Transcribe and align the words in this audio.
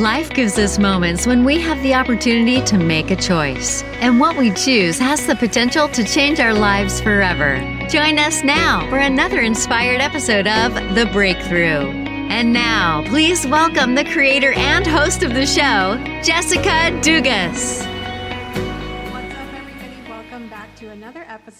Life 0.00 0.30
gives 0.30 0.58
us 0.58 0.78
moments 0.78 1.26
when 1.26 1.44
we 1.44 1.60
have 1.60 1.82
the 1.82 1.92
opportunity 1.92 2.62
to 2.62 2.78
make 2.78 3.10
a 3.10 3.16
choice. 3.16 3.82
And 4.00 4.18
what 4.18 4.34
we 4.34 4.50
choose 4.50 4.98
has 4.98 5.26
the 5.26 5.36
potential 5.36 5.88
to 5.88 6.02
change 6.02 6.40
our 6.40 6.54
lives 6.54 7.02
forever. 7.02 7.58
Join 7.86 8.18
us 8.18 8.42
now 8.42 8.88
for 8.88 8.96
another 8.96 9.42
inspired 9.42 10.00
episode 10.00 10.46
of 10.46 10.72
The 10.94 11.04
Breakthrough. 11.12 11.90
And 12.30 12.50
now, 12.50 13.02
please 13.08 13.46
welcome 13.46 13.94
the 13.94 14.06
creator 14.06 14.54
and 14.54 14.86
host 14.86 15.22
of 15.22 15.34
the 15.34 15.44
show, 15.44 16.02
Jessica 16.24 16.98
Dugas. 17.02 17.99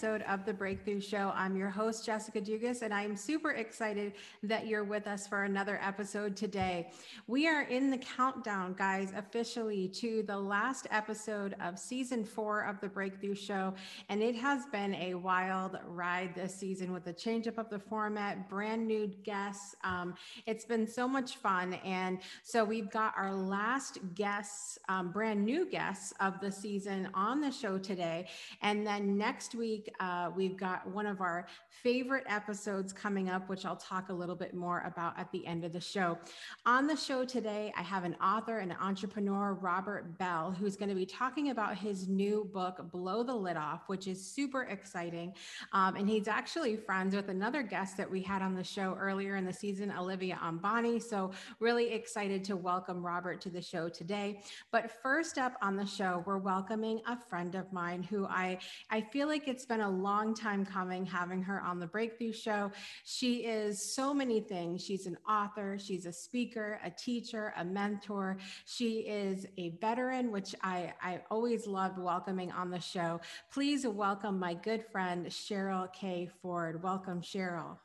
Episode 0.03 0.23
of 0.31 0.47
The 0.47 0.55
Breakthrough 0.55 1.03
Show. 1.03 1.31
I'm 1.35 1.59
your 1.59 1.69
host, 1.69 2.07
Jessica 2.07 2.41
Dugas, 2.41 2.81
and 2.81 2.95
I'm 2.95 3.15
super 3.15 3.51
excited 3.51 4.15
that 4.43 4.67
you're 4.67 4.83
with 4.83 5.07
us 5.07 5.27
for 5.27 5.43
another 5.43 5.79
episode 5.83 6.37
today. 6.37 6.91
We 7.27 7.47
are 7.47 7.65
in 7.65 7.91
the 7.91 7.99
countdown, 7.99 8.73
guys, 8.79 9.13
officially 9.15 9.89
to 9.89 10.23
the 10.23 10.39
last 10.39 10.87
episode 10.91 11.55
of 11.61 11.79
season 11.79 12.25
four 12.25 12.63
of 12.63 12.81
The 12.81 12.89
Breakthrough 12.89 13.35
Show. 13.35 13.75
And 14.09 14.23
it 14.23 14.35
has 14.37 14.65
been 14.73 14.95
a 14.95 15.17
wild 15.17 15.79
ride 15.87 16.35
this 16.35 16.55
season 16.55 16.95
with 16.95 17.05
the 17.05 17.13
change 17.13 17.47
up 17.47 17.59
of 17.59 17.69
the 17.69 17.79
format, 17.79 18.49
brand 18.49 18.87
new 18.87 19.07
guests. 19.07 19.75
Um, 19.85 20.15
it's 20.47 20.65
been 20.65 20.87
so 20.87 21.07
much 21.07 21.37
fun. 21.37 21.75
And 21.85 22.21
so 22.43 22.65
we've 22.65 22.91
got 22.91 23.13
our 23.19 23.35
last 23.35 23.99
guests, 24.15 24.79
um, 24.89 25.13
brand 25.13 25.45
new 25.45 25.69
guests 25.69 26.15
of 26.21 26.41
the 26.41 26.51
season 26.51 27.11
on 27.13 27.43
the 27.43 27.51
show 27.51 27.77
today. 27.77 28.29
And 28.63 28.87
then 28.87 29.19
next 29.19 29.55
week, 29.55 29.90
uh, 29.99 30.31
we've 30.37 30.57
got 30.57 30.87
one 30.89 31.07
of 31.07 31.21
our 31.21 31.47
favorite 31.83 32.25
episodes 32.29 32.93
coming 32.93 33.29
up, 33.29 33.49
which 33.49 33.65
I'll 33.65 33.77
talk 33.77 34.11
a 34.11 34.13
little 34.13 34.35
bit 34.35 34.55
more 34.55 34.83
about 34.87 35.19
at 35.19 35.31
the 35.33 35.47
end 35.47 35.65
of 35.65 35.73
the 35.73 35.81
show. 35.81 36.19
On 36.67 36.87
the 36.87 36.97
show 36.97 37.25
today, 37.25 37.73
I 37.77 37.83
have 37.83 38.05
an 38.05 38.15
author 38.23 38.59
and 38.59 38.75
entrepreneur, 38.81 39.55
Robert 39.55 40.19
Bell, 40.19 40.55
who's 40.59 40.77
going 40.77 40.89
to 40.89 40.95
be 40.95 41.07
talking 41.07 41.51
about 41.51 41.77
his 41.77 42.09
new 42.09 42.49
book, 42.53 42.91
Blow 42.93 43.23
the 43.23 43.35
Lid 43.35 43.57
Off, 43.57 43.89
which 43.89 44.07
is 44.07 44.25
super 44.25 44.65
exciting. 44.65 45.35
Um, 45.73 45.97
and 45.97 46.09
he's 46.09 46.29
actually 46.29 46.77
friends 46.77 47.15
with 47.15 47.29
another 47.29 47.63
guest 47.63 47.97
that 47.97 48.11
we 48.11 48.21
had 48.21 48.43
on 48.43 48.55
the 48.55 48.65
show 48.65 48.97
earlier 49.01 49.37
in 49.37 49.45
the 49.45 49.53
season, 49.53 49.93
Olivia 49.97 50.39
Ambani. 50.43 51.03
So, 51.03 51.33
really 51.59 51.93
excited 51.93 52.45
to 52.45 52.57
welcome 52.57 53.05
Robert 53.05 53.41
to 53.43 53.51
the 53.51 53.63
show 53.63 53.89
today. 53.89 54.43
But 54.71 54.91
first 55.03 55.39
up 55.39 55.55
on 55.63 55.77
the 55.77 55.87
show, 55.87 56.23
we're 56.27 56.39
welcoming 56.39 57.01
a 57.07 57.17
friend 57.17 57.55
of 57.55 57.73
mine 57.73 58.03
who 58.03 58.27
I, 58.27 58.59
I 58.91 59.01
feel 59.01 59.29
like 59.29 59.49
it's 59.49 59.65
been 59.65 59.80
a 59.81 59.89
long 59.89 60.35
time 60.35 60.65
coming 60.65 61.05
having 61.05 61.43
her 61.43 61.61
on 61.61 61.79
the 61.79 61.87
Breakthrough 61.87 62.33
Show. 62.33 62.71
She 63.05 63.45
is 63.45 63.95
so 63.95 64.15
many 64.15 64.41
things. 64.41 64.85
She's 64.85 65.07
an 65.07 65.17
author, 65.29 65.79
she's 65.79 66.07
a 66.07 66.13
speaker, 66.13 66.81
a 66.85 66.91
teacher, 66.91 67.53
a 67.57 67.65
mentor. 67.65 68.39
She 68.67 69.01
is 69.01 69.47
a 69.59 69.71
veteran, 69.81 70.31
which 70.33 70.55
I, 70.63 70.93
I 71.03 71.21
always 71.31 71.67
loved 71.67 71.99
welcoming 71.99 72.53
on 72.53 72.71
the 72.71 72.81
show. 72.81 73.21
Please 73.53 73.87
welcome 73.87 74.39
my 74.39 74.55
good 74.55 74.85
friend, 74.93 75.27
Cheryl 75.27 75.93
K. 75.93 76.31
Ford. 76.41 76.83
Welcome, 76.83 77.21
Cheryl. 77.21 77.79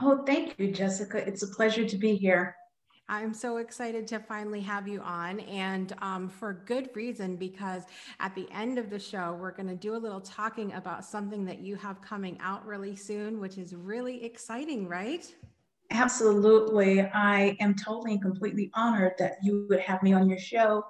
Oh, 0.00 0.22
thank 0.24 0.54
you, 0.58 0.70
Jessica. 0.70 1.18
It's 1.26 1.42
a 1.42 1.48
pleasure 1.48 1.84
to 1.84 1.96
be 1.96 2.14
here. 2.14 2.56
I'm 3.10 3.34
so 3.34 3.56
excited 3.56 4.06
to 4.06 4.20
finally 4.20 4.60
have 4.60 4.86
you 4.86 5.00
on, 5.00 5.40
and 5.40 5.92
um, 6.00 6.28
for 6.28 6.62
good 6.64 6.90
reason, 6.94 7.34
because 7.34 7.82
at 8.20 8.32
the 8.36 8.48
end 8.52 8.78
of 8.78 8.88
the 8.88 9.00
show, 9.00 9.36
we're 9.40 9.50
going 9.50 9.68
to 9.68 9.74
do 9.74 9.96
a 9.96 9.98
little 9.98 10.20
talking 10.20 10.72
about 10.74 11.04
something 11.04 11.44
that 11.46 11.58
you 11.58 11.74
have 11.74 12.00
coming 12.00 12.38
out 12.40 12.64
really 12.64 12.94
soon, 12.94 13.40
which 13.40 13.58
is 13.58 13.74
really 13.74 14.24
exciting, 14.24 14.86
right? 14.86 15.34
Absolutely. 15.90 17.00
I 17.00 17.56
am 17.58 17.74
totally 17.74 18.12
and 18.12 18.22
completely 18.22 18.70
honored 18.74 19.14
that 19.18 19.38
you 19.42 19.66
would 19.68 19.80
have 19.80 20.04
me 20.04 20.12
on 20.12 20.28
your 20.28 20.38
show. 20.38 20.84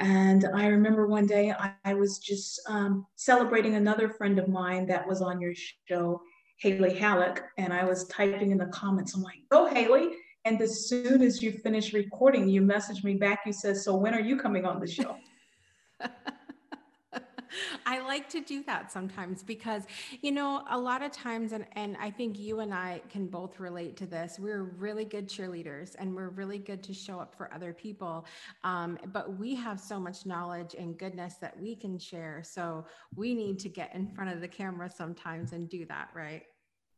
And 0.00 0.46
I 0.54 0.68
remember 0.68 1.08
one 1.08 1.26
day 1.26 1.52
I, 1.52 1.74
I 1.84 1.92
was 1.92 2.20
just 2.20 2.58
um, 2.70 3.06
celebrating 3.16 3.74
another 3.74 4.08
friend 4.08 4.38
of 4.38 4.48
mine 4.48 4.86
that 4.86 5.06
was 5.06 5.20
on 5.20 5.42
your 5.42 5.52
show, 5.86 6.22
Haley 6.56 6.94
Halleck, 6.94 7.44
and 7.58 7.70
I 7.70 7.84
was 7.84 8.06
typing 8.06 8.50
in 8.50 8.56
the 8.56 8.66
comments. 8.68 9.14
I'm 9.14 9.20
like, 9.22 9.40
go, 9.50 9.66
Haley 9.66 10.12
and 10.44 10.60
as 10.60 10.88
soon 10.88 11.22
as 11.22 11.42
you 11.42 11.52
finish 11.52 11.92
recording, 11.92 12.48
you 12.48 12.62
message 12.62 13.04
me 13.04 13.14
back. 13.14 13.40
You 13.46 13.52
said, 13.52 13.76
So 13.76 13.94
when 13.94 14.14
are 14.14 14.20
you 14.20 14.36
coming 14.36 14.64
on 14.64 14.80
the 14.80 14.86
show? 14.86 15.16
I 17.86 17.98
like 18.00 18.28
to 18.30 18.40
do 18.40 18.62
that 18.64 18.92
sometimes 18.92 19.42
because, 19.42 19.82
you 20.22 20.32
know, 20.32 20.62
a 20.70 20.78
lot 20.78 21.02
of 21.02 21.10
times, 21.10 21.52
and, 21.52 21.66
and 21.72 21.96
I 22.00 22.10
think 22.10 22.38
you 22.38 22.60
and 22.60 22.72
I 22.72 23.02
can 23.10 23.26
both 23.26 23.58
relate 23.58 23.96
to 23.98 24.06
this, 24.06 24.38
we're 24.38 24.62
really 24.62 25.04
good 25.04 25.28
cheerleaders 25.28 25.96
and 25.98 26.14
we're 26.14 26.28
really 26.28 26.58
good 26.58 26.82
to 26.84 26.94
show 26.94 27.18
up 27.18 27.34
for 27.34 27.52
other 27.52 27.72
people. 27.72 28.26
Um, 28.62 28.98
but 29.12 29.38
we 29.38 29.54
have 29.56 29.80
so 29.80 29.98
much 29.98 30.26
knowledge 30.26 30.74
and 30.78 30.96
goodness 30.96 31.34
that 31.40 31.60
we 31.60 31.74
can 31.74 31.98
share. 31.98 32.42
So 32.44 32.84
we 33.16 33.34
need 33.34 33.58
to 33.60 33.68
get 33.68 33.94
in 33.94 34.06
front 34.06 34.32
of 34.32 34.40
the 34.40 34.48
camera 34.48 34.88
sometimes 34.88 35.52
and 35.52 35.68
do 35.68 35.84
that, 35.86 36.10
right? 36.14 36.44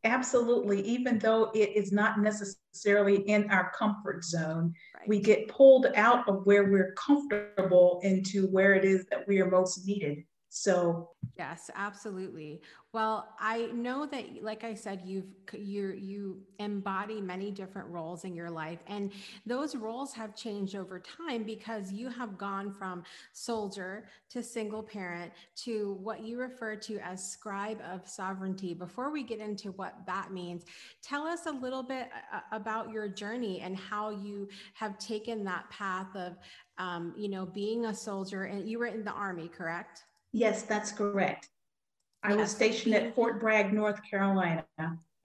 Absolutely. 0.05 0.81
Even 0.81 1.17
though 1.17 1.49
it 1.53 1.75
is 1.75 1.91
not 1.93 2.19
necessarily 2.19 3.17
in 3.29 3.49
our 3.49 3.71
comfort 3.71 4.23
zone, 4.23 4.73
right. 4.95 5.07
we 5.07 5.19
get 5.19 5.47
pulled 5.47 5.87
out 5.95 6.27
of 6.27 6.45
where 6.45 6.65
we're 6.69 6.93
comfortable 6.93 8.01
into 8.03 8.47
where 8.47 8.73
it 8.73 8.83
is 8.83 9.05
that 9.09 9.25
we 9.27 9.39
are 9.39 9.49
most 9.49 9.85
needed. 9.87 10.23
So, 10.55 11.09
yes, 11.35 11.71
absolutely. 11.73 12.61
Well, 12.93 13.27
I 13.39 13.71
know 13.73 14.05
that, 14.05 14.43
like 14.43 14.63
I 14.63 14.75
said, 14.75 15.01
you've 15.03 15.25
you 15.51 15.93
you 15.93 16.43
embody 16.59 17.21
many 17.21 17.49
different 17.49 17.89
roles 17.89 18.23
in 18.23 18.35
your 18.35 18.51
life, 18.51 18.77
and 18.85 19.11
those 19.47 19.75
roles 19.75 20.13
have 20.13 20.35
changed 20.35 20.75
over 20.75 20.99
time 20.99 21.41
because 21.41 21.91
you 21.91 22.07
have 22.07 22.37
gone 22.37 22.71
from 22.71 23.01
soldier 23.31 24.05
to 24.29 24.43
single 24.43 24.83
parent 24.83 25.31
to 25.63 25.97
what 26.03 26.21
you 26.23 26.39
refer 26.39 26.75
to 26.75 26.99
as 26.99 27.27
scribe 27.27 27.81
of 27.91 28.07
sovereignty. 28.07 28.75
Before 28.75 29.11
we 29.11 29.23
get 29.23 29.39
into 29.39 29.71
what 29.71 29.95
that 30.05 30.31
means, 30.31 30.65
tell 31.01 31.25
us 31.25 31.47
a 31.47 31.51
little 31.51 31.81
bit 31.81 32.09
uh, 32.31 32.41
about 32.51 32.91
your 32.91 33.07
journey 33.07 33.61
and 33.61 33.75
how 33.75 34.11
you 34.11 34.47
have 34.75 34.99
taken 34.99 35.43
that 35.45 35.67
path 35.71 36.15
of, 36.15 36.37
um, 36.77 37.15
you 37.17 37.27
know, 37.27 37.43
being 37.43 37.85
a 37.85 37.93
soldier. 37.95 38.43
And 38.43 38.69
you 38.69 38.77
were 38.77 38.85
in 38.85 39.03
the 39.03 39.13
army, 39.13 39.47
correct? 39.47 40.03
Yes, 40.33 40.63
that's 40.63 40.91
correct. 40.91 41.49
I 42.23 42.35
was 42.35 42.51
stationed 42.51 42.95
at 42.95 43.13
Fort 43.15 43.39
Bragg, 43.39 43.73
North 43.73 43.99
Carolina. 44.09 44.65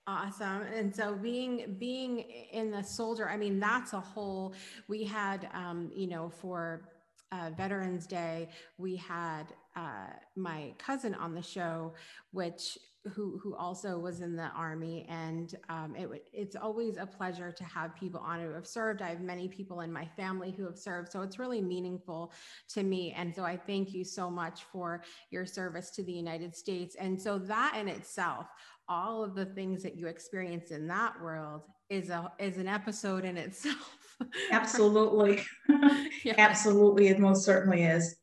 Awesome. 0.06 0.62
And 0.74 0.94
so 0.94 1.14
being 1.14 1.76
being 1.78 2.20
in 2.52 2.70
the 2.70 2.82
soldier, 2.82 3.28
I 3.28 3.36
mean, 3.36 3.60
that's 3.60 3.92
a 3.92 4.00
whole 4.00 4.54
we 4.88 5.04
had 5.04 5.48
um, 5.52 5.90
you 5.94 6.06
know, 6.06 6.28
for 6.28 6.88
uh, 7.30 7.50
Veterans 7.56 8.06
Day, 8.06 8.48
we 8.78 8.96
had 8.96 9.44
uh, 9.78 10.10
my 10.34 10.72
cousin 10.78 11.14
on 11.14 11.34
the 11.34 11.42
show, 11.42 11.94
which 12.32 12.76
who 13.14 13.38
who 13.42 13.54
also 13.54 13.98
was 13.98 14.20
in 14.20 14.34
the 14.34 14.48
army, 14.56 15.06
and 15.08 15.54
um, 15.68 15.94
it 15.96 16.08
it's 16.32 16.56
always 16.56 16.96
a 16.96 17.06
pleasure 17.06 17.52
to 17.52 17.64
have 17.64 17.94
people 17.94 18.20
on 18.20 18.40
who 18.40 18.50
have 18.50 18.66
served. 18.66 19.02
I 19.02 19.10
have 19.10 19.20
many 19.20 19.46
people 19.46 19.80
in 19.82 19.92
my 19.92 20.04
family 20.16 20.50
who 20.50 20.64
have 20.64 20.78
served, 20.78 21.12
so 21.12 21.22
it's 21.22 21.38
really 21.38 21.60
meaningful 21.60 22.32
to 22.70 22.82
me. 22.82 23.14
And 23.16 23.34
so 23.34 23.44
I 23.44 23.56
thank 23.56 23.94
you 23.94 24.04
so 24.04 24.28
much 24.28 24.64
for 24.72 25.02
your 25.30 25.46
service 25.46 25.90
to 25.90 26.02
the 26.02 26.12
United 26.12 26.56
States. 26.56 26.96
And 26.96 27.20
so 27.20 27.38
that 27.38 27.76
in 27.78 27.86
itself, 27.86 28.46
all 28.88 29.22
of 29.22 29.36
the 29.36 29.46
things 29.46 29.82
that 29.84 29.96
you 29.96 30.08
experience 30.08 30.72
in 30.72 30.88
that 30.88 31.20
world 31.22 31.62
is 31.88 32.10
a 32.10 32.32
is 32.40 32.58
an 32.58 32.66
episode 32.66 33.24
in 33.24 33.36
itself. 33.36 33.96
Absolutely. 34.50 35.40
yeah. 36.24 36.34
Absolutely. 36.36 37.08
It 37.08 37.20
most 37.20 37.44
certainly 37.44 37.84
is. 37.84 38.16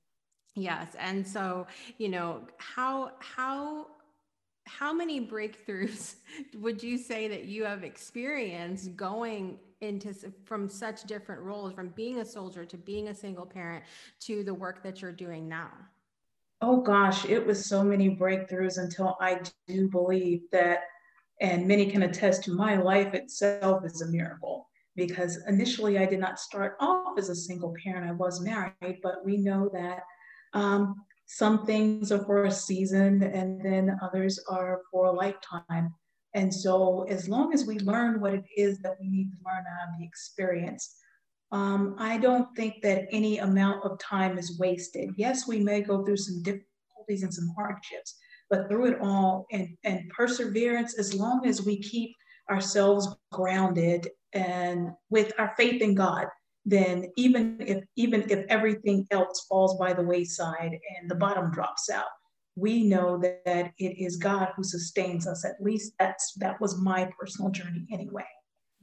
Yes. 0.56 0.96
And 0.98 1.28
so, 1.28 1.68
you 1.98 2.10
know, 2.10 2.48
how 2.58 3.12
how 3.20 3.88
how 4.66 4.94
many 4.94 5.26
breakthroughs 5.26 6.16
would 6.58 6.82
you 6.82 6.98
say 6.98 7.28
that 7.28 7.46
you 7.46 7.64
have 7.64 7.84
experienced 7.84 8.96
going 8.96 9.60
into 9.82 10.14
from 10.46 10.68
such 10.68 11.04
different 11.04 11.42
roles 11.42 11.74
from 11.74 11.90
being 11.90 12.20
a 12.20 12.26
soldier 12.26 12.66
to 12.66 12.78
being 12.78 13.10
a 13.10 13.16
single 13.16 13.46
parent 13.46 13.84
to 14.20 14.44
the 14.44 14.54
work 14.54 14.82
that 14.84 15.02
you're 15.02 15.12
doing 15.12 15.48
now 15.48 15.70
oh 16.62 16.82
gosh 16.82 17.26
it 17.26 17.46
was 17.46 17.66
so 17.66 17.84
many 17.84 18.16
breakthroughs 18.16 18.78
until 18.78 19.18
i 19.20 19.40
do 19.68 19.90
believe 19.90 20.42
that 20.52 20.80
and 21.42 21.68
many 21.68 21.86
can 21.86 22.04
attest 22.04 22.44
to 22.44 22.52
my 22.52 22.78
life 22.78 23.14
itself 23.14 23.84
is 23.86 24.02
a 24.02 24.08
miracle 24.08 24.68
because 24.96 25.44
initially 25.48 26.00
i 26.00 26.06
did 26.06 26.20
not 26.20 26.40
start 26.40 26.78
off 26.80 27.18
as 27.18 27.30
a 27.30 27.36
single 27.36 27.74
parent 27.84 28.10
i 28.10 28.14
was 28.14 28.42
married 28.42 29.00
but 29.04 29.24
we 29.26 29.36
know 29.38 29.70
that 29.74 30.04
um, 30.56 30.96
some 31.28 31.66
things 31.66 32.12
are 32.12 32.24
for 32.26 32.46
a 32.46 32.52
season 32.52 33.22
and 33.22 33.62
then 33.64 33.98
others 34.02 34.40
are 34.50 34.82
for 34.92 35.06
a 35.06 35.12
lifetime. 35.12 35.94
And 36.34 36.54
so, 36.54 37.06
as 37.08 37.30
long 37.30 37.54
as 37.54 37.66
we 37.66 37.80
learn 37.80 38.20
what 38.20 38.34
it 38.34 38.44
is 38.58 38.80
that 38.80 38.98
we 39.00 39.08
need 39.08 39.32
to 39.32 39.38
learn 39.46 39.64
out 39.68 39.94
of 39.94 40.00
the 40.00 40.06
experience, 40.06 40.98
um, 41.52 41.96
I 41.98 42.18
don't 42.18 42.54
think 42.56 42.82
that 42.82 43.06
any 43.12 43.38
amount 43.38 43.86
of 43.86 44.00
time 44.00 44.38
is 44.38 44.60
wasted. 44.60 45.12
Yes, 45.18 45.48
we 45.48 45.60
may 45.60 45.82
go 45.82 46.04
through 46.04 46.18
some 46.18 46.44
difficulties 46.44 47.24
and 47.24 47.34
some 47.34 47.54
hardships, 47.56 48.16
but 48.50 48.68
through 48.68 48.88
it 48.88 48.98
all 49.02 49.46
and, 49.52 49.70
and 49.84 50.10
perseverance, 50.10 51.00
as 51.00 51.14
long 51.14 51.46
as 51.46 51.66
we 51.66 51.82
keep 51.82 52.12
ourselves 52.50 53.16
grounded 53.32 54.10
and 54.34 54.90
with 55.10 55.32
our 55.40 55.54
faith 55.58 55.82
in 55.82 55.96
God, 55.96 56.28
then 56.66 57.12
even 57.16 57.58
if 57.60 57.84
even 57.96 58.30
if 58.30 58.46
everything 58.50 59.06
else 59.12 59.46
falls 59.48 59.78
by 59.78 59.94
the 59.94 60.02
wayside 60.02 60.80
and 60.98 61.10
the 61.10 61.16
bottom 61.16 61.52
drops 61.52 61.90
out, 61.90 62.06
we 62.56 62.84
know 62.84 63.20
that, 63.20 63.46
that 63.46 63.72
it 63.78 64.02
is 64.04 64.18
God 64.18 64.50
who 64.56 64.64
sustains 64.64 65.28
us. 65.28 65.46
At 65.46 65.62
least 65.62 65.94
that's 66.00 66.34
that 66.38 66.60
was 66.60 66.82
my 66.82 67.10
personal 67.20 67.52
journey 67.52 67.86
anyway. 67.92 68.26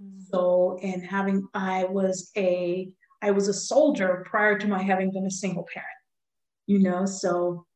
Mm-hmm. 0.01 0.21
So, 0.31 0.79
and 0.83 1.05
having 1.05 1.49
I 1.55 1.85
was 1.85 2.31
a 2.37 2.89
I 3.21 3.33
was 3.33 3.49
a 3.49 3.55
soldier 3.55 4.25
prior 4.29 4.59
to 4.59 4.69
my 4.69 4.83
having 4.83 5.11
been 5.11 5.27
a 5.27 5.31
single 5.31 5.67
parent, 5.73 5.89
you 6.67 6.79
know, 6.79 7.05
so 7.07 7.67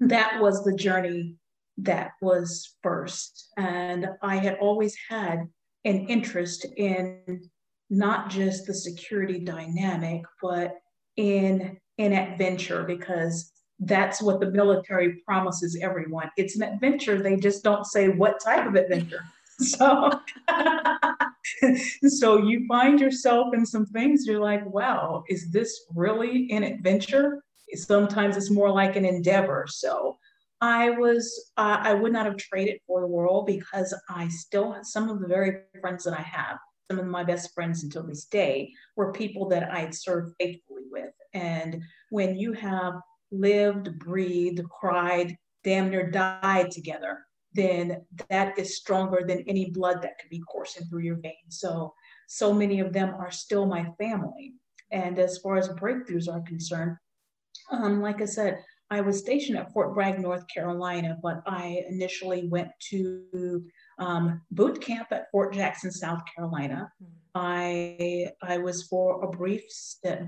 that 0.00 0.40
was 0.40 0.62
the 0.64 0.74
journey 0.74 1.36
that 1.78 2.12
was 2.20 2.76
first. 2.82 3.50
And 3.56 4.08
I 4.22 4.36
had 4.36 4.58
always 4.60 4.96
had 5.08 5.40
an 5.84 6.06
interest 6.08 6.66
in 6.76 7.50
not 7.90 8.30
just 8.30 8.66
the 8.66 8.74
security 8.74 9.38
dynamic, 9.40 10.22
but 10.42 10.76
in 11.16 11.78
an 11.98 12.12
adventure 12.12 12.82
because 12.84 13.52
that's 13.80 14.22
what 14.22 14.40
the 14.40 14.50
military 14.50 15.16
promises 15.26 15.78
everyone. 15.80 16.30
It's 16.36 16.56
an 16.56 16.62
adventure. 16.62 17.20
They 17.20 17.36
just 17.36 17.62
don't 17.62 17.84
say 17.86 18.08
what 18.08 18.40
type 18.40 18.66
of 18.66 18.74
adventure. 18.74 19.24
So, 19.56 20.10
so 22.08 22.38
you 22.38 22.66
find 22.66 22.98
yourself 22.98 23.54
in 23.54 23.64
some 23.64 23.86
things 23.86 24.26
you're 24.26 24.40
like, 24.40 24.66
wow, 24.66 25.22
is 25.28 25.52
this 25.52 25.84
really 25.94 26.50
an 26.50 26.64
adventure? 26.64 27.40
Sometimes 27.72 28.36
it's 28.36 28.50
more 28.50 28.72
like 28.72 28.96
an 28.96 29.04
endeavor. 29.04 29.66
So 29.68 30.18
I 30.60 30.90
was, 30.90 31.52
uh, 31.56 31.78
I 31.80 31.94
would 31.94 32.12
not 32.12 32.26
have 32.26 32.36
traded 32.36 32.80
for 32.84 33.00
the 33.00 33.06
world 33.06 33.46
because 33.46 33.94
I 34.08 34.26
still, 34.26 34.72
have 34.72 34.86
some 34.86 35.08
of 35.08 35.20
the 35.20 35.28
very 35.28 35.58
friends 35.80 36.02
that 36.02 36.18
I 36.18 36.22
have 36.22 36.58
some 36.90 37.00
of 37.00 37.06
my 37.06 37.24
best 37.24 37.54
friends 37.54 37.82
until 37.82 38.02
this 38.02 38.26
day 38.26 38.72
were 38.96 39.12
people 39.12 39.48
that 39.48 39.70
I 39.70 39.80
had 39.80 39.94
served 39.94 40.34
faithfully 40.38 40.84
with. 40.90 41.12
And 41.32 41.82
when 42.10 42.36
you 42.36 42.52
have 42.52 42.94
lived, 43.30 43.98
breathed, 43.98 44.62
cried, 44.68 45.36
damn 45.62 45.90
near 45.90 46.10
died 46.10 46.70
together, 46.70 47.24
then 47.54 48.04
that 48.28 48.58
is 48.58 48.76
stronger 48.76 49.24
than 49.26 49.44
any 49.46 49.70
blood 49.70 50.02
that 50.02 50.18
could 50.18 50.30
be 50.30 50.42
coursing 50.50 50.86
through 50.86 51.02
your 51.02 51.16
veins. 51.16 51.34
So, 51.50 51.94
so 52.28 52.52
many 52.52 52.80
of 52.80 52.92
them 52.92 53.14
are 53.14 53.30
still 53.30 53.66
my 53.66 53.86
family. 53.98 54.54
And 54.90 55.18
as 55.18 55.38
far 55.38 55.56
as 55.56 55.68
breakthroughs 55.70 56.28
are 56.28 56.42
concerned, 56.42 56.96
um, 57.70 58.02
like 58.02 58.20
I 58.20 58.26
said, 58.26 58.58
I 58.94 59.00
was 59.00 59.18
stationed 59.18 59.58
at 59.58 59.72
Fort 59.72 59.92
Bragg, 59.92 60.20
North 60.20 60.46
Carolina, 60.46 61.18
but 61.20 61.42
I 61.46 61.84
initially 61.88 62.46
went 62.46 62.68
to 62.90 63.64
um, 63.98 64.40
boot 64.52 64.80
camp 64.80 65.08
at 65.10 65.28
Fort 65.32 65.52
Jackson, 65.52 65.90
South 65.90 66.22
Carolina. 66.32 66.92
I 67.34 68.28
I 68.40 68.58
was 68.58 68.84
for 68.84 69.24
a 69.24 69.28
brief 69.28 69.64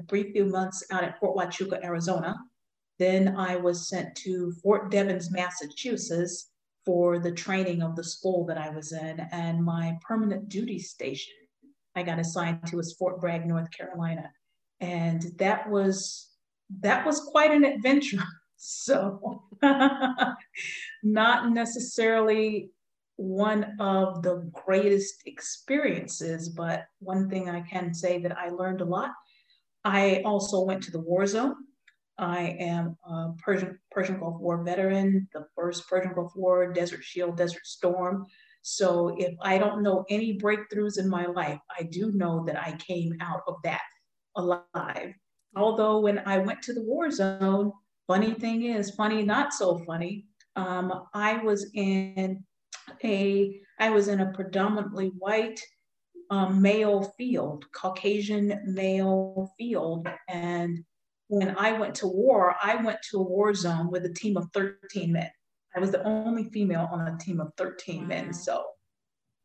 brief 0.08 0.32
few 0.32 0.46
months 0.46 0.82
out 0.90 1.04
at 1.04 1.20
Fort 1.20 1.36
Huachuca, 1.36 1.84
Arizona. 1.84 2.34
Then 2.98 3.36
I 3.36 3.54
was 3.54 3.88
sent 3.88 4.16
to 4.24 4.52
Fort 4.64 4.90
Devens, 4.90 5.30
Massachusetts 5.30 6.50
for 6.84 7.20
the 7.20 7.30
training 7.30 7.82
of 7.82 7.94
the 7.94 8.02
school 8.02 8.44
that 8.46 8.58
I 8.58 8.70
was 8.70 8.92
in, 8.92 9.20
and 9.30 9.64
my 9.64 9.96
permanent 10.02 10.48
duty 10.48 10.80
station 10.80 11.34
I 11.94 12.02
got 12.02 12.18
assigned 12.18 12.66
to 12.66 12.78
was 12.78 12.94
Fort 12.94 13.20
Bragg, 13.20 13.46
North 13.46 13.70
Carolina, 13.70 14.28
and 14.80 15.22
that 15.38 15.70
was 15.70 16.30
that 16.80 17.06
was 17.06 17.20
quite 17.20 17.52
an 17.52 17.64
adventure. 17.64 18.24
So, 18.56 19.44
not 21.02 21.50
necessarily 21.50 22.70
one 23.16 23.76
of 23.80 24.22
the 24.22 24.50
greatest 24.52 25.22
experiences, 25.26 26.48
but 26.50 26.84
one 26.98 27.28
thing 27.28 27.48
I 27.48 27.62
can 27.62 27.94
say 27.94 28.18
that 28.18 28.36
I 28.36 28.50
learned 28.50 28.80
a 28.80 28.84
lot. 28.84 29.10
I 29.84 30.22
also 30.24 30.60
went 30.62 30.82
to 30.84 30.90
the 30.90 31.00
war 31.00 31.26
zone. 31.26 31.54
I 32.18 32.56
am 32.58 32.96
a 33.06 33.32
Persian, 33.38 33.78
Persian 33.90 34.18
Gulf 34.18 34.40
War 34.40 34.62
veteran, 34.62 35.28
the 35.32 35.46
first 35.54 35.88
Persian 35.88 36.14
Gulf 36.14 36.32
War, 36.34 36.72
Desert 36.72 37.04
Shield, 37.04 37.36
Desert 37.36 37.66
Storm. 37.66 38.24
So 38.62 39.14
if 39.18 39.34
I 39.42 39.58
don't 39.58 39.82
know 39.82 40.04
any 40.08 40.38
breakthroughs 40.38 40.98
in 40.98 41.08
my 41.08 41.26
life, 41.26 41.60
I 41.78 41.84
do 41.84 42.12
know 42.12 42.44
that 42.46 42.58
I 42.58 42.72
came 42.78 43.16
out 43.20 43.42
of 43.46 43.56
that 43.64 43.82
alive. 44.34 45.14
Although 45.56 46.00
when 46.00 46.18
I 46.26 46.38
went 46.38 46.62
to 46.62 46.72
the 46.72 46.82
war 46.82 47.10
zone, 47.10 47.72
funny 48.06 48.34
thing 48.34 48.64
is, 48.64 48.90
funny, 48.90 49.22
not 49.22 49.52
so 49.52 49.78
funny, 49.78 50.26
um, 50.56 51.06
I 51.14 51.38
was 51.38 51.70
in 51.74 52.44
a, 53.04 53.60
I 53.78 53.90
was 53.90 54.08
in 54.08 54.20
a 54.20 54.32
predominantly 54.32 55.08
white 55.18 55.60
um, 56.30 56.60
male 56.60 57.14
field, 57.16 57.66
Caucasian 57.72 58.62
male 58.66 59.52
field. 59.58 60.08
And 60.28 60.84
when 61.28 61.56
I 61.56 61.72
went 61.72 61.94
to 61.96 62.06
war, 62.06 62.56
I 62.62 62.76
went 62.76 62.98
to 63.10 63.18
a 63.18 63.22
war 63.22 63.54
zone 63.54 63.90
with 63.90 64.04
a 64.04 64.12
team 64.12 64.36
of 64.36 64.48
13 64.52 65.12
men. 65.12 65.30
I 65.74 65.80
was 65.80 65.90
the 65.90 66.02
only 66.04 66.44
female 66.50 66.88
on 66.90 67.06
a 67.06 67.18
team 67.18 67.40
of 67.40 67.52
13 67.58 68.02
wow. 68.02 68.06
men. 68.06 68.32
So 68.32 68.64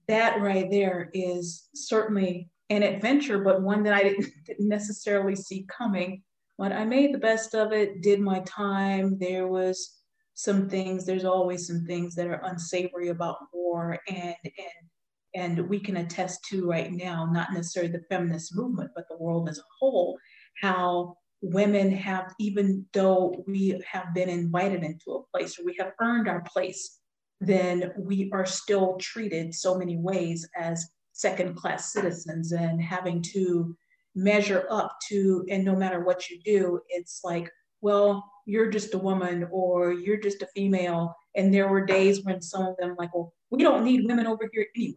that 0.08 0.42
right 0.42 0.69
there 0.72 1.10
is 1.13 1.69
certainly 1.75 2.50
an 2.69 2.84
adventure, 2.84 3.40
but 3.40 3.62
one 3.62 3.84
that 3.84 3.94
I 3.94 4.04
didn't, 4.04 4.28
didn't 4.46 4.69
necessarily 4.69 5.36
see 5.36 5.66
coming. 5.68 6.24
But 6.57 6.71
I 6.71 6.86
made 6.86 7.13
the 7.13 7.19
best 7.19 7.56
of 7.56 7.71
it, 7.71 8.01
did 8.01 8.19
my 8.19 8.39
time. 8.42 9.18
There 9.19 9.48
was 9.48 10.01
some 10.33 10.69
things 10.69 11.06
there's 11.06 11.25
always 11.25 11.68
some 11.68 11.86
things 11.86 12.15
that 12.15 12.27
are 12.27 12.42
unsavory 12.45 13.09
about 13.09 13.38
war 13.53 14.00
and 14.07 14.36
and 14.44 14.88
and 15.33 15.69
we 15.69 15.80
can 15.80 15.98
attest 15.98 16.44
to 16.45 16.68
right 16.68 16.92
now 16.92 17.30
not 17.31 17.53
necessarily 17.53 17.92
the 17.92 18.03
feminist 18.09 18.56
movement 18.56 18.92
but 18.95 19.06
the 19.09 19.18
world 19.18 19.50
as 19.50 19.59
a 19.59 19.74
whole 19.80 20.18
how 20.62 21.15
women 21.42 21.92
have 21.92 22.33
even 22.39 22.86
though 22.94 23.44
we 23.48 23.81
have 23.89 24.13
been 24.13 24.30
invited 24.30 24.83
into 24.83 25.12
a 25.12 25.38
place 25.38 25.59
or 25.59 25.65
we 25.65 25.75
have 25.77 25.92
earned 26.01 26.27
our 26.27 26.42
place 26.42 27.00
then 27.39 27.92
we 27.98 28.30
are 28.33 28.45
still 28.45 28.98
treated 29.00 29.53
so 29.53 29.77
many 29.77 29.98
ways 29.98 30.48
as 30.58 30.89
second 31.13 31.55
class 31.55 31.91
citizens 31.91 32.51
and 32.51 32.81
having 32.81 33.22
to 33.22 33.75
measure 34.15 34.68
up 34.70 34.98
to 35.08 35.46
and 35.50 35.63
no 35.63 35.75
matter 35.75 36.03
what 36.03 36.30
you 36.30 36.39
do 36.44 36.80
it's 36.89 37.22
like 37.24 37.50
well 37.82 38.32
you're 38.46 38.70
just 38.70 38.94
a 38.94 38.98
woman 38.98 39.48
or 39.51 39.94
you're 39.94 40.20
just 40.20 40.41
a 40.41 40.48
female. 40.48 41.15
And 41.36 41.53
there 41.53 41.68
were 41.68 41.86
days 41.86 42.24
when 42.24 42.41
some 42.41 42.65
of 42.65 42.75
them 42.77 42.96
like, 42.98 43.13
well, 43.13 43.34
we 43.50 43.63
don't 43.63 43.84
need 43.84 44.06
women 44.06 44.27
over 44.27 44.50
here 44.51 44.65
anyway. 44.75 44.96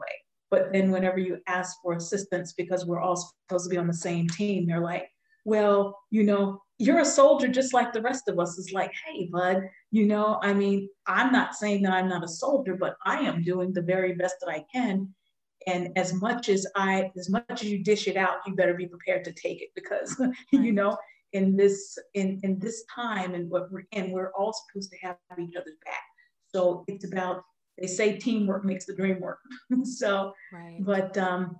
But 0.50 0.72
then 0.72 0.90
whenever 0.90 1.18
you 1.18 1.38
ask 1.46 1.76
for 1.82 1.94
assistance 1.94 2.52
because 2.52 2.84
we're 2.84 3.00
all 3.00 3.16
supposed 3.16 3.64
to 3.64 3.70
be 3.70 3.78
on 3.78 3.86
the 3.86 3.94
same 3.94 4.28
team, 4.28 4.66
they're 4.66 4.80
like, 4.80 5.08
well, 5.44 5.98
you 6.10 6.22
know, 6.24 6.62
you're 6.78 7.00
a 7.00 7.04
soldier 7.04 7.48
just 7.48 7.74
like 7.74 7.92
the 7.92 8.02
rest 8.02 8.28
of 8.28 8.38
us. 8.38 8.58
Is 8.58 8.72
like, 8.72 8.92
hey, 9.06 9.28
bud, 9.30 9.62
you 9.90 10.06
know, 10.06 10.38
I 10.42 10.52
mean, 10.52 10.88
I'm 11.06 11.32
not 11.32 11.54
saying 11.54 11.82
that 11.82 11.92
I'm 11.92 12.08
not 12.08 12.24
a 12.24 12.28
soldier, 12.28 12.76
but 12.78 12.96
I 13.04 13.20
am 13.20 13.42
doing 13.42 13.72
the 13.72 13.82
very 13.82 14.14
best 14.14 14.36
that 14.40 14.50
I 14.50 14.64
can. 14.72 15.14
And 15.66 15.96
as 15.96 16.12
much 16.12 16.48
as 16.48 16.66
I, 16.76 17.10
as 17.18 17.30
much 17.30 17.44
as 17.50 17.64
you 17.64 17.82
dish 17.82 18.06
it 18.06 18.16
out, 18.16 18.38
you 18.46 18.54
better 18.54 18.74
be 18.74 18.86
prepared 18.86 19.24
to 19.24 19.32
take 19.32 19.62
it 19.62 19.70
because, 19.74 20.20
you 20.52 20.72
know, 20.72 20.96
in 21.34 21.56
this 21.56 21.98
in 22.14 22.40
in 22.42 22.58
this 22.58 22.84
time 22.94 23.34
and 23.34 23.50
what 23.50 23.70
we're 23.70 23.84
in 23.92 24.10
we're 24.12 24.32
all 24.38 24.54
supposed 24.54 24.90
to 24.90 24.96
have 24.98 25.16
each 25.38 25.56
other's 25.56 25.76
back 25.84 26.02
so 26.46 26.84
it's 26.86 27.04
about 27.04 27.42
they 27.78 27.86
say 27.86 28.16
teamwork 28.16 28.64
makes 28.64 28.86
the 28.86 28.94
dream 28.94 29.20
work 29.20 29.40
so 29.82 30.32
right. 30.52 30.78
but 30.80 31.18
um 31.18 31.56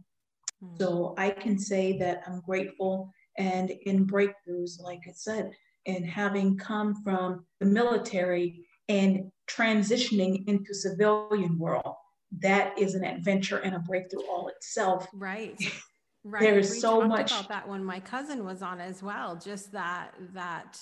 hmm. 0.61 0.75
so 0.78 1.14
i 1.18 1.28
can 1.28 1.58
say 1.58 1.99
that 1.99 2.23
i'm 2.26 2.40
grateful 2.40 3.11
and 3.37 3.70
in 3.84 4.06
breakthroughs 4.06 4.80
like 4.80 5.00
i 5.08 5.12
said 5.12 5.50
and 5.87 6.06
having 6.06 6.56
come 6.56 6.94
from 7.02 7.44
the 7.61 7.66
military 7.66 8.64
and 8.88 9.30
transitioning 9.50 10.46
into 10.46 10.73
civilian 10.73 11.58
world 11.58 11.96
that 12.40 12.78
is 12.78 12.94
an 12.94 13.04
adventure 13.04 13.58
and 13.58 13.74
a 13.74 13.78
breakthrough 13.78 14.22
all 14.28 14.48
itself 14.48 15.06
right 15.14 15.60
Right. 16.26 16.40
There's 16.40 16.70
we 16.70 16.78
so 16.78 17.06
much 17.06 17.32
about 17.32 17.48
that 17.50 17.68
when 17.68 17.84
my 17.84 18.00
cousin 18.00 18.46
was 18.46 18.62
on 18.62 18.80
as 18.80 19.02
well. 19.02 19.36
Just 19.36 19.70
that 19.72 20.14
that 20.32 20.80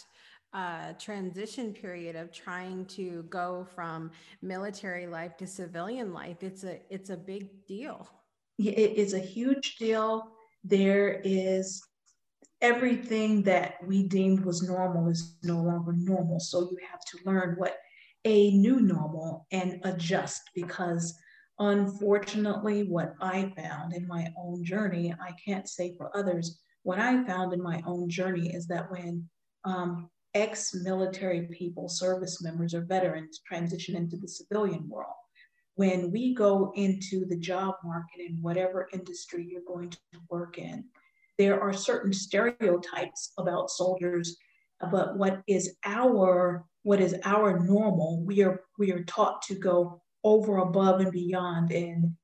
uh, 0.55 0.93
transition 1.01 1.73
period 1.73 2.15
of 2.15 2.33
trying 2.33 2.87
to 2.87 3.25
go 3.29 3.67
from 3.75 4.13
military 4.41 5.09
life 5.09 5.37
to 5.39 5.47
civilian 5.49 6.13
life. 6.13 6.45
It's 6.45 6.63
a 6.63 6.79
it's 6.91 7.11
a 7.11 7.17
big 7.17 7.67
deal. 7.67 8.09
It 8.59 8.93
is 8.97 9.15
a 9.15 9.19
huge 9.19 9.77
deal. 9.77 10.29
There 10.63 11.21
is 11.25 11.83
everything 12.61 13.43
that 13.43 13.85
we 13.85 14.05
deemed 14.05 14.45
was 14.45 14.63
normal 14.63 15.09
is 15.09 15.35
no 15.43 15.61
longer 15.61 15.93
normal. 15.93 16.39
So 16.39 16.71
you 16.71 16.79
have 16.89 17.01
to 17.01 17.19
learn 17.27 17.57
what 17.59 17.79
a 18.25 18.53
new 18.53 18.81
normal 18.81 19.49
and 19.51 19.81
adjust 19.83 20.43
because 20.55 21.19
unfortunately, 21.71 22.83
what 22.85 23.15
I 23.21 23.53
found 23.57 23.95
in 23.95 24.07
my 24.09 24.33
own 24.37 24.65
journey, 24.65 25.15
I 25.21 25.33
can't 25.45 25.69
say 25.69 25.95
for 25.97 26.15
others, 26.17 26.61
what 26.83 26.99
I 26.99 27.25
found 27.25 27.53
in 27.53 27.63
my 27.63 27.81
own 27.87 28.09
journey 28.09 28.53
is 28.53 28.67
that 28.67 28.91
when 28.91 29.29
um, 29.65 30.11
ex 30.35 30.75
military 30.75 31.47
people, 31.47 31.89
service 31.89 32.43
members, 32.43 32.75
or 32.75 32.83
veterans 32.83 33.41
transition 33.47 33.95
into 33.97 34.17
the 34.17 34.27
civilian 34.27 34.89
world, 34.89 35.15
when 35.77 36.11
we 36.11 36.35
go 36.35 36.73
into 36.75 37.25
the 37.27 37.39
job 37.39 37.77
market 37.85 38.21
in 38.21 38.39
whatever 38.41 38.89
industry 38.93 39.47
you're 39.49 39.63
going 39.67 39.91
to 39.91 39.99
work 40.29 40.59
in, 40.59 40.85
there 41.39 41.61
are 41.61 41.73
certain 41.73 42.13
stereotypes 42.13 43.33
about 43.39 43.71
soldiers, 43.71 44.37
but 44.91 45.17
what 45.17 45.43
is 45.47 45.77
our 45.85 46.65
what 46.83 47.01
is 47.01 47.15
our 47.25 47.61
normal, 47.61 48.21
we 48.25 48.43
are 48.43 48.63
we 48.79 48.91
are 48.91 49.05
taught 49.05 49.43
to 49.43 49.55
go 49.55 50.02
over 50.25 50.59
above 50.59 51.01
and 51.01 51.13
beyond 51.13 51.73
and 51.73 52.15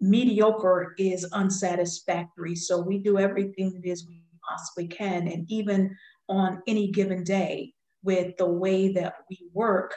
mediocre 0.00 0.94
is 0.98 1.24
unsatisfactory. 1.32 2.54
So 2.54 2.80
we 2.80 2.98
do 2.98 3.18
everything 3.18 3.72
that 3.74 3.88
is 3.88 4.06
we 4.06 4.22
possibly 4.48 4.88
can. 4.88 5.28
And 5.28 5.50
even 5.50 5.96
on 6.28 6.62
any 6.66 6.90
given 6.90 7.24
day, 7.24 7.72
with 8.04 8.36
the 8.36 8.46
way 8.46 8.92
that 8.92 9.14
we 9.28 9.48
work, 9.52 9.94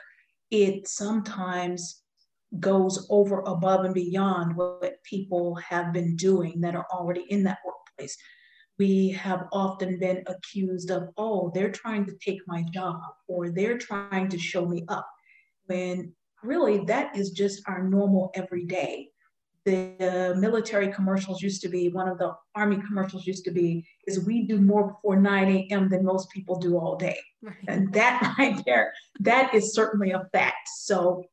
it 0.50 0.88
sometimes 0.88 2.02
goes 2.60 3.06
over 3.10 3.42
above 3.42 3.84
and 3.84 3.94
beyond 3.94 4.56
what 4.56 5.04
people 5.04 5.56
have 5.56 5.92
been 5.92 6.16
doing 6.16 6.62
that 6.62 6.76
are 6.76 6.88
already 6.92 7.26
in 7.30 7.44
that 7.44 7.60
workplace. 7.66 8.18
We 8.80 9.10
have 9.10 9.48
often 9.52 10.00
been 10.00 10.24
accused 10.28 10.90
of, 10.90 11.10
oh, 11.18 11.52
they're 11.54 11.72
trying 11.72 12.06
to 12.06 12.16
take 12.24 12.40
my 12.48 12.64
job 12.74 13.02
or 13.28 13.50
they're 13.50 13.78
trying 13.78 14.30
to 14.30 14.40
show 14.40 14.66
me 14.66 14.86
up. 14.88 15.08
When 15.66 16.14
really 16.44 16.86
that 16.86 17.16
is 17.16 17.32
just 17.32 17.62
our 17.68 17.84
normal 17.84 18.32
everyday. 18.36 19.10
The 19.66 20.34
military 20.38 20.94
commercials 20.94 21.42
used 21.42 21.62
to 21.64 21.68
be, 21.68 21.90
one 21.90 22.08
of 22.08 22.18
the 22.18 22.34
Army 22.56 22.78
commercials 22.88 23.28
used 23.28 23.44
to 23.46 23.52
be, 23.52 23.86
is 24.08 24.26
we 24.26 24.44
do 24.48 24.62
more 24.62 24.94
before 24.94 25.18
9 25.18 25.50
a.m. 25.50 25.90
than 25.90 26.06
most 26.06 26.30
people 26.30 26.58
do 26.58 26.78
all 26.78 26.96
day. 26.96 27.18
Right. 27.42 27.56
And 27.68 27.92
that 27.92 28.36
right 28.40 28.64
there, 28.66 28.94
that 29.20 29.54
is 29.54 29.74
certainly 29.74 30.12
a 30.12 30.26
fact. 30.32 30.70
So, 30.78 31.26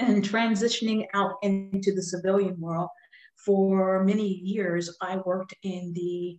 and 0.00 0.24
transitioning 0.24 1.06
out 1.14 1.34
into 1.42 1.94
the 1.94 2.02
civilian 2.02 2.58
world, 2.58 2.88
for 3.36 4.04
many 4.04 4.26
years, 4.26 4.96
I 5.00 5.18
worked 5.18 5.54
in 5.62 5.92
the 5.94 6.38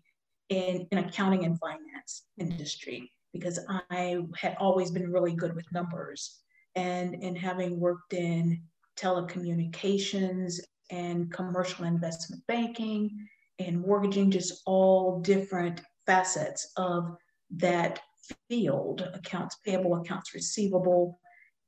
in, 0.50 0.86
in 0.92 0.98
accounting 0.98 1.46
and 1.46 1.58
finance 1.60 2.26
industry 2.38 3.10
because 3.32 3.58
I 3.90 4.18
had 4.38 4.58
always 4.60 4.92
been 4.92 5.10
really 5.12 5.34
good 5.34 5.56
with 5.56 5.66
numbers 5.72 6.41
and, 6.76 7.16
and 7.16 7.38
having 7.38 7.80
worked 7.80 8.14
in 8.14 8.62
telecommunications 8.98 10.60
and 10.90 11.32
commercial 11.32 11.86
investment 11.86 12.42
banking 12.48 13.28
and 13.60 13.82
mortgaging, 13.82 14.32
just 14.32 14.62
all 14.66 15.20
different 15.22 15.82
facets 16.06 16.72
of 16.78 17.16
that 17.52 18.00
field 18.50 19.10
accounts 19.14 19.58
payable, 19.66 19.96
accounts 19.96 20.34
receivable, 20.34 21.20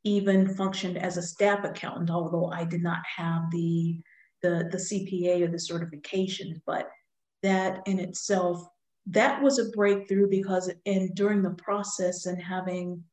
even 0.04 0.54
functioned 0.56 0.98
as 0.98 1.18
a 1.18 1.22
staff 1.22 1.64
accountant, 1.64 2.10
although 2.10 2.52
I 2.52 2.66
did 2.66 2.84
not 2.84 3.02
have 3.18 3.44
the, 3.52 4.00
the, 4.42 4.70
the 4.72 4.78
CPA 4.78 5.44
or 5.44 5.48
the 5.48 5.60
certification. 5.60 6.62
but 6.66 6.90
that 7.44 7.82
in 7.86 8.00
itself, 8.00 8.66
that 9.06 9.42
was 9.44 9.60
a 9.60 9.70
breakthrough 9.72 10.30
because 10.30 10.72
in 10.86 11.14
during 11.14 11.42
the 11.42 11.52
process 11.52 12.26
and 12.26 12.42
having 12.42 13.04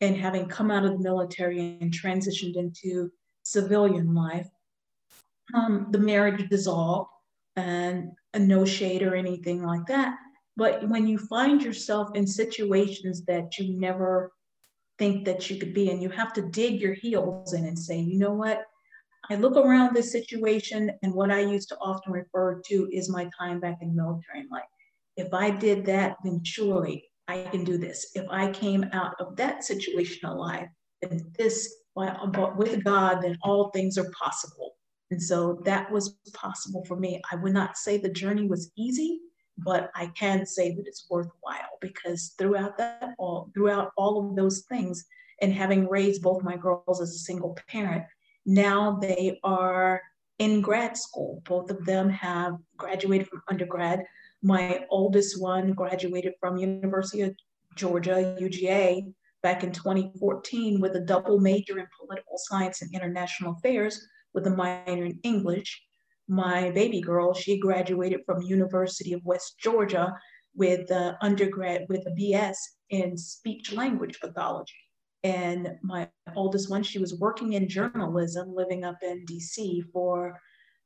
and 0.00 0.16
having 0.16 0.46
come 0.46 0.70
out 0.70 0.84
of 0.84 0.92
the 0.92 0.98
military 0.98 1.78
and 1.80 1.92
transitioned 1.92 2.56
into 2.56 3.10
civilian 3.42 4.14
life, 4.14 4.48
um, 5.54 5.88
the 5.90 5.98
marriage 5.98 6.48
dissolved 6.48 7.10
and 7.56 8.12
no 8.36 8.64
shade 8.64 9.02
or 9.02 9.14
anything 9.14 9.62
like 9.62 9.86
that. 9.86 10.16
But 10.56 10.88
when 10.88 11.06
you 11.06 11.18
find 11.18 11.62
yourself 11.62 12.10
in 12.14 12.26
situations 12.26 13.24
that 13.26 13.58
you 13.58 13.78
never 13.78 14.32
think 14.98 15.24
that 15.24 15.50
you 15.50 15.58
could 15.58 15.74
be, 15.74 15.90
and 15.90 16.02
you 16.02 16.10
have 16.10 16.32
to 16.34 16.42
dig 16.42 16.80
your 16.80 16.94
heels 16.94 17.52
in 17.52 17.64
and 17.64 17.78
say, 17.78 17.98
you 17.98 18.18
know 18.18 18.32
what? 18.32 18.62
I 19.28 19.36
look 19.36 19.56
around 19.56 19.94
this 19.94 20.12
situation, 20.12 20.90
and 21.02 21.14
what 21.14 21.30
I 21.30 21.40
used 21.40 21.68
to 21.70 21.78
often 21.78 22.12
refer 22.12 22.60
to 22.66 22.88
is 22.92 23.08
my 23.08 23.28
time 23.38 23.60
back 23.60 23.78
in 23.80 23.94
military 23.94 24.46
life. 24.50 24.64
If 25.16 25.32
I 25.34 25.50
did 25.50 25.84
that, 25.86 26.16
then 26.24 26.42
surely 26.44 27.09
I 27.30 27.48
can 27.50 27.62
do 27.64 27.78
this. 27.78 28.10
If 28.14 28.26
I 28.28 28.50
came 28.50 28.84
out 28.92 29.14
of 29.20 29.36
that 29.36 29.62
situation 29.64 30.28
alive, 30.28 30.68
then 31.00 31.32
this, 31.38 31.72
but 31.94 32.56
with 32.56 32.82
God, 32.82 33.22
then 33.22 33.38
all 33.42 33.70
things 33.70 33.96
are 33.98 34.10
possible. 34.10 34.72
And 35.12 35.22
so 35.22 35.60
that 35.64 35.90
was 35.90 36.16
possible 36.34 36.84
for 36.86 36.96
me. 36.96 37.20
I 37.30 37.36
would 37.36 37.52
not 37.52 37.76
say 37.76 37.98
the 37.98 38.08
journey 38.08 38.46
was 38.46 38.72
easy, 38.76 39.20
but 39.58 39.90
I 39.94 40.06
can 40.08 40.44
say 40.46 40.74
that 40.74 40.86
it's 40.86 41.06
worthwhile 41.10 41.74
because 41.80 42.34
throughout 42.38 42.78
that 42.78 43.14
all 43.18 43.50
throughout 43.54 43.90
all 43.96 44.14
of 44.28 44.36
those 44.36 44.64
things, 44.68 45.04
and 45.42 45.52
having 45.52 45.88
raised 45.88 46.22
both 46.22 46.42
my 46.42 46.56
girls 46.56 47.00
as 47.00 47.10
a 47.10 47.18
single 47.18 47.56
parent, 47.68 48.04
now 48.44 48.98
they 49.00 49.38
are 49.42 50.02
in 50.38 50.60
grad 50.60 50.96
school. 50.96 51.42
Both 51.44 51.70
of 51.70 51.84
them 51.84 52.08
have 52.10 52.56
graduated 52.76 53.28
from 53.28 53.42
undergrad. 53.48 54.04
My 54.42 54.86
oldest 54.90 55.40
one 55.40 55.72
graduated 55.72 56.34
from 56.40 56.56
University 56.56 57.22
of 57.22 57.36
Georgia, 57.76 58.36
UGA, 58.40 59.12
back 59.42 59.64
in 59.64 59.72
2014 59.72 60.80
with 60.80 60.96
a 60.96 61.00
double 61.00 61.40
major 61.40 61.78
in 61.78 61.86
political 61.98 62.36
science 62.36 62.82
and 62.82 62.94
international 62.94 63.52
affairs 63.52 64.06
with 64.34 64.46
a 64.46 64.50
minor 64.50 65.04
in 65.04 65.18
English. 65.22 65.82
My 66.28 66.70
baby 66.70 67.00
girl, 67.00 67.34
she 67.34 67.58
graduated 67.58 68.20
from 68.24 68.42
University 68.42 69.12
of 69.12 69.24
West 69.24 69.56
Georgia 69.58 70.14
with 70.54 70.90
uh, 70.90 71.14
undergrad 71.20 71.86
with 71.88 72.06
a 72.06 72.10
BS 72.10 72.56
in 72.90 73.16
speech 73.16 73.72
language 73.72 74.18
pathology. 74.20 74.74
And 75.22 75.68
my 75.82 76.08
oldest 76.34 76.70
one, 76.70 76.82
she 76.82 76.98
was 76.98 77.18
working 77.18 77.52
in 77.52 77.68
journalism, 77.68 78.54
living 78.54 78.84
up 78.84 78.96
in 79.02 79.24
DC 79.26 79.82
for 79.92 80.38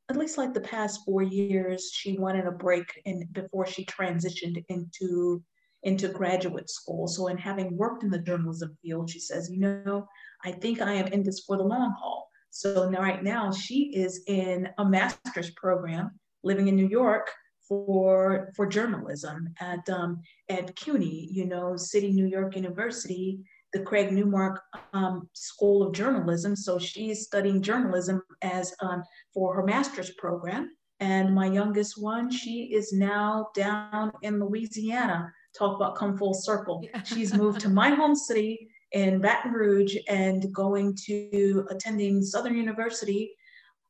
at 0.09 0.17
least 0.17 0.37
like 0.37 0.53
the 0.53 0.61
past 0.61 1.01
four 1.05 1.23
years, 1.23 1.89
she 1.91 2.17
wanted 2.17 2.45
a 2.45 2.51
break 2.51 2.85
in 3.05 3.27
before 3.31 3.65
she 3.65 3.85
transitioned 3.85 4.63
into 4.69 5.43
into 5.83 6.07
graduate 6.07 6.69
school. 6.69 7.07
So 7.07 7.27
in 7.27 7.37
having 7.37 7.77
worked 7.77 8.03
in 8.03 8.09
the 8.09 8.17
journalism 8.17 8.75
field, 8.81 9.09
she 9.09 9.19
says, 9.19 9.51
you 9.51 9.59
know, 9.59 10.07
I 10.43 10.51
think 10.51 10.81
I 10.81 10.93
am 10.93 11.07
in 11.07 11.21
this 11.21 11.41
for 11.41 11.57
the 11.57 11.63
long 11.63 11.93
haul. 11.99 12.27
So 12.49 12.89
now, 12.89 13.01
right 13.01 13.23
now 13.23 13.51
she 13.51 13.93
is 13.95 14.23
in 14.27 14.69
a 14.79 14.85
master's 14.85 15.51
program 15.51 16.19
living 16.43 16.67
in 16.67 16.75
New 16.75 16.87
York 16.87 17.29
for 17.67 18.51
for 18.55 18.67
journalism 18.67 19.53
at 19.59 19.87
um, 19.89 20.21
at 20.49 20.75
CUNY, 20.75 21.29
you 21.31 21.45
know, 21.45 21.75
City 21.75 22.11
New 22.11 22.27
York 22.27 22.55
University 22.55 23.39
the 23.75 23.81
Craig 23.81 24.09
Newmark 24.13 24.61
um, 24.93 25.27
School 25.33 25.83
of 25.83 25.93
Journalism. 25.93 26.55
So 26.55 26.79
she's 26.79 27.25
studying 27.25 27.61
journalism 27.61 28.21
as 28.41 28.73
um, 28.79 29.03
for 29.33 29.53
her 29.53 29.65
master's 29.65 30.11
program. 30.11 30.71
And 31.01 31.35
my 31.35 31.47
youngest 31.47 32.01
one, 32.01 32.31
she 32.31 32.73
is 32.73 32.93
now 32.93 33.49
down 33.53 34.13
in 34.21 34.39
Louisiana. 34.39 35.29
Talk 35.57 35.75
about 35.75 35.97
come 35.97 36.17
full 36.17 36.33
circle. 36.33 36.81
Yeah. 36.83 37.03
She's 37.03 37.33
moved 37.33 37.59
to 37.61 37.69
my 37.69 37.89
home 37.89 38.15
city 38.15 38.69
in 38.93 39.19
Baton 39.19 39.51
Rouge 39.51 39.97
and 40.07 40.53
going 40.53 40.97
to 41.07 41.67
attending 41.69 42.23
Southern 42.23 42.55
University. 42.55 43.31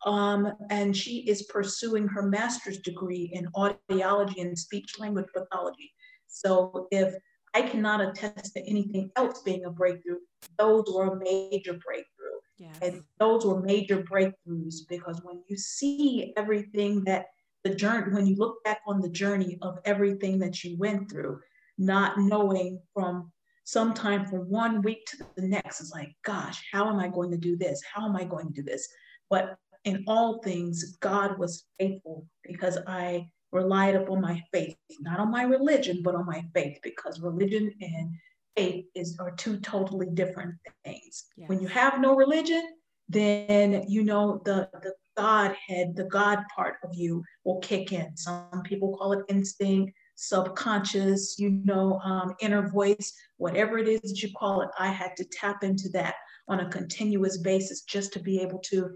Um, 0.08 0.52
and 0.72 0.98
she 0.98 1.30
is 1.30 1.44
pursuing 1.44 2.08
her 2.08 2.24
master's 2.24 2.80
degree 2.80 3.30
in 3.34 3.48
audiology 3.56 4.42
and 4.42 4.58
speech 4.58 4.98
language 4.98 5.28
pathology. 5.32 5.94
So 6.28 6.88
if 6.92 7.14
I 7.56 7.62
cannot 7.62 8.02
attest 8.02 8.54
to 8.54 8.60
anything 8.68 9.10
else 9.16 9.42
being 9.42 9.64
a 9.64 9.70
breakthrough. 9.70 10.18
Those 10.60 10.84
were 10.94 11.16
a 11.16 11.20
major 11.20 11.74
breakthrough. 11.74 12.40
Yes. 12.58 12.76
And 12.82 13.02
those 13.18 13.46
were 13.46 13.62
major 13.62 14.04
breakthroughs 14.04 14.76
because 14.90 15.22
when 15.24 15.42
you 15.48 15.56
see 15.56 16.34
everything 16.36 17.06
that 17.06 17.28
the 17.64 17.74
journey, 17.74 18.14
when 18.14 18.28
you 18.28 18.36
look 18.36 18.62
back 18.66 18.82
on 18.86 19.00
the 19.00 19.10
journey 19.10 19.58
of 19.62 19.80
everything 19.86 20.38
that 20.40 20.66
you 20.66 20.78
went 20.78 21.10
through, 21.10 21.40
not 21.78 22.20
knowing 22.20 22.82
from 22.94 23.32
sometime 23.64 24.26
from 24.26 24.50
one 24.50 24.82
week 24.82 25.06
to 25.08 25.26
the 25.38 25.48
next, 25.48 25.80
it's 25.80 25.92
like, 25.92 26.14
gosh, 26.26 26.62
how 26.74 26.90
am 26.90 27.00
I 27.00 27.08
going 27.08 27.32
to 27.32 27.38
do 27.38 27.56
this? 27.56 27.82
How 27.94 28.06
am 28.06 28.18
I 28.18 28.26
going 28.26 28.48
to 28.48 28.54
do 28.54 28.64
this? 28.64 28.86
But 29.30 29.58
in 29.86 30.04
all 30.08 30.42
things, 30.44 30.98
God 31.00 31.40
was 31.40 31.66
faithful 31.80 32.28
because 32.44 32.78
I 32.86 33.30
relied 33.56 33.96
upon 33.96 34.22
my 34.22 34.44
faith, 34.52 34.76
not 35.00 35.20
on 35.20 35.32
my 35.32 35.44
religion, 35.44 36.02
but 36.04 36.14
on 36.14 36.26
my 36.26 36.44
faith, 36.54 36.78
because 36.84 37.20
religion 37.22 37.72
and 37.82 38.14
faith 38.56 38.86
is 38.94 39.18
are 39.20 39.32
two 39.32 39.58
totally 39.60 40.10
different 40.14 40.56
things. 40.84 41.26
Yes. 41.38 41.50
When 41.50 41.62
you 41.62 41.68
have 41.68 42.00
no 42.00 42.16
religion, 42.16 42.64
then 43.10 43.86
you 43.88 44.04
know 44.04 44.42
the 44.46 44.70
the 44.84 44.94
Godhead, 45.18 45.96
the 45.96 46.10
God 46.20 46.40
part 46.54 46.76
of 46.84 46.90
you 46.94 47.24
will 47.46 47.60
kick 47.60 47.94
in. 47.94 48.18
Some 48.18 48.62
people 48.64 48.98
call 48.98 49.14
it 49.14 49.24
instinct, 49.30 49.94
subconscious, 50.16 51.40
you 51.40 51.62
know, 51.64 52.00
um, 52.00 52.36
inner 52.42 52.68
voice, 52.70 53.14
whatever 53.38 53.78
it 53.78 53.88
is 53.88 54.02
that 54.02 54.22
you 54.22 54.30
call 54.38 54.62
it, 54.62 54.70
I 54.78 54.88
had 54.88 55.16
to 55.18 55.26
tap 55.26 55.64
into 55.64 55.88
that 55.90 56.16
on 56.48 56.60
a 56.60 56.70
continuous 56.70 57.38
basis 57.38 57.84
just 57.84 58.12
to 58.14 58.20
be 58.20 58.40
able 58.42 58.60
to 58.60 58.96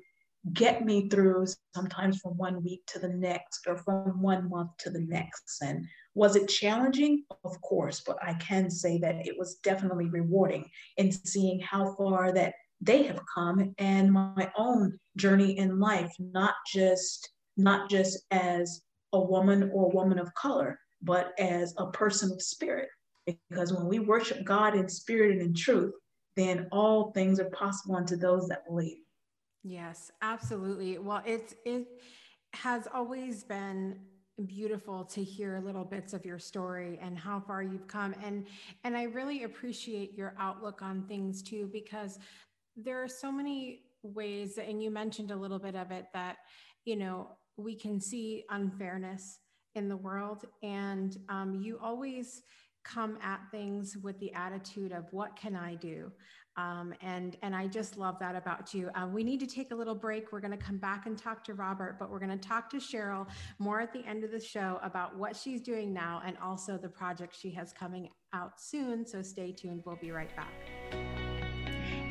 get 0.53 0.85
me 0.85 1.09
through 1.09 1.45
sometimes 1.75 2.19
from 2.19 2.37
one 2.37 2.63
week 2.63 2.81
to 2.87 2.99
the 2.99 3.09
next 3.09 3.67
or 3.67 3.77
from 3.77 4.21
one 4.21 4.49
month 4.49 4.71
to 4.79 4.89
the 4.89 5.01
next. 5.01 5.61
And 5.61 5.85
was 6.15 6.35
it 6.35 6.47
challenging? 6.47 7.23
Of 7.43 7.61
course, 7.61 8.01
but 8.05 8.17
I 8.21 8.33
can 8.35 8.69
say 8.69 8.97
that 8.99 9.27
it 9.27 9.37
was 9.37 9.55
definitely 9.63 10.09
rewarding 10.09 10.69
in 10.97 11.11
seeing 11.11 11.59
how 11.59 11.93
far 11.95 12.31
that 12.31 12.53
they 12.81 13.03
have 13.03 13.19
come 13.33 13.73
and 13.77 14.11
my 14.11 14.51
own 14.57 14.97
journey 15.17 15.57
in 15.57 15.79
life, 15.79 16.11
not 16.19 16.55
just 16.71 17.29
not 17.57 17.89
just 17.89 18.19
as 18.31 18.81
a 19.11 19.19
woman 19.19 19.69
or 19.73 19.85
a 19.85 19.95
woman 19.95 20.17
of 20.17 20.33
color, 20.33 20.79
but 21.01 21.33
as 21.37 21.73
a 21.77 21.91
person 21.91 22.31
of 22.31 22.41
spirit. 22.41 22.87
Because 23.25 23.73
when 23.73 23.87
we 23.87 23.99
worship 23.99 24.45
God 24.45 24.75
in 24.75 24.87
spirit 24.87 25.31
and 25.31 25.41
in 25.41 25.53
truth, 25.53 25.93
then 26.35 26.67
all 26.71 27.11
things 27.11 27.39
are 27.39 27.49
possible 27.49 27.95
unto 27.95 28.15
those 28.15 28.47
that 28.47 28.65
believe. 28.65 28.99
Yes, 29.63 30.11
absolutely. 30.21 30.97
Well, 30.97 31.21
it's 31.25 31.53
it 31.65 31.87
has 32.53 32.87
always 32.93 33.43
been 33.43 33.99
beautiful 34.45 35.03
to 35.03 35.21
hear 35.23 35.59
little 35.59 35.83
bits 35.83 36.13
of 36.13 36.25
your 36.25 36.39
story 36.39 36.97
and 37.01 37.17
how 37.17 37.41
far 37.41 37.61
you've 37.61 37.87
come 37.87 38.15
and 38.23 38.47
and 38.85 38.95
I 38.95 39.03
really 39.03 39.43
appreciate 39.43 40.13
your 40.17 40.33
outlook 40.39 40.81
on 40.81 41.03
things 41.09 41.43
too 41.43 41.69
because 41.73 42.19
there 42.77 43.03
are 43.03 43.07
so 43.09 43.31
many 43.33 43.81
ways 44.01 44.57
and 44.57 44.81
you 44.81 44.91
mentioned 44.91 45.31
a 45.31 45.35
little 45.35 45.59
bit 45.59 45.75
of 45.75 45.91
it 45.91 46.05
that 46.13 46.37
you 46.85 46.95
know 46.95 47.31
we 47.57 47.75
can 47.75 47.99
see 47.99 48.45
unfairness 48.49 49.39
in 49.75 49.89
the 49.89 49.97
world 49.97 50.45
and 50.63 51.17
um, 51.27 51.53
you 51.61 51.77
always 51.83 52.41
come 52.91 53.17
at 53.21 53.39
things 53.51 53.97
with 54.01 54.19
the 54.19 54.33
attitude 54.33 54.91
of 54.91 55.05
what 55.11 55.35
can 55.35 55.55
i 55.55 55.75
do 55.75 56.11
um, 56.59 56.93
and 57.01 57.37
and 57.41 57.55
I 57.55 57.67
just 57.67 57.97
love 57.97 58.17
that 58.19 58.35
about 58.35 58.73
you. 58.73 58.89
Uh, 58.93 59.07
we 59.07 59.23
need 59.23 59.39
to 59.39 59.47
take 59.47 59.71
a 59.71 59.75
little 59.75 59.95
break. 59.95 60.31
We're 60.31 60.41
going 60.41 60.57
to 60.57 60.57
come 60.57 60.77
back 60.77 61.05
and 61.05 61.17
talk 61.17 61.43
to 61.45 61.53
Robert, 61.53 61.97
but 61.97 62.09
we're 62.09 62.19
going 62.19 62.37
to 62.37 62.47
talk 62.47 62.69
to 62.71 62.77
Cheryl 62.77 63.27
more 63.59 63.79
at 63.79 63.93
the 63.93 64.05
end 64.05 64.23
of 64.23 64.31
the 64.31 64.39
show 64.41 64.79
about 64.83 65.17
what 65.17 65.35
she's 65.35 65.61
doing 65.61 65.93
now 65.93 66.21
and 66.25 66.37
also 66.39 66.77
the 66.77 66.89
project 66.89 67.35
she 67.39 67.51
has 67.51 67.71
coming 67.71 68.09
out 68.33 68.59
soon. 68.59 69.05
So 69.05 69.21
stay 69.21 69.53
tuned. 69.53 69.83
We'll 69.85 69.99
be 70.01 70.11
right 70.11 70.35
back. 70.35 71.08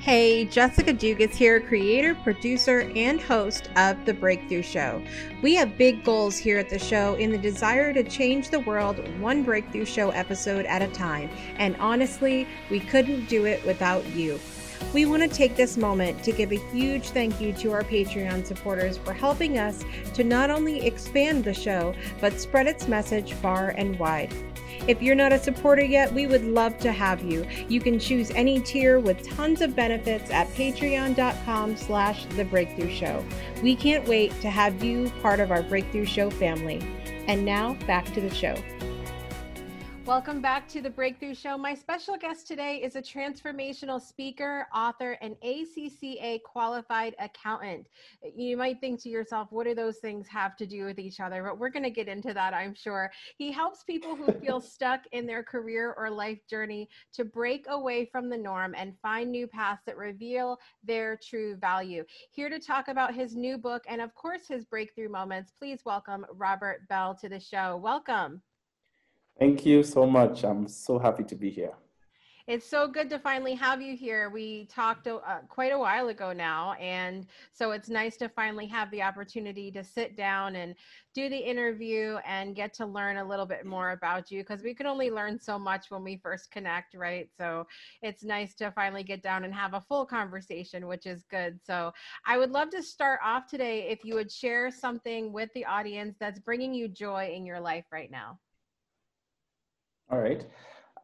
Hey, 0.01 0.45
Jessica 0.45 0.95
Dugas 0.95 1.35
here, 1.35 1.59
creator, 1.59 2.15
producer, 2.15 2.89
and 2.95 3.21
host 3.21 3.69
of 3.75 4.05
The 4.07 4.15
Breakthrough 4.15 4.63
Show. 4.63 5.03
We 5.43 5.57
have 5.57 5.77
big 5.77 6.05
goals 6.05 6.39
here 6.39 6.57
at 6.57 6.71
the 6.71 6.79
show 6.79 7.17
in 7.17 7.33
the 7.33 7.37
desire 7.37 7.93
to 7.93 8.05
change 8.05 8.49
the 8.49 8.61
world 8.61 8.97
one 9.21 9.43
Breakthrough 9.43 9.85
Show 9.85 10.11
episode 10.11 10.67
at 10.67 10.83
a 10.83 10.89
time. 10.89 11.29
And 11.57 11.77
honestly, 11.79 12.47
we 12.71 12.79
couldn't 12.79 13.29
do 13.29 13.45
it 13.47 13.67
without 13.67 14.07
you. 14.07 14.39
We 14.95 15.05
want 15.05 15.25
to 15.25 15.29
take 15.29 15.57
this 15.57 15.77
moment 15.77 16.23
to 16.23 16.33
give 16.33 16.53
a 16.53 16.61
huge 16.71 17.11
thank 17.11 17.41
you 17.41 17.53
to 17.55 17.73
our 17.73 17.83
Patreon 17.83 18.47
supporters 18.47 18.97
for 18.99 19.13
helping 19.13 19.59
us 19.59 19.85
to 20.15 20.23
not 20.23 20.49
only 20.49 20.87
expand 20.87 21.43
the 21.43 21.53
show, 21.53 21.93
but 22.21 22.41
spread 22.41 22.69
its 22.69 22.87
message 22.87 23.33
far 23.33 23.71
and 23.71 23.99
wide. 23.99 24.33
If 24.87 25.03
you're 25.03 25.15
not 25.15 25.33
a 25.33 25.39
supporter 25.39 25.85
yet, 25.85 26.13
we 26.13 26.27
would 26.27 26.45
love 26.45 26.79
to 26.79 26.93
have 26.93 27.23
you. 27.23 27.47
You 27.69 27.81
can 27.81 27.99
choose 27.99 28.31
any 28.33 28.61
tier 28.61 29.01
with 29.01 29.23
tons 29.23 29.61
of 29.61 29.75
benefits 29.77 30.31
at 30.31 30.49
patreon.com 30.49 31.77
slash 31.77 32.25
the 32.37 32.45
breakthrough 32.45 32.91
show. 32.91 33.25
We 33.63 33.77
can't 33.77 34.07
wait 34.07 34.39
to 34.41 34.51
have 34.51 34.83
you 34.83 35.11
part 35.23 35.41
of 35.41 35.51
our 35.51 35.63
breakthrough 35.63 36.07
show 36.07 36.31
family. 36.31 36.81
And 37.27 37.45
now 37.45 37.75
back 37.87 38.07
to 38.15 38.21
the 38.21 38.35
show. 38.35 38.55
Welcome 40.09 40.41
back 40.41 40.67
to 40.69 40.81
the 40.81 40.89
Breakthrough 40.89 41.35
Show. 41.35 41.59
My 41.59 41.75
special 41.75 42.17
guest 42.17 42.47
today 42.47 42.77
is 42.77 42.97
a 42.97 43.03
transformational 43.03 44.01
speaker, 44.01 44.67
author, 44.75 45.19
and 45.21 45.37
ACCA 45.45 46.43
qualified 46.45 47.15
accountant. 47.19 47.87
You 48.23 48.57
might 48.57 48.81
think 48.81 49.03
to 49.03 49.11
yourself, 49.11 49.49
what 49.51 49.67
do 49.67 49.75
those 49.75 49.99
things 49.99 50.27
have 50.29 50.57
to 50.57 50.67
do 50.67 50.87
with 50.87 50.99
each 50.99 51.21
other? 51.21 51.43
But 51.43 51.59
we're 51.59 51.69
going 51.69 51.83
to 51.83 51.91
get 51.91 52.09
into 52.09 52.33
that, 52.33 52.55
I'm 52.55 52.75
sure. 52.75 53.11
He 53.37 53.53
helps 53.53 53.85
people 53.85 54.17
who 54.17 54.33
feel 54.33 54.61
stuck 54.63 55.03
in 55.13 55.27
their 55.27 55.43
career 55.43 55.95
or 55.99 56.09
life 56.09 56.41
journey 56.49 56.89
to 57.13 57.27
break 57.27 57.67
away 57.69 58.07
from 58.07 58.31
the 58.31 58.39
norm 58.39 58.75
and 58.79 58.97
find 59.03 59.31
new 59.31 59.47
paths 59.47 59.83
that 59.85 59.99
reveal 59.99 60.59
their 60.83 61.19
true 61.23 61.55
value. 61.57 62.03
Here 62.31 62.49
to 62.49 62.59
talk 62.59 62.89
about 62.89 63.15
his 63.15 63.37
new 63.37 63.59
book 63.59 63.85
and, 63.87 64.01
of 64.01 64.15
course, 64.15 64.49
his 64.49 64.65
breakthrough 64.65 65.11
moments, 65.11 65.53
please 65.59 65.81
welcome 65.85 66.25
Robert 66.33 66.89
Bell 66.89 67.15
to 67.21 67.29
the 67.29 67.39
show. 67.39 67.77
Welcome. 67.77 68.41
Thank 69.39 69.65
you 69.65 69.85
so 69.85 70.05
much. 70.05 70.45
I'm 70.45 70.67
so 70.67 70.99
happy 70.99 71.23
to 71.25 71.37
be 71.37 71.51
here. 71.51 71.75
It's 72.49 72.67
so 72.67 72.89
good 72.89 73.11
to 73.11 73.19
finally 73.19 73.55
have 73.55 73.83
you 73.83 73.95
here. 73.95 74.31
We 74.31 74.65
talked 74.65 75.07
uh, 75.07 75.19
quite 75.51 75.71
a 75.71 75.79
while 75.79 76.09
ago 76.09 76.33
now, 76.33 76.73
and 76.81 77.27
so 77.53 77.73
it's 77.73 77.91
nice 77.91 78.17
to 78.17 78.31
finally 78.31 78.67
have 78.67 78.91
the 78.91 79.03
opportunity 79.03 79.71
to 79.71 79.85
sit 79.85 80.17
down 80.17 80.57
and 80.57 80.75
do 81.15 81.29
the 81.29 81.37
interview 81.37 82.17
and 82.27 82.57
get 82.57 82.73
to 82.75 82.87
learn 82.87 83.19
a 83.19 83.25
little 83.25 83.45
bit 83.45 83.67
more 83.67 83.91
about 83.91 84.31
you 84.31 84.41
because 84.41 84.63
we 84.63 84.73
can 84.73 84.87
only 84.87 85.11
learn 85.11 85.39
so 85.39 85.59
much 85.59 85.91
when 85.91 86.03
we 86.03 86.17
first 86.17 86.51
connect, 86.51 86.95
right? 86.95 87.29
So 87.37 87.67
it's 88.01 88.25
nice 88.25 88.55
to 88.55 88.71
finally 88.71 89.03
get 89.03 89.23
down 89.23 89.45
and 89.45 89.55
have 89.55 89.75
a 89.75 89.85
full 89.87 90.07
conversation, 90.07 90.87
which 90.87 91.05
is 91.05 91.25
good. 91.31 91.61
So 91.63 91.93
I 92.25 92.39
would 92.39 92.51
love 92.51 92.71
to 92.71 92.83
start 92.83 93.21
off 93.23 93.47
today 93.47 93.89
if 93.91 94.07
you 94.07 94.15
would 94.15 94.33
share 94.33 94.71
something 94.71 95.35
with 95.35 95.51
the 95.55 95.67
audience 95.67 96.17
that's 96.19 96.39
bringing 96.39 96.73
you 96.73 96.89
joy 96.89 97.31
in 97.37 97.45
your 97.45 97.61
life 97.61 97.85
right 97.93 98.11
now. 98.11 98.39
All 100.11 100.19
right. 100.19 100.45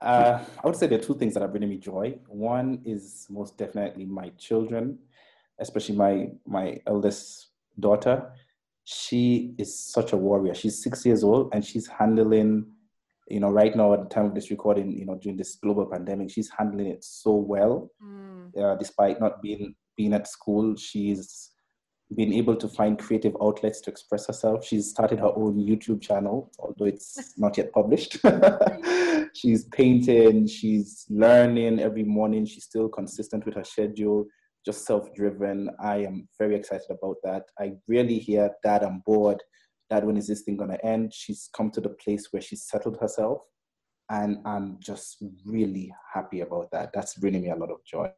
Uh, 0.01 0.43
I 0.63 0.67
would 0.67 0.77
say 0.77 0.87
there 0.87 0.99
are 0.99 1.03
two 1.03 1.15
things 1.15 1.35
that 1.35 1.43
are 1.43 1.49
bringing 1.49 1.71
me 1.71 1.79
joy. 1.79 2.19
One 2.29 2.83
is 2.85 3.27
most 3.31 3.57
definitely 3.57 4.05
my 4.05 4.31
children, 4.39 4.99
especially 5.59 5.97
my 5.97 6.29
my 6.47 6.81
eldest 6.87 7.49
daughter. 7.79 8.33
She 8.85 9.55
is 9.57 9.79
such 9.79 10.13
a 10.13 10.17
warrior. 10.17 10.55
She's 10.55 10.83
six 10.83 11.07
years 11.07 11.25
old 11.25 11.55
and 11.55 11.65
she's 11.65 11.87
handling, 11.87 12.67
you 13.29 13.41
know, 13.41 13.51
right 13.51 13.75
now 13.75 13.95
at 13.95 14.03
the 14.03 14.15
time 14.15 14.27
of 14.27 14.35
this 14.35 14.51
recording, 14.51 14.93
you 14.93 15.07
know, 15.07 15.15
during 15.15 15.39
this 15.39 15.57
global 15.57 15.87
pandemic, 15.87 16.31
she's 16.31 16.51
handling 16.51 16.89
it 16.89 17.03
so 17.03 17.35
well. 17.35 17.91
Mm. 18.03 18.57
Uh, 18.59 18.75
despite 18.77 19.21
not 19.21 19.41
being 19.41 19.75
being 19.97 20.13
at 20.13 20.29
school, 20.29 20.77
she's 20.77 21.51
been 22.15 22.33
able 22.33 22.57
to 22.57 22.69
find 22.69 22.99
creative 22.99 23.37
outlets 23.43 23.81
to 23.83 23.91
express 23.91 24.27
herself. 24.27 24.65
She's 24.65 24.91
started 24.91 25.21
her 25.21 25.33
own 25.37 25.57
YouTube 25.57 26.01
channel, 26.01 26.51
although 26.59 26.87
it's 26.87 27.35
not 27.39 27.57
yet 27.57 27.73
published. 27.73 28.19
she's 29.35 29.65
painting, 29.69 30.47
she's 30.47 31.07
learning 31.11 31.81
every 31.81 32.05
morning. 32.05 32.45
She's 32.47 32.65
still 32.65 32.89
consistent 32.89 33.45
with 33.45 33.55
her 33.55 33.65
schedule, 33.65 34.27
just 34.65 34.87
self 34.87 35.13
driven. 35.15 35.71
I 35.83 35.99
am 35.99 36.29
very 36.39 36.57
excited 36.57 36.91
about 36.91 37.17
that. 37.25 37.45
I 37.59 37.73
really 37.89 38.19
hear, 38.19 38.51
Dad, 38.63 38.83
I'm 38.83 39.03
bored. 39.05 39.43
Dad, 39.91 40.05
when 40.05 40.17
is 40.17 40.27
this 40.27 40.43
thing 40.43 40.57
going 40.57 40.71
to 40.71 40.87
end? 40.87 41.13
She's 41.13 41.51
come 41.55 41.71
to 41.73 41.81
the 41.81 41.91
place 41.91 42.29
where 42.31 42.43
she's 42.43 42.67
settled 42.67 42.99
herself. 43.01 43.43
And 44.11 44.39
I'm 44.45 44.79
just 44.81 45.23
really 45.47 45.93
happy 46.13 46.41
about 46.41 46.71
that. 46.73 46.91
That's 46.93 47.15
bringing 47.15 47.43
me 47.43 47.51
a 47.51 47.57
lot 47.57 47.71
of 47.71 47.79
joy. 47.85 48.11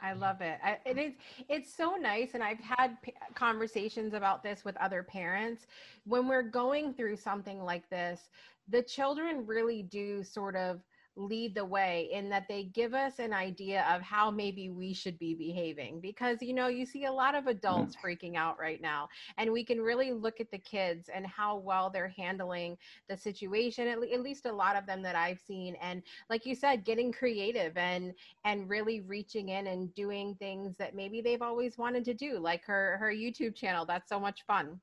I 0.00 0.12
love 0.12 0.40
it. 0.40 0.58
I, 0.62 0.78
it 0.86 0.98
is. 0.98 1.14
It's 1.48 1.74
so 1.74 1.96
nice, 1.96 2.30
and 2.34 2.42
I've 2.42 2.60
had 2.60 3.00
p- 3.02 3.14
conversations 3.34 4.14
about 4.14 4.42
this 4.42 4.64
with 4.64 4.76
other 4.76 5.02
parents. 5.02 5.66
When 6.04 6.28
we're 6.28 6.42
going 6.42 6.94
through 6.94 7.16
something 7.16 7.62
like 7.62 7.88
this, 7.90 8.28
the 8.68 8.82
children 8.82 9.46
really 9.46 9.82
do 9.82 10.22
sort 10.22 10.54
of 10.54 10.80
lead 11.18 11.54
the 11.54 11.64
way 11.64 12.08
in 12.12 12.28
that 12.30 12.46
they 12.48 12.64
give 12.64 12.94
us 12.94 13.18
an 13.18 13.32
idea 13.32 13.84
of 13.92 14.00
how 14.00 14.30
maybe 14.30 14.70
we 14.70 14.92
should 14.92 15.18
be 15.18 15.34
behaving 15.34 16.00
because 16.00 16.38
you 16.40 16.54
know 16.54 16.68
you 16.68 16.86
see 16.86 17.06
a 17.06 17.12
lot 17.12 17.34
of 17.34 17.48
adults 17.48 17.96
mm. 17.96 18.00
freaking 18.00 18.36
out 18.36 18.58
right 18.58 18.80
now 18.80 19.08
and 19.36 19.50
we 19.50 19.64
can 19.64 19.80
really 19.80 20.12
look 20.12 20.40
at 20.40 20.50
the 20.50 20.58
kids 20.58 21.10
and 21.12 21.26
how 21.26 21.56
well 21.56 21.90
they're 21.90 22.14
handling 22.16 22.76
the 23.08 23.16
situation 23.16 23.88
at, 23.88 23.98
le- 23.98 24.12
at 24.12 24.22
least 24.22 24.46
a 24.46 24.52
lot 24.52 24.76
of 24.76 24.86
them 24.86 25.02
that 25.02 25.16
I've 25.16 25.40
seen 25.40 25.74
and 25.82 26.02
like 26.30 26.46
you 26.46 26.54
said 26.54 26.84
getting 26.84 27.12
creative 27.12 27.76
and 27.76 28.14
and 28.44 28.68
really 28.68 29.00
reaching 29.00 29.48
in 29.48 29.66
and 29.66 29.92
doing 29.94 30.36
things 30.38 30.76
that 30.78 30.94
maybe 30.94 31.20
they've 31.20 31.42
always 31.42 31.76
wanted 31.76 32.04
to 32.04 32.14
do 32.14 32.38
like 32.38 32.64
her 32.64 32.96
her 32.98 33.12
YouTube 33.12 33.56
channel 33.56 33.84
that's 33.84 34.08
so 34.08 34.20
much 34.20 34.44
fun 34.46 34.78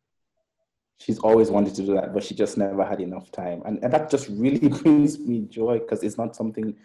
she's 0.99 1.19
always 1.19 1.51
wanted 1.51 1.75
to 1.75 1.85
do 1.85 1.93
that, 1.95 2.13
but 2.13 2.23
she 2.23 2.35
just 2.35 2.57
never 2.57 2.83
had 2.85 3.01
enough 3.01 3.31
time. 3.31 3.61
And, 3.65 3.83
and 3.83 3.91
that 3.93 4.09
just 4.09 4.29
really 4.29 4.67
brings 4.83 5.19
me 5.19 5.41
joy 5.41 5.79
because 5.79 6.03
it's 6.03 6.17
not 6.17 6.35
something 6.35 6.75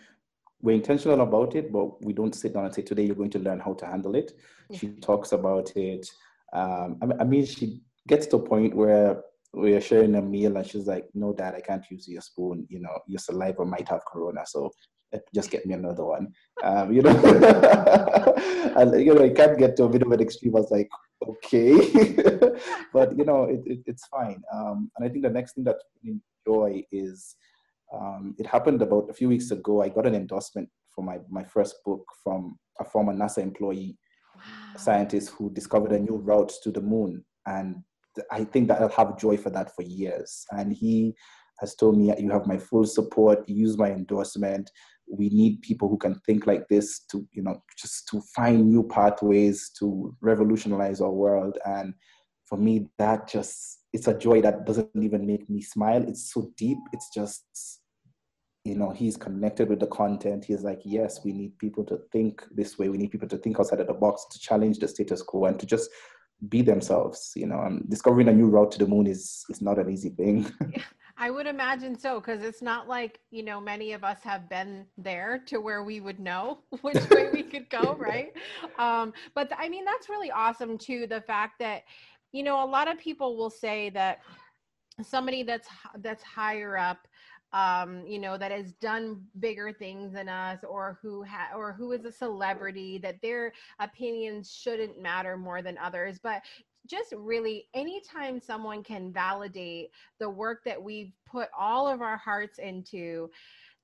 we're 0.62 0.76
intentional 0.76 1.20
about 1.20 1.54
it, 1.54 1.72
but 1.72 2.02
we 2.04 2.12
don't 2.12 2.34
sit 2.34 2.54
down 2.54 2.66
and 2.66 2.74
say, 2.74 2.82
today 2.82 3.04
you're 3.04 3.14
going 3.14 3.30
to 3.30 3.38
learn 3.38 3.60
how 3.60 3.74
to 3.74 3.86
handle 3.86 4.14
it. 4.14 4.32
Yeah. 4.68 4.78
She 4.78 4.88
talks 4.88 5.32
about 5.32 5.74
it. 5.76 6.06
Um, 6.52 7.00
I, 7.18 7.24
mean, 7.24 7.46
she 7.46 7.80
gets 8.06 8.26
to 8.28 8.36
a 8.36 8.42
point 8.42 8.74
where 8.74 9.22
we're 9.52 9.80
sharing 9.80 10.14
a 10.16 10.22
meal 10.22 10.56
and 10.56 10.66
she's 10.66 10.86
like, 10.86 11.06
no, 11.14 11.32
dad, 11.32 11.54
I 11.54 11.60
can't 11.60 11.84
use 11.90 12.06
your 12.08 12.20
spoon. 12.20 12.66
You 12.68 12.80
know, 12.80 12.98
your 13.06 13.20
saliva 13.20 13.64
might 13.64 13.88
have 13.88 14.04
corona. 14.04 14.42
So 14.46 14.70
eh, 15.12 15.18
just 15.34 15.50
get 15.50 15.64
me 15.64 15.74
another 15.74 16.04
one. 16.04 16.32
Um, 16.62 16.92
you 16.92 17.02
know, 17.02 17.10
and, 18.76 19.00
you 19.00 19.14
know, 19.14 19.24
I 19.24 19.30
can't 19.30 19.58
get 19.58 19.76
to 19.76 19.84
a 19.84 19.88
bit 19.88 20.02
of 20.02 20.12
an 20.12 20.20
extreme. 20.20 20.56
I 20.56 20.60
was 20.60 20.70
like, 20.70 20.90
okay 21.26 21.72
but 22.92 23.16
you 23.16 23.24
know 23.24 23.44
it, 23.44 23.60
it, 23.66 23.80
it's 23.86 24.06
fine 24.06 24.42
um, 24.52 24.90
and 24.96 25.04
i 25.04 25.08
think 25.08 25.22
the 25.22 25.30
next 25.30 25.54
thing 25.54 25.64
that's 25.64 25.84
enjoy 26.46 26.82
is 26.90 27.36
um, 27.92 28.34
it 28.38 28.46
happened 28.46 28.82
about 28.82 29.10
a 29.10 29.14
few 29.14 29.28
weeks 29.28 29.50
ago. 29.50 29.82
I 29.82 29.88
got 29.88 30.06
an 30.06 30.14
endorsement 30.14 30.68
for 30.94 31.02
my, 31.02 31.18
my 31.28 31.44
first 31.44 31.76
book 31.84 32.04
from 32.22 32.58
a 32.78 32.84
former 32.84 33.12
NASA 33.12 33.38
employee 33.38 33.96
wow. 34.36 34.76
scientist 34.76 35.30
who 35.30 35.50
discovered 35.50 35.92
a 35.92 35.98
new 35.98 36.16
route 36.16 36.52
to 36.62 36.70
the 36.70 36.80
moon. 36.80 37.24
And 37.46 37.82
I 38.30 38.44
think 38.44 38.68
that 38.68 38.80
I'll 38.80 38.88
have 38.90 39.18
joy 39.18 39.36
for 39.36 39.50
that 39.50 39.74
for 39.74 39.82
years. 39.82 40.44
And 40.50 40.72
he 40.72 41.14
has 41.58 41.74
told 41.74 41.96
me, 41.98 42.12
You 42.18 42.30
have 42.30 42.46
my 42.46 42.58
full 42.58 42.86
support, 42.86 43.48
use 43.48 43.76
my 43.76 43.90
endorsement. 43.90 44.70
We 45.10 45.28
need 45.28 45.62
people 45.62 45.88
who 45.88 45.98
can 45.98 46.20
think 46.26 46.46
like 46.46 46.68
this 46.68 47.00
to, 47.10 47.26
you 47.32 47.42
know, 47.42 47.62
just 47.76 48.08
to 48.08 48.20
find 48.34 48.70
new 48.70 48.82
pathways 48.84 49.70
to 49.78 50.14
revolutionize 50.20 51.00
our 51.00 51.10
world. 51.10 51.58
And 51.64 51.94
for 52.44 52.56
me, 52.56 52.88
that 52.98 53.28
just, 53.28 53.80
it's 53.92 54.08
a 54.08 54.16
joy 54.16 54.40
that 54.42 54.66
doesn't 54.66 54.90
even 54.94 55.26
make 55.26 55.48
me 55.50 55.62
smile. 55.62 56.02
It's 56.06 56.32
so 56.32 56.52
deep. 56.56 56.78
It's 56.92 57.10
just 57.14 57.80
you 58.64 58.74
know 58.74 58.90
he's 58.90 59.16
connected 59.16 59.68
with 59.68 59.80
the 59.80 59.86
content 59.86 60.44
he's 60.44 60.62
like 60.62 60.80
yes 60.84 61.24
we 61.24 61.32
need 61.32 61.56
people 61.58 61.84
to 61.84 61.98
think 62.12 62.44
this 62.52 62.78
way 62.78 62.88
we 62.88 62.98
need 62.98 63.10
people 63.10 63.28
to 63.28 63.38
think 63.38 63.58
outside 63.58 63.80
of 63.80 63.86
the 63.86 63.94
box 63.94 64.26
to 64.30 64.38
challenge 64.38 64.78
the 64.78 64.88
status 64.88 65.22
quo 65.22 65.46
and 65.46 65.58
to 65.58 65.66
just 65.66 65.90
be 66.48 66.62
themselves 66.62 67.32
you 67.36 67.46
know 67.46 67.60
and 67.62 67.88
discovering 67.88 68.28
a 68.28 68.32
new 68.32 68.48
route 68.48 68.70
to 68.70 68.78
the 68.78 68.86
moon 68.86 69.06
is 69.06 69.44
is 69.48 69.62
not 69.62 69.78
an 69.78 69.90
easy 69.90 70.10
thing 70.10 70.50
I 71.20 71.30
would 71.30 71.46
imagine 71.46 71.98
so 71.98 72.18
because 72.18 72.42
it's 72.42 72.62
not 72.62 72.88
like 72.88 73.20
you 73.30 73.42
know 73.42 73.60
many 73.60 73.92
of 73.92 74.02
us 74.02 74.22
have 74.22 74.48
been 74.48 74.86
there 74.96 75.42
to 75.46 75.58
where 75.58 75.84
we 75.84 76.00
would 76.00 76.18
know 76.18 76.60
which 76.80 77.08
way 77.10 77.28
we 77.30 77.42
could 77.42 77.68
go, 77.68 77.94
right? 77.98 78.32
Um, 78.78 79.12
but 79.34 79.52
I 79.56 79.68
mean 79.68 79.84
that's 79.84 80.08
really 80.08 80.30
awesome 80.30 80.78
too. 80.78 81.06
The 81.06 81.20
fact 81.20 81.58
that 81.58 81.82
you 82.32 82.42
know 82.42 82.64
a 82.64 82.66
lot 82.66 82.90
of 82.90 82.98
people 82.98 83.36
will 83.36 83.50
say 83.50 83.90
that 83.90 84.20
somebody 85.02 85.42
that's 85.42 85.68
that's 85.98 86.22
higher 86.22 86.78
up 86.78 87.06
um, 87.52 88.06
you 88.06 88.18
know, 88.20 88.38
that 88.38 88.52
has 88.52 88.72
done 88.74 89.22
bigger 89.40 89.72
things 89.72 90.12
than 90.12 90.28
us, 90.28 90.60
or 90.62 90.98
who 91.02 91.24
ha- 91.24 91.56
or 91.56 91.72
who 91.72 91.92
is 91.92 92.04
a 92.04 92.12
celebrity, 92.12 92.98
that 92.98 93.20
their 93.22 93.52
opinions 93.80 94.52
shouldn't 94.52 95.00
matter 95.00 95.36
more 95.36 95.60
than 95.60 95.76
others. 95.78 96.20
But 96.22 96.42
just 96.86 97.12
really, 97.16 97.68
anytime 97.74 98.40
someone 98.40 98.82
can 98.82 99.12
validate 99.12 99.90
the 100.18 100.28
work 100.28 100.60
that 100.64 100.82
we've 100.82 101.12
put 101.30 101.48
all 101.58 101.86
of 101.86 102.00
our 102.02 102.16
hearts 102.16 102.58
into, 102.58 103.30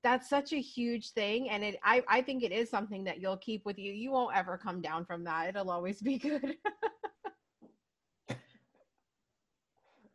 that's 0.03 0.29
such 0.29 0.53
a 0.53 0.61
huge 0.61 1.11
thing. 1.11 1.49
And 1.49 1.63
it 1.63 1.79
I, 1.83 2.03
I 2.07 2.21
think 2.21 2.43
it 2.43 2.51
is 2.51 2.69
something 2.69 3.03
that 3.05 3.19
you'll 3.19 3.37
keep 3.37 3.65
with 3.65 3.77
you. 3.77 3.91
You 3.91 4.11
won't 4.11 4.35
ever 4.35 4.57
come 4.57 4.81
down 4.81 5.05
from 5.05 5.23
that. 5.25 5.49
It'll 5.49 5.71
always 5.71 6.01
be 6.01 6.17
good. 6.17 6.55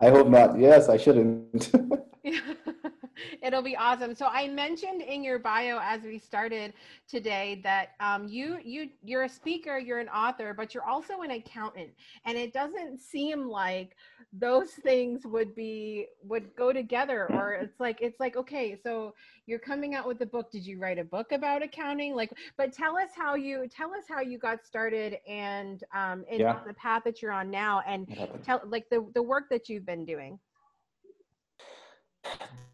I 0.01 0.11
hope 0.11 0.29
not. 0.29 0.59
Yes 0.59 0.89
i 0.89 0.97
shouldn't 0.97 1.71
It'll 3.43 3.63
be 3.63 3.77
awesome. 3.77 4.15
So 4.15 4.27
I 4.27 4.47
mentioned 4.47 5.03
in 5.03 5.25
your 5.25 5.39
bio 5.41 5.81
as 5.83 6.03
we 6.03 6.19
started 6.19 6.73
today 7.09 7.61
that 7.65 7.91
um, 7.99 8.29
you 8.29 8.59
you 8.65 8.91
you're 9.03 9.25
a 9.25 9.29
speaker, 9.29 9.77
you're 9.79 9.99
an 9.99 10.09
author, 10.09 10.55
but 10.55 10.73
you're 10.73 10.85
also 10.85 11.23
an 11.23 11.33
accountant, 11.33 11.91
and 12.25 12.39
it 12.39 12.53
doesn't 12.53 13.01
seem 13.01 13.49
like 13.49 13.97
those 14.33 14.71
things 14.71 15.27
would 15.27 15.55
be 15.55 16.07
would 16.23 16.55
go 16.55 16.73
together. 16.73 17.27
Or 17.33 17.55
it's 17.55 17.81
like 17.81 17.99
it's 18.01 18.21
like 18.21 18.37
okay, 18.37 18.79
so 18.81 19.15
you're 19.47 19.59
coming 19.59 19.97
out 19.97 20.07
with 20.07 20.21
a 20.21 20.27
book. 20.27 20.53
Did 20.53 20.65
you 20.65 20.79
write 20.79 20.99
a 20.99 21.05
book 21.05 21.33
about 21.33 21.63
accounting? 21.63 22.15
Like, 22.15 22.33
but 22.57 22.73
tell 22.73 22.97
us 22.97 23.11
how 23.17 23.35
you 23.35 23.67
tell 23.69 23.93
us 23.95 24.05
how 24.09 24.21
you 24.21 24.39
got 24.39 24.65
started 24.65 25.19
and 25.27 25.83
um, 25.93 26.25
in 26.31 26.41
yeah. 26.41 26.61
the 26.65 26.75
path 26.75 27.03
that 27.05 27.21
you're 27.21 27.33
on 27.33 27.51
now, 27.51 27.83
and 27.85 28.07
tell 28.45 28.63
like 28.67 28.89
the 28.91 29.05
the 29.15 29.23
work 29.23 29.49
that 29.51 29.69
you've 29.69 29.87
been 29.87 30.05
doing. 30.05 30.39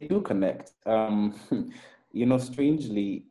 They 0.00 0.06
do 0.06 0.20
connect. 0.20 0.72
Um, 0.86 1.34
you 2.12 2.26
know, 2.26 2.38
strangely, 2.38 3.24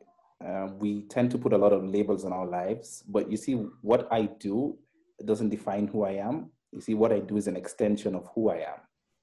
uh, 0.44 0.68
we 0.78 1.02
tend 1.08 1.30
to 1.32 1.38
put 1.38 1.52
a 1.52 1.58
lot 1.58 1.72
of 1.72 1.84
labels 1.84 2.24
on 2.24 2.32
our 2.32 2.46
lives, 2.46 3.02
but 3.08 3.30
you 3.30 3.36
see, 3.36 3.54
what 3.82 4.06
I 4.10 4.22
do 4.38 4.78
doesn't 5.24 5.48
define 5.48 5.86
who 5.86 6.04
I 6.04 6.12
am. 6.12 6.50
You 6.72 6.80
see, 6.80 6.94
what 6.94 7.12
I 7.12 7.20
do 7.20 7.36
is 7.36 7.46
an 7.46 7.56
extension 7.56 8.14
of 8.14 8.28
who 8.34 8.50
I 8.50 8.56
am. 8.56 8.80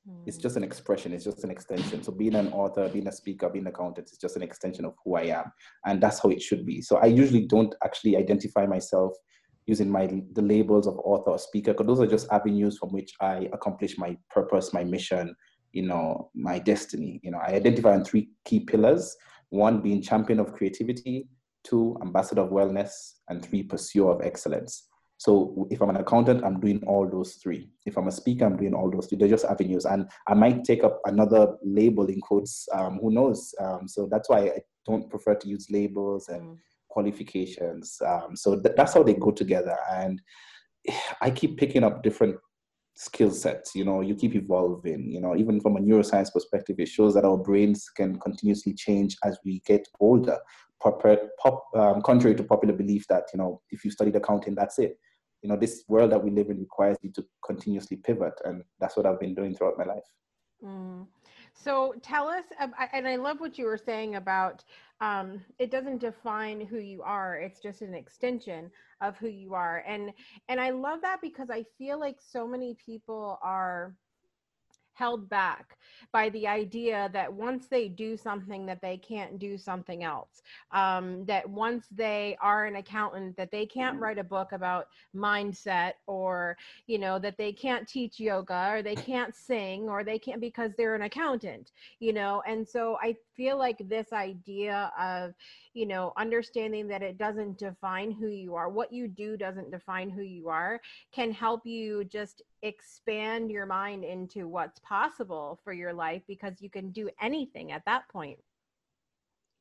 Mm. 0.09 0.23
It's 0.25 0.37
just 0.37 0.57
an 0.57 0.63
expression, 0.63 1.13
it's 1.13 1.23
just 1.23 1.43
an 1.43 1.51
extension. 1.51 2.03
So, 2.03 2.11
being 2.11 2.35
an 2.35 2.51
author, 2.51 2.89
being 2.89 3.07
a 3.07 3.11
speaker, 3.11 3.49
being 3.49 3.65
an 3.65 3.73
accountant 3.73 4.09
is 4.11 4.17
just 4.17 4.35
an 4.35 4.41
extension 4.41 4.83
of 4.83 4.95
who 5.03 5.15
I 5.15 5.23
am. 5.23 5.51
And 5.85 6.01
that's 6.01 6.19
how 6.19 6.29
it 6.29 6.41
should 6.41 6.65
be. 6.65 6.81
So, 6.81 6.97
I 6.97 7.05
usually 7.05 7.45
don't 7.45 7.73
actually 7.83 8.17
identify 8.17 8.65
myself 8.65 9.13
using 9.67 9.89
my 9.89 10.05
the 10.33 10.41
labels 10.41 10.85
of 10.87 10.97
author 10.99 11.31
or 11.31 11.39
speaker 11.39 11.73
because 11.73 11.87
those 11.87 11.99
are 11.99 12.11
just 12.11 12.31
avenues 12.31 12.77
from 12.77 12.89
which 12.89 13.13
I 13.19 13.49
accomplish 13.53 13.97
my 13.97 14.17
purpose, 14.29 14.73
my 14.73 14.83
mission, 14.83 15.35
you 15.75 15.81
know, 15.81 16.31
my 16.33 16.57
destiny. 16.57 17.19
You 17.21 17.31
know, 17.31 17.39
I 17.45 17.51
identify 17.51 17.93
on 17.93 18.05
three 18.05 18.29
key 18.45 18.61
pillars. 18.61 19.15
One 19.49 19.81
being 19.81 20.01
champion 20.01 20.39
of 20.39 20.53
creativity, 20.53 21.27
two, 21.65 21.97
ambassador 22.01 22.41
of 22.41 22.49
wellness, 22.49 22.91
and 23.27 23.43
three, 23.43 23.61
pursuer 23.61 24.11
of 24.11 24.21
excellence. 24.21 24.87
So 25.17 25.67
if 25.69 25.81
I'm 25.81 25.89
an 25.89 25.97
accountant, 25.97 26.45
I'm 26.45 26.61
doing 26.61 26.81
all 26.87 27.09
those 27.09 27.35
three. 27.35 27.69
If 27.85 27.97
I'm 27.97 28.07
a 28.07 28.11
speaker, 28.11 28.45
I'm 28.45 28.55
doing 28.55 28.73
all 28.73 28.89
those 28.89 29.07
three. 29.07 29.17
They're 29.17 29.27
just 29.27 29.45
avenues. 29.45 29.85
And 29.85 30.09
I 30.27 30.33
might 30.33 30.63
take 30.63 30.83
up 30.83 31.01
another 31.05 31.55
label 31.63 32.05
in 32.05 32.21
quotes, 32.21 32.67
um, 32.73 32.99
who 33.01 33.11
knows? 33.11 33.53
Um, 33.59 33.87
so 33.87 34.07
that's 34.09 34.29
why 34.29 34.39
I 34.39 34.59
don't 34.85 35.09
prefer 35.09 35.35
to 35.35 35.47
use 35.47 35.67
labels 35.69 36.29
and 36.29 36.41
mm. 36.41 36.57
qualifications. 36.89 38.01
Um, 38.05 38.35
so 38.35 38.59
th- 38.59 38.75
that's 38.77 38.93
how 38.93 39.03
they 39.03 39.13
go 39.13 39.31
together. 39.31 39.77
And 39.91 40.21
I 41.21 41.31
keep 41.31 41.57
picking 41.57 41.83
up 41.83 42.03
different 42.03 42.37
skill 42.95 43.29
sets 43.29 43.75
you 43.75 43.83
know 43.83 43.99
you 43.99 44.15
keep 44.15 44.35
evolving 44.35 45.11
you 45.11 45.19
know 45.19 45.35
even 45.35 45.59
from 45.59 45.75
a 45.75 45.79
neuroscience 45.79 46.31
perspective 46.31 46.77
it 46.79 46.87
shows 46.87 47.13
that 47.13 47.25
our 47.25 47.37
brains 47.37 47.89
can 47.89 48.17
continuously 48.19 48.73
change 48.73 49.17
as 49.23 49.37
we 49.43 49.61
get 49.65 49.85
older 49.99 50.37
pop, 50.81 51.03
um, 51.75 52.01
contrary 52.01 52.35
to 52.35 52.43
popular 52.43 52.73
belief 52.73 53.05
that 53.07 53.23
you 53.33 53.37
know 53.37 53.61
if 53.71 53.83
you 53.83 53.91
studied 53.91 54.15
accounting 54.15 54.55
that's 54.55 54.79
it 54.79 54.97
you 55.41 55.49
know 55.49 55.57
this 55.57 55.83
world 55.89 56.11
that 56.11 56.23
we 56.23 56.31
live 56.31 56.49
in 56.49 56.59
requires 56.59 56.97
you 57.01 57.11
to 57.11 57.25
continuously 57.45 57.97
pivot 57.97 58.33
and 58.45 58.63
that's 58.79 58.95
what 58.95 59.05
i've 59.05 59.19
been 59.19 59.35
doing 59.35 59.53
throughout 59.53 59.77
my 59.77 59.83
life 59.83 60.03
mm. 60.63 61.05
So 61.55 61.95
tell 62.01 62.27
us, 62.27 62.43
and 62.93 63.07
I 63.07 63.15
love 63.15 63.39
what 63.39 63.57
you 63.57 63.65
were 63.65 63.77
saying 63.77 64.15
about 64.15 64.63
um, 65.01 65.41
it 65.59 65.71
doesn't 65.71 65.99
define 65.99 66.61
who 66.61 66.77
you 66.77 67.01
are; 67.01 67.37
it's 67.37 67.61
just 67.61 67.81
an 67.81 67.95
extension 67.95 68.71
of 69.01 69.17
who 69.17 69.27
you 69.27 69.53
are. 69.55 69.83
And 69.87 70.11
and 70.49 70.59
I 70.59 70.69
love 70.71 71.01
that 71.01 71.21
because 71.21 71.49
I 71.49 71.65
feel 71.77 71.99
like 71.99 72.17
so 72.21 72.47
many 72.47 72.75
people 72.85 73.39
are 73.41 73.95
held 74.95 75.29
back 75.29 75.77
by 76.11 76.29
the 76.29 76.47
idea 76.47 77.09
that 77.13 77.31
once 77.31 77.67
they 77.67 77.87
do 77.87 78.17
something 78.17 78.65
that 78.65 78.81
they 78.81 78.97
can't 78.97 79.37
do 79.37 79.57
something 79.57 80.03
else. 80.03 80.41
Um, 80.71 81.25
that 81.25 81.47
once 81.47 81.87
they 81.91 82.37
are 82.41 82.65
an 82.65 82.77
accountant 82.77 83.37
that 83.37 83.51
they 83.51 83.65
can't 83.65 83.99
write 83.99 84.17
a 84.17 84.23
book 84.23 84.51
about 84.51 84.87
mindset 85.15 85.93
or 86.07 86.57
you 86.87 86.97
know 86.97 87.19
that 87.19 87.37
they 87.37 87.51
can't 87.51 87.87
teach 87.87 88.19
yoga 88.19 88.69
or 88.71 88.81
they 88.81 88.95
can't 88.95 89.35
sing 89.35 89.89
or 89.89 90.03
they 90.03 90.17
can't 90.17 90.41
because 90.41 90.71
they're 90.77 90.95
an 90.95 91.03
accountant 91.03 91.71
you 91.99 92.13
know? 92.13 92.41
And 92.47 92.67
so 92.67 92.97
i 93.01 93.15
feel 93.35 93.57
like 93.57 93.77
this 93.89 94.13
idea 94.13 94.91
of 94.99 95.33
you 95.73 95.85
know 95.85 96.13
understanding 96.17 96.87
that 96.87 97.01
it 97.01 97.17
doesn't 97.17 97.57
define 97.57 98.11
who 98.11 98.27
you 98.27 98.55
are 98.55 98.69
what 98.69 98.91
you 98.91 99.07
do 99.07 99.37
doesn't 99.37 99.71
define 99.71 100.09
who 100.09 100.21
you 100.21 100.49
are 100.49 100.79
can 101.13 101.31
help 101.31 101.65
you 101.65 102.03
just 102.05 102.41
expand 102.61 103.51
your 103.51 103.65
mind 103.65 104.03
into 104.03 104.47
what's 104.47 104.79
possible 104.79 105.59
for 105.63 105.73
your 105.73 105.93
life 105.93 106.21
because 106.27 106.61
you 106.61 106.69
can 106.69 106.91
do 106.91 107.09
anything 107.21 107.71
at 107.71 107.85
that 107.85 108.07
point. 108.09 108.39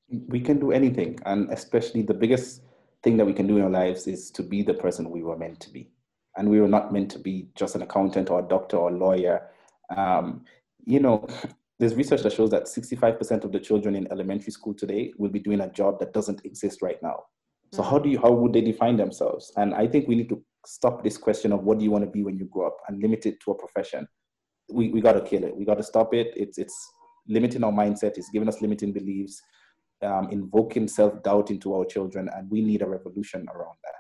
We 0.09 0.41
can 0.41 0.59
do 0.59 0.73
anything 0.73 1.19
and 1.27 1.51
especially 1.51 2.03
the 2.03 2.15
biggest 2.15 2.63
thing 3.03 3.17
that 3.19 3.25
we 3.27 3.35
can 3.35 3.47
do 3.47 3.59
in 3.59 3.65
our 3.65 3.71
lives 3.71 4.07
is 4.07 4.31
to 4.33 4.43
be 4.43 4.63
the 4.63 4.75
person 4.75 5.11
we 5.11 5.23
were 5.23 5.37
meant 5.37 5.61
to 5.61 5.71
be. 5.71 5.91
And 6.37 6.49
we 6.49 6.61
were 6.61 6.69
not 6.69 6.93
meant 6.93 7.11
to 7.13 7.19
be 7.19 7.49
just 7.55 7.75
an 7.75 7.83
accountant 7.83 8.31
or 8.31 8.41
a 8.41 8.49
doctor 8.49 8.77
or 8.79 8.91
a 8.91 8.97
lawyer. 8.97 9.51
Um, 9.95 10.45
you 10.87 11.01
know 11.01 11.27
there's 11.79 11.95
research 11.95 12.23
that 12.23 12.33
shows 12.33 12.51
that 12.51 12.65
65% 12.65 13.45
of 13.45 13.53
the 13.53 13.59
children 13.59 13.97
in 13.97 14.11
elementary 14.13 14.53
school 14.53 14.75
today 14.75 15.13
will 15.19 15.31
be 15.31 15.41
doing 15.41 15.61
a 15.61 15.71
job 15.71 15.99
that 15.99 16.13
doesn't 16.13 16.45
exist 16.45 16.83
right 16.83 17.03
now. 17.03 17.25
So 17.73 17.83
how 17.83 17.99
do 17.99 18.09
you 18.09 18.21
how 18.21 18.31
would 18.31 18.53
they 18.53 18.61
define 18.61 18.97
themselves? 18.97 19.53
And 19.57 19.75
I 19.75 19.89
think 19.89 20.07
we 20.07 20.15
need 20.15 20.29
to 20.29 20.41
stop 20.65 21.03
this 21.03 21.19
question 21.19 21.53
of 21.53 21.65
what 21.65 21.79
do 21.79 21.85
you 21.85 21.91
want 21.91 22.05
to 22.05 22.11
be 22.11 22.23
when 22.23 22.39
you 22.39 22.45
grow 22.45 22.69
up 22.69 22.77
and 22.87 23.03
limit 23.03 23.27
it 23.27 23.41
to 23.41 23.51
a 23.51 23.59
profession. 23.59 24.07
We 24.73 24.91
we 24.91 25.01
gotta 25.01 25.21
kill 25.21 25.43
it. 25.43 25.57
We 25.57 25.65
gotta 25.65 25.83
stop 25.83 26.15
it. 26.15 26.33
It's 26.37 26.57
it's 26.57 26.77
limiting 27.27 27.65
our 27.65 27.73
mindset, 27.73 28.17
it's 28.17 28.31
giving 28.31 28.49
us 28.49 28.61
limiting 28.61 28.93
beliefs, 28.93 29.43
um, 30.03 30.29
invoking 30.31 30.87
self-doubt 30.87 31.51
into 31.51 31.75
our 31.75 31.85
children, 31.85 32.29
and 32.35 32.51
we 32.51 32.61
need 32.61 32.83
a 32.83 32.89
revolution 32.89 33.47
around 33.55 33.77
that. 33.83 33.94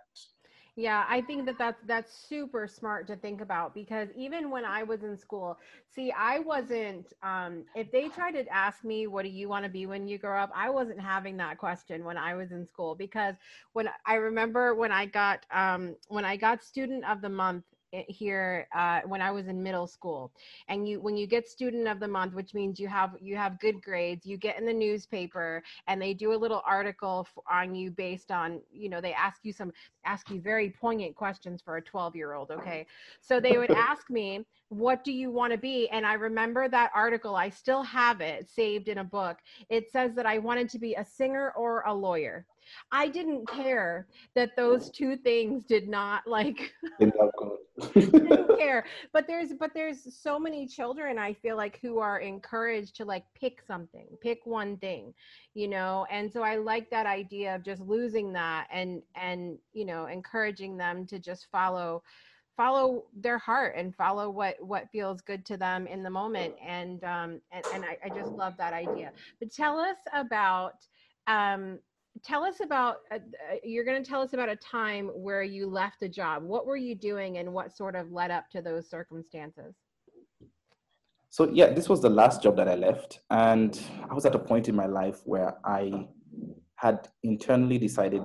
Yeah, 0.76 1.04
I 1.08 1.20
think 1.20 1.46
that 1.46 1.56
that's 1.58 1.80
that's 1.86 2.12
super 2.12 2.66
smart 2.66 3.06
to 3.06 3.16
think 3.16 3.40
about 3.40 3.74
because 3.74 4.08
even 4.16 4.50
when 4.50 4.64
I 4.64 4.82
was 4.82 5.04
in 5.04 5.16
school, 5.16 5.58
see, 5.86 6.10
I 6.10 6.40
wasn't. 6.40 7.12
Um, 7.22 7.66
if 7.76 7.92
they 7.92 8.08
tried 8.08 8.32
to 8.32 8.48
ask 8.48 8.84
me, 8.84 9.06
"What 9.06 9.22
do 9.22 9.28
you 9.28 9.48
want 9.48 9.64
to 9.64 9.70
be 9.70 9.86
when 9.86 10.08
you 10.08 10.18
grow 10.18 10.36
up?" 10.40 10.50
I 10.52 10.70
wasn't 10.70 11.00
having 11.00 11.36
that 11.36 11.58
question 11.58 12.04
when 12.04 12.16
I 12.18 12.34
was 12.34 12.50
in 12.50 12.66
school 12.66 12.96
because 12.96 13.36
when 13.72 13.88
I 14.04 14.14
remember 14.14 14.74
when 14.74 14.90
I 14.90 15.06
got 15.06 15.46
um, 15.52 15.94
when 16.08 16.24
I 16.24 16.36
got 16.36 16.62
Student 16.64 17.04
of 17.04 17.20
the 17.20 17.28
Month 17.28 17.64
here 18.08 18.66
uh, 18.74 19.00
when 19.06 19.20
I 19.20 19.30
was 19.30 19.46
in 19.48 19.62
middle 19.62 19.86
school. 19.86 20.32
And 20.68 20.88
you, 20.88 21.00
when 21.00 21.16
you 21.16 21.26
get 21.26 21.48
student 21.48 21.86
of 21.88 22.00
the 22.00 22.08
month, 22.08 22.34
which 22.34 22.54
means 22.54 22.78
you 22.78 22.88
have 22.88 23.16
you 23.20 23.36
have 23.36 23.58
good 23.60 23.82
grades, 23.82 24.26
you 24.26 24.36
get 24.36 24.58
in 24.58 24.66
the 24.66 24.72
newspaper, 24.72 25.62
and 25.86 26.00
they 26.00 26.14
do 26.14 26.32
a 26.32 26.36
little 26.36 26.62
article 26.66 27.26
on 27.50 27.74
you 27.74 27.90
based 27.90 28.30
on 28.30 28.60
you 28.72 28.88
know 28.88 29.00
they 29.00 29.12
ask 29.12 29.40
you 29.44 29.52
some 29.52 29.72
ask 30.04 30.30
you 30.30 30.40
very 30.40 30.70
poignant 30.70 31.14
questions 31.14 31.62
for 31.62 31.76
a 31.76 31.82
12 31.82 32.16
year 32.16 32.34
old. 32.34 32.50
Okay, 32.50 32.86
so 33.20 33.40
they 33.40 33.58
would 33.58 33.70
ask 33.76 34.10
me 34.10 34.44
what 34.68 35.04
do 35.04 35.12
you 35.12 35.30
want 35.30 35.52
to 35.52 35.58
be 35.58 35.88
and 35.90 36.06
i 36.06 36.14
remember 36.14 36.68
that 36.68 36.90
article 36.94 37.36
i 37.36 37.50
still 37.50 37.82
have 37.82 38.20
it 38.22 38.48
saved 38.48 38.88
in 38.88 38.98
a 38.98 39.04
book 39.04 39.36
it 39.68 39.92
says 39.92 40.14
that 40.14 40.24
i 40.26 40.38
wanted 40.38 40.68
to 40.70 40.78
be 40.78 40.94
a 40.94 41.04
singer 41.04 41.52
or 41.54 41.82
a 41.86 41.94
lawyer 41.94 42.46
I 42.90 43.08
didn't 43.08 43.48
care 43.48 44.06
that 44.34 44.56
those 44.56 44.90
two 44.90 45.16
things 45.16 45.64
did 45.64 45.88
not 45.88 46.26
like 46.26 46.72
didn't 47.78 48.48
care. 48.58 48.84
But 49.12 49.26
there's 49.26 49.52
but 49.58 49.72
there's 49.74 50.14
so 50.16 50.38
many 50.38 50.66
children 50.66 51.18
I 51.18 51.32
feel 51.34 51.56
like 51.56 51.78
who 51.80 51.98
are 51.98 52.20
encouraged 52.20 52.96
to 52.96 53.04
like 53.04 53.24
pick 53.34 53.62
something, 53.66 54.06
pick 54.20 54.46
one 54.46 54.76
thing, 54.78 55.14
you 55.54 55.68
know. 55.68 56.06
And 56.10 56.32
so 56.32 56.42
I 56.42 56.56
like 56.56 56.90
that 56.90 57.06
idea 57.06 57.54
of 57.54 57.64
just 57.64 57.82
losing 57.82 58.32
that 58.34 58.66
and 58.72 59.02
and 59.14 59.58
you 59.72 59.84
know 59.84 60.06
encouraging 60.06 60.76
them 60.76 61.06
to 61.06 61.18
just 61.18 61.46
follow 61.50 62.02
follow 62.56 63.04
their 63.16 63.38
heart 63.38 63.74
and 63.76 63.94
follow 63.94 64.30
what 64.30 64.56
what 64.60 64.88
feels 64.90 65.20
good 65.20 65.44
to 65.46 65.56
them 65.56 65.86
in 65.86 66.02
the 66.02 66.10
moment 66.10 66.54
and 66.64 67.02
um 67.02 67.40
and, 67.50 67.64
and 67.74 67.84
I, 67.84 67.98
I 68.04 68.08
just 68.10 68.30
love 68.30 68.54
that 68.58 68.72
idea 68.72 69.10
but 69.40 69.50
tell 69.50 69.78
us 69.78 69.96
about 70.12 70.74
um 71.26 71.80
tell 72.22 72.44
us 72.44 72.60
about 72.60 72.98
uh, 73.10 73.16
uh 73.16 73.56
you're 73.64 73.84
going 73.84 74.02
to 74.02 74.08
tell 74.08 74.20
us 74.20 74.32
about 74.32 74.48
a 74.48 74.56
time 74.56 75.08
where 75.08 75.42
you 75.42 75.66
left 75.68 76.02
a 76.02 76.08
job. 76.08 76.42
What 76.42 76.66
were 76.66 76.76
you 76.76 76.94
doing 76.94 77.38
and 77.38 77.52
what 77.52 77.76
sort 77.76 77.96
of 77.96 78.12
led 78.12 78.30
up 78.30 78.48
to 78.50 78.62
those 78.62 78.88
circumstances? 78.88 79.74
So 81.30 81.50
yeah 81.52 81.72
this 81.72 81.88
was 81.88 82.00
the 82.00 82.10
last 82.10 82.44
job 82.44 82.56
that 82.58 82.68
i 82.68 82.76
left 82.76 83.18
and 83.30 83.80
i 84.08 84.14
was 84.14 84.24
at 84.24 84.36
a 84.36 84.38
point 84.38 84.68
in 84.68 84.76
my 84.76 84.86
life 84.86 85.20
where 85.24 85.54
i 85.64 86.06
had 86.76 87.08
internally 87.24 87.78
decided 87.78 88.22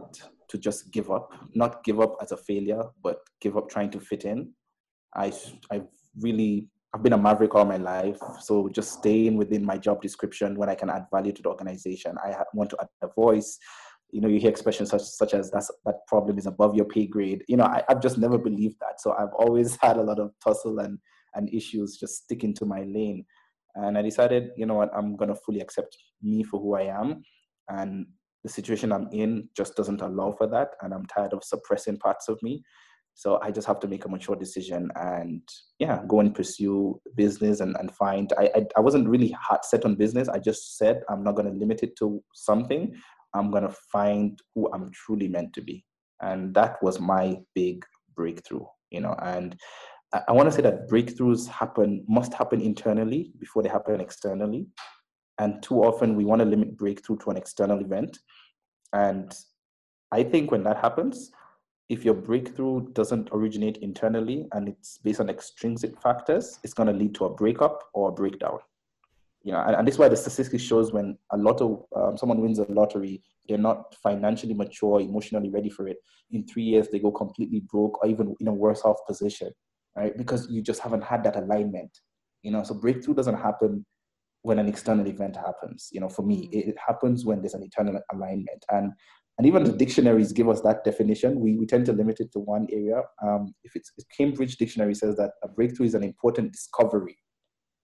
to 0.50 0.58
just 0.58 0.92
give 0.92 1.10
up. 1.10 1.32
Not 1.54 1.84
give 1.84 2.00
up 2.02 2.18
as 2.22 2.32
a 2.32 2.38
failure 2.38 2.84
but 3.02 3.20
give 3.40 3.56
up 3.56 3.70
trying 3.70 3.92
to 3.92 4.00
fit 4.00 4.26
in. 4.26 4.54
I 5.16 5.32
i 5.72 5.82
really 6.20 6.68
I've 6.94 7.04
been 7.04 7.14
a 7.14 7.18
maverick 7.18 7.54
all 7.54 7.66
my 7.66 7.78
life, 7.78 8.18
so 8.42 8.68
just 8.70 8.94
staying 8.94 9.38
within 9.38 9.64
my 9.64 9.78
job 9.78 10.02
description 10.02 10.56
when 10.56 10.70
I 10.70 10.76
can 10.76 10.90
add 10.90 11.06
value 11.14 11.32
to 11.32 11.42
the 11.42 11.50
organization. 11.50 12.18
I 12.24 12.36
want 12.54 12.72
to 12.72 12.78
add 12.82 12.88
a 13.04 13.08
voice. 13.14 13.60
You 14.12 14.22
know, 14.22 14.28
you 14.28 14.40
hear 14.40 14.50
expressions 14.50 14.90
such 14.90 15.04
such 15.04 15.36
as 15.36 15.52
"that's 15.52 15.70
that 15.86 16.00
problem 16.08 16.40
is 16.40 16.48
above 16.48 16.74
your 16.74 16.86
pay 16.86 17.06
grade." 17.06 17.44
You 17.48 17.58
know, 17.58 17.66
I, 17.66 17.84
have 17.90 18.02
just 18.02 18.18
never 18.18 18.40
believed 18.40 18.78
that. 18.80 19.00
So 19.00 19.14
I've 19.14 19.34
always 19.38 19.76
had 19.82 19.98
a 19.98 20.02
lot 20.04 20.20
of 20.20 20.32
tussle 20.44 20.80
and 20.80 20.98
and 21.36 21.54
issues 21.54 21.98
just 21.98 22.24
sticking 22.24 22.56
to 22.56 22.66
my 22.66 22.82
lane. 22.82 23.24
And 23.76 23.96
I 23.96 24.02
decided, 24.02 24.50
you 24.58 24.66
know 24.66 24.74
what, 24.74 24.90
I'm 24.96 25.16
gonna 25.16 25.36
fully 25.36 25.60
accept 25.60 25.96
me 26.24 26.44
for 26.44 26.60
who 26.60 26.76
I 26.76 26.86
am, 26.86 27.22
and 27.68 28.08
the 28.44 28.50
situation 28.50 28.92
I'm 28.92 29.10
in 29.12 29.48
just 29.56 29.76
doesn't 29.76 30.02
allow 30.02 30.32
for 30.32 30.48
that. 30.48 30.70
And 30.82 30.96
I'm 30.96 31.06
tired 31.06 31.34
of 31.34 31.44
suppressing 31.44 31.98
parts 32.00 32.30
of 32.30 32.42
me. 32.42 32.64
So 33.20 33.38
I 33.44 33.52
just 33.52 33.68
have 33.68 33.82
to 33.82 33.88
make 33.90 34.06
a 34.06 34.08
mature 34.08 34.38
decision 34.38 34.90
and 34.96 35.42
yeah, 35.78 36.04
go 36.08 36.22
and 36.22 36.34
pursue 36.34 37.02
business 37.18 37.60
and, 37.60 37.76
and 37.78 37.94
find. 37.94 38.32
I, 38.38 38.50
I, 38.56 38.66
I 38.78 38.80
wasn't 38.80 39.10
really 39.10 39.32
hard 39.32 39.66
set 39.66 39.84
on 39.84 39.96
business. 39.96 40.30
I 40.30 40.40
just 40.40 40.78
said 40.78 41.02
I'm 41.10 41.22
not 41.22 41.36
going 41.36 41.52
to 41.52 41.60
limit 41.60 41.84
it 41.84 41.98
to 41.98 42.24
something. 42.34 42.96
I'm 43.34 43.52
going 43.52 43.64
to 43.64 43.76
find 43.92 44.40
who 44.56 44.72
I'm 44.72 44.90
truly 44.94 45.28
meant 45.28 45.52
to 45.56 45.62
be. 45.62 45.84
And 46.22 46.54
that 46.54 46.82
was 46.82 47.02
my 47.02 47.36
big 47.54 47.84
breakthrough, 48.16 48.64
you 48.90 49.02
know. 49.02 49.18
And 49.22 49.54
I, 50.14 50.22
I 50.30 50.32
want 50.32 50.48
to 50.48 50.56
say 50.56 50.62
that 50.62 50.88
breakthroughs 50.88 51.46
happen, 51.46 52.06
must 52.08 52.34
happen 52.34 52.62
internally 52.62 53.34
before 53.38 53.64
they 53.64 53.70
happen 53.70 54.00
externally. 54.00 54.66
And 55.40 55.62
too 55.62 55.84
often 55.84 56.16
we 56.16 56.24
want 56.24 56.40
to 56.40 56.46
limit 56.46 56.78
breakthrough 56.78 57.18
to 57.18 57.32
an 57.32 57.38
external 57.38 57.82
event. 57.82 58.18
And 58.94 59.36
I 60.10 60.24
think 60.24 60.52
when 60.52 60.64
that 60.64 60.78
happens, 60.78 61.32
if 61.90 62.06
your 62.06 62.14
breakthrough 62.14 62.88
doesn't 62.94 63.30
originate 63.32 63.78
internally 63.78 64.48
and 64.54 64.70
it's 64.70 65.00
based 65.00 65.20
on 65.20 65.30
extrinsic 65.30 66.00
factors, 66.00 66.60
it's 66.64 66.74
going 66.74 66.88
to 66.88 66.94
lead 66.94 67.16
to 67.16 67.26
a 67.26 67.34
breakup 67.34 67.84
or 67.94 68.10
a 68.10 68.12
breakdown. 68.12 68.60
You 69.44 69.54
know, 69.54 69.64
and, 69.66 69.76
and 69.76 69.88
this 69.88 69.96
is 69.96 70.00
why 70.00 70.10
the 70.10 70.16
statistics 70.16 70.62
shows 70.62 70.94
when 70.94 71.18
a 71.32 71.38
lot 71.38 71.62
of 71.62 71.84
um, 71.96 72.18
someone 72.18 72.42
wins 72.42 72.60
a 72.60 72.66
lottery, 72.70 73.24
they're 73.48 73.58
not 73.58 73.96
financially 73.96 74.54
mature, 74.54 75.02
emotionally 75.02 75.50
ready 75.50 75.70
for 75.70 75.88
it. 75.88 75.98
In 76.32 76.46
three 76.46 76.64
years, 76.64 76.90
they 76.90 77.00
go 77.00 77.10
completely 77.10 77.62
broke 77.62 78.04
or 78.04 78.10
even 78.10 78.36
in 78.40 78.48
a 78.50 78.54
worse 78.54 78.82
off 78.84 78.98
position, 79.08 79.52
right? 79.96 80.16
Because 80.16 80.48
you 80.52 80.62
just 80.62 80.82
haven't 80.82 81.04
had 81.04 81.24
that 81.24 81.38
alignment. 81.38 81.90
You 82.44 82.52
know, 82.52 82.64
so 82.64 82.76
breakthrough 82.76 83.16
doesn't 83.16 83.38
happen 83.38 83.86
when 84.44 84.60
an 84.60 84.68
external 84.68 85.08
event 85.08 85.36
happens. 85.36 85.90
You 85.92 86.02
know, 86.02 86.10
for 86.10 86.22
me, 86.22 86.50
it, 86.52 86.70
it 86.70 86.78
happens 86.86 87.26
when 87.26 87.42
there's 87.42 87.56
an 87.56 87.64
internal 87.64 88.00
alignment. 88.14 88.64
And 88.70 88.92
and 89.40 89.48
even 89.48 89.64
the 89.64 89.72
dictionaries 89.72 90.34
give 90.34 90.50
us 90.50 90.60
that 90.62 90.84
definition. 90.84 91.40
We, 91.40 91.56
we 91.56 91.66
tend 91.66 91.86
to 91.86 91.94
limit 91.94 92.20
it 92.20 92.30
to 92.34 92.40
one 92.40 92.68
area. 92.74 93.04
Um, 93.24 93.56
if 93.64 93.74
it's 93.74 93.90
Cambridge 94.16 94.58
Dictionary 94.58 94.94
says 94.94 95.16
that 95.16 95.32
a 95.42 95.48
breakthrough 95.48 95.86
is 95.86 95.96
an 95.96 96.04
important 96.04 96.52
discovery 96.52 97.18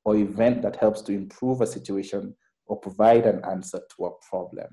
or 0.04 0.18
event 0.18 0.64
that 0.64 0.76
helps 0.76 1.02
to 1.04 1.14
improve 1.14 1.62
a 1.62 1.66
situation 1.66 2.36
or 2.66 2.78
provide 2.78 3.26
an 3.26 3.42
answer 3.50 3.80
to 3.96 4.06
a 4.06 4.12
problem. 4.30 4.68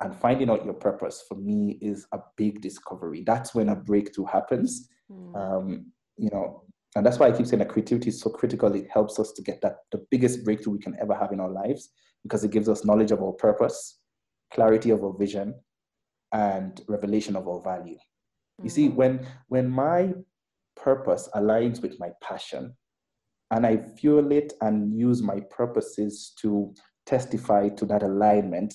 And 0.00 0.16
finding 0.16 0.48
out 0.48 0.64
your 0.64 0.72
purpose 0.72 1.22
for 1.28 1.34
me 1.34 1.78
is 1.82 2.06
a 2.12 2.20
big 2.38 2.62
discovery. 2.62 3.22
That's 3.26 3.54
when 3.54 3.68
a 3.68 3.76
breakthrough 3.76 4.24
happens. 4.24 4.88
Mm. 5.12 5.36
Um, 5.36 5.92
you 6.16 6.30
know, 6.32 6.62
and 6.94 7.04
that's 7.04 7.18
why 7.18 7.26
I 7.26 7.32
keep 7.32 7.46
saying 7.46 7.58
that 7.58 7.68
creativity 7.68 8.08
is 8.08 8.18
so 8.22 8.30
critical. 8.30 8.74
It 8.74 8.88
helps 8.90 9.18
us 9.18 9.32
to 9.32 9.42
get 9.42 9.60
that 9.60 9.76
the 9.92 10.06
biggest 10.10 10.42
breakthrough 10.42 10.72
we 10.72 10.78
can 10.78 10.96
ever 11.02 11.14
have 11.14 11.32
in 11.32 11.40
our 11.40 11.50
lives 11.50 11.90
because 12.22 12.44
it 12.44 12.50
gives 12.50 12.70
us 12.70 12.86
knowledge 12.86 13.10
of 13.10 13.22
our 13.22 13.32
purpose, 13.32 13.98
clarity 14.54 14.88
of 14.88 15.04
our 15.04 15.12
vision, 15.18 15.54
and 16.32 16.80
revelation 16.88 17.36
of 17.36 17.48
our 17.48 17.62
value. 17.62 17.94
Mm-hmm. 17.94 18.64
You 18.64 18.70
see, 18.70 18.88
mm. 18.88 18.94
when 18.94 19.26
when 19.48 19.68
my 19.68 20.12
purpose 20.76 21.28
aligns 21.34 21.82
with 21.82 21.98
my 21.98 22.10
passion, 22.22 22.74
and 23.50 23.66
I 23.66 23.78
fuel 23.98 24.32
it 24.32 24.52
and 24.60 24.98
use 24.98 25.22
my 25.22 25.40
purposes 25.50 26.32
to 26.40 26.74
testify 27.06 27.68
to 27.70 27.86
that 27.86 28.02
alignment, 28.02 28.74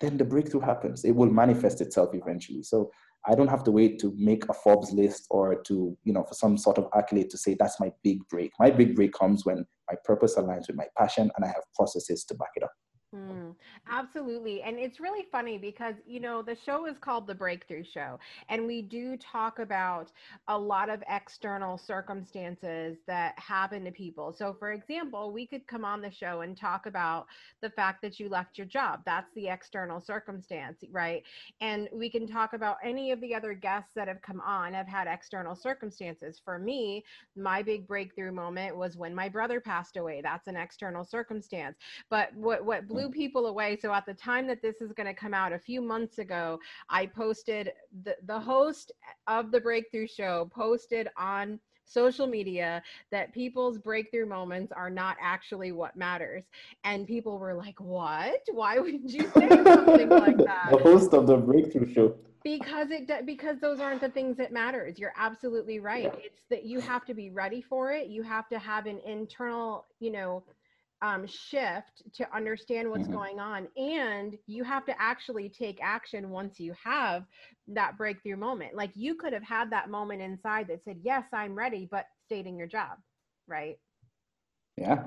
then 0.00 0.18
the 0.18 0.24
breakthrough 0.24 0.60
happens. 0.60 1.04
It 1.04 1.12
will 1.12 1.30
manifest 1.30 1.80
itself 1.80 2.10
eventually. 2.12 2.62
So 2.62 2.90
I 3.26 3.34
don't 3.34 3.48
have 3.48 3.64
to 3.64 3.70
wait 3.70 4.00
to 4.00 4.12
make 4.16 4.48
a 4.48 4.52
Forbes 4.52 4.92
list 4.92 5.26
or 5.30 5.62
to, 5.62 5.96
you 6.02 6.12
know, 6.12 6.24
for 6.24 6.34
some 6.34 6.58
sort 6.58 6.76
of 6.76 6.88
accolade 6.94 7.30
to 7.30 7.38
say 7.38 7.56
that's 7.58 7.78
my 7.78 7.90
big 8.02 8.18
break. 8.28 8.50
My 8.58 8.70
big 8.70 8.96
break 8.96 9.12
comes 9.12 9.46
when 9.46 9.64
my 9.90 9.96
purpose 10.04 10.34
aligns 10.34 10.66
with 10.66 10.76
my 10.76 10.86
passion 10.98 11.30
and 11.36 11.44
I 11.44 11.48
have 11.48 11.62
processes 11.74 12.24
to 12.24 12.34
back 12.34 12.50
it 12.56 12.64
up. 12.64 12.72
Mm, 13.14 13.54
absolutely. 13.90 14.62
And 14.62 14.78
it's 14.78 14.98
really 14.98 15.26
funny 15.30 15.58
because, 15.58 15.96
you 16.06 16.18
know, 16.18 16.40
the 16.40 16.56
show 16.56 16.86
is 16.86 16.96
called 16.98 17.26
The 17.26 17.34
Breakthrough 17.34 17.84
Show, 17.84 18.18
and 18.48 18.66
we 18.66 18.80
do 18.80 19.18
talk 19.18 19.58
about 19.58 20.10
a 20.48 20.56
lot 20.58 20.88
of 20.88 21.02
external 21.10 21.76
circumstances 21.76 22.96
that 23.06 23.38
happen 23.38 23.84
to 23.84 23.90
people. 23.90 24.32
So, 24.32 24.54
for 24.58 24.72
example, 24.72 25.30
we 25.30 25.46
could 25.46 25.66
come 25.66 25.84
on 25.84 26.00
the 26.00 26.10
show 26.10 26.40
and 26.40 26.56
talk 26.56 26.86
about 26.86 27.26
the 27.60 27.68
fact 27.68 28.00
that 28.00 28.18
you 28.18 28.30
left 28.30 28.56
your 28.56 28.66
job. 28.66 29.02
That's 29.04 29.30
the 29.34 29.48
external 29.48 30.00
circumstance, 30.00 30.82
right? 30.90 31.22
And 31.60 31.90
we 31.92 32.08
can 32.08 32.26
talk 32.26 32.54
about 32.54 32.78
any 32.82 33.12
of 33.12 33.20
the 33.20 33.34
other 33.34 33.52
guests 33.52 33.92
that 33.94 34.08
have 34.08 34.22
come 34.22 34.40
on 34.40 34.72
have 34.72 34.88
had 34.88 35.06
external 35.06 35.54
circumstances. 35.54 36.40
For 36.42 36.58
me, 36.58 37.04
my 37.36 37.62
big 37.62 37.86
breakthrough 37.86 38.32
moment 38.32 38.74
was 38.76 38.96
when 38.96 39.14
my 39.14 39.28
brother 39.28 39.60
passed 39.60 39.98
away. 39.98 40.22
That's 40.22 40.48
an 40.48 40.56
external 40.56 41.04
circumstance. 41.04 41.76
But 42.10 42.34
what, 42.34 42.64
what 42.64 42.88
blew 42.88 43.01
blew 43.02 43.10
people 43.10 43.46
away. 43.46 43.76
So 43.80 43.92
at 43.92 44.06
the 44.06 44.14
time 44.14 44.46
that 44.48 44.62
this 44.62 44.80
is 44.80 44.92
going 44.92 45.06
to 45.06 45.14
come 45.14 45.34
out 45.34 45.52
a 45.52 45.58
few 45.58 45.80
months 45.80 46.18
ago, 46.18 46.58
I 46.88 47.06
posted 47.06 47.72
the, 48.04 48.16
the 48.26 48.38
host 48.38 48.92
of 49.26 49.50
the 49.50 49.60
breakthrough 49.60 50.06
show 50.06 50.50
posted 50.52 51.08
on 51.16 51.58
social 51.84 52.26
media 52.26 52.82
that 53.10 53.32
people's 53.32 53.76
breakthrough 53.76 54.26
moments 54.26 54.72
are 54.72 54.88
not 54.88 55.16
actually 55.20 55.72
what 55.72 55.96
matters. 55.96 56.44
And 56.84 57.06
people 57.06 57.38
were 57.38 57.54
like, 57.54 57.80
What? 57.80 58.40
Why 58.52 58.78
would 58.78 59.10
you 59.10 59.30
say 59.34 59.48
something 59.48 60.08
like 60.08 60.36
that? 60.38 60.68
The 60.70 60.78
host 60.78 61.12
of 61.12 61.26
the 61.26 61.36
breakthrough 61.36 61.92
show. 61.92 62.14
Because 62.44 62.88
it 62.90 63.08
because 63.24 63.60
those 63.60 63.78
aren't 63.78 64.00
the 64.00 64.08
things 64.08 64.36
that 64.38 64.52
matters. 64.52 64.98
You're 64.98 65.12
absolutely 65.16 65.78
right. 65.78 66.12
It's 66.24 66.40
that 66.50 66.64
you 66.64 66.80
have 66.80 67.04
to 67.04 67.14
be 67.14 67.30
ready 67.30 67.62
for 67.62 67.92
it. 67.92 68.08
You 68.08 68.22
have 68.22 68.48
to 68.48 68.58
have 68.58 68.86
an 68.86 68.98
internal, 69.06 69.86
you 70.00 70.10
know, 70.10 70.42
um, 71.02 71.26
shift 71.26 72.02
to 72.14 72.34
understand 72.34 72.88
what's 72.88 73.04
mm-hmm. 73.04 73.12
going 73.12 73.40
on 73.40 73.68
and 73.76 74.36
you 74.46 74.64
have 74.64 74.84
to 74.86 74.94
actually 75.00 75.48
take 75.48 75.78
action 75.82 76.30
once 76.30 76.58
you 76.58 76.74
have 76.82 77.24
that 77.68 77.98
breakthrough 77.98 78.36
moment 78.36 78.74
like 78.74 78.90
you 78.94 79.14
could 79.14 79.32
have 79.32 79.42
had 79.42 79.70
that 79.70 79.90
moment 79.90 80.22
inside 80.22 80.66
that 80.68 80.82
said 80.84 80.96
yes 81.02 81.24
i'm 81.32 81.54
ready 81.54 81.88
but 81.90 82.06
stayed 82.24 82.46
in 82.46 82.56
your 82.56 82.66
job 82.66 82.98
right 83.46 83.78
yeah 84.76 85.04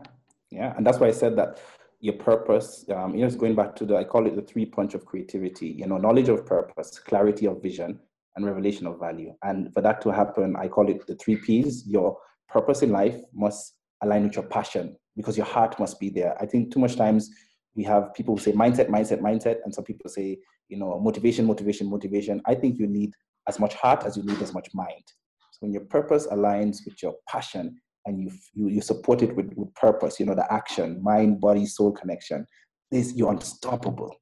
yeah 0.52 0.74
and 0.78 0.86
that's 0.86 1.00
why 1.00 1.08
i 1.08 1.12
said 1.12 1.36
that 1.36 1.60
your 2.02 2.16
purpose 2.16 2.86
um, 2.94 3.16
you 3.16 3.22
know 3.22 3.28
it's 3.28 3.36
going 3.36 3.56
back 3.56 3.76
to 3.76 3.86
the 3.86 3.96
i 3.96 4.04
call 4.04 4.28
it 4.28 4.36
the 4.36 4.42
three 4.42 4.66
punch 4.66 4.94
of 4.94 5.06
creativity 5.06 5.68
you 5.68 5.88
know 5.88 5.98
knowledge 5.98 6.30
of 6.30 6.46
purpose 6.46 7.00
clarity 7.00 7.48
of 7.48 7.62
vision 7.62 8.00
and 8.36 8.46
revelation 8.46 8.88
of 8.88 9.00
value. 9.00 9.34
And 9.44 9.74
for 9.74 9.82
that 9.82 10.02
to 10.02 10.10
happen, 10.10 10.56
I 10.56 10.68
call 10.68 10.90
it 10.90 11.06
the 11.08 11.16
three 11.16 11.38
P's. 11.38 11.86
Your 11.88 12.18
purpose 12.50 12.82
in 12.82 12.92
life 12.92 13.20
must 13.34 13.74
align 14.02 14.24
with 14.24 14.36
your 14.36 14.46
passion 14.46 14.98
because 15.16 15.38
your 15.38 15.46
heart 15.46 15.80
must 15.80 16.00
be 16.00 16.10
there. 16.10 16.36
I 16.42 16.46
think 16.46 16.74
too 16.74 16.80
much 16.80 16.96
times 16.96 17.30
we 17.76 17.84
have 17.84 18.14
people 18.14 18.36
who 18.36 18.42
say 18.42 18.52
mindset, 18.52 18.88
mindset, 18.88 19.20
mindset, 19.20 19.58
and 19.64 19.74
some 19.74 19.84
people 19.84 20.10
say, 20.10 20.38
you 20.70 20.78
know, 20.78 21.00
motivation, 21.00 21.46
motivation, 21.46 21.90
motivation. 21.90 22.42
I 22.46 22.56
think 22.56 22.78
you 22.78 22.88
need 22.88 23.14
as 23.48 23.60
much 23.60 23.76
heart 23.76 24.04
as 24.06 24.18
you 24.18 24.24
need 24.24 24.42
as 24.42 24.54
much 24.54 24.70
mind. 24.74 25.04
So 25.52 25.60
when 25.60 25.74
your 25.74 25.86
purpose 25.86 26.28
aligns 26.28 26.80
with 26.86 27.02
your 27.02 27.16
passion 27.28 27.80
and 28.06 28.22
you 28.22 28.32
you, 28.54 28.70
you 28.70 28.82
support 28.82 29.22
it 29.22 29.36
with, 29.36 29.54
with 29.56 29.74
purpose, 29.76 30.20
you 30.20 30.26
know, 30.26 30.36
the 30.36 30.52
action, 30.52 31.02
mind, 31.04 31.40
body, 31.40 31.66
soul 31.66 31.92
connection, 31.92 32.46
this 32.92 33.14
you're 33.14 33.32
unstoppable. 33.32 34.16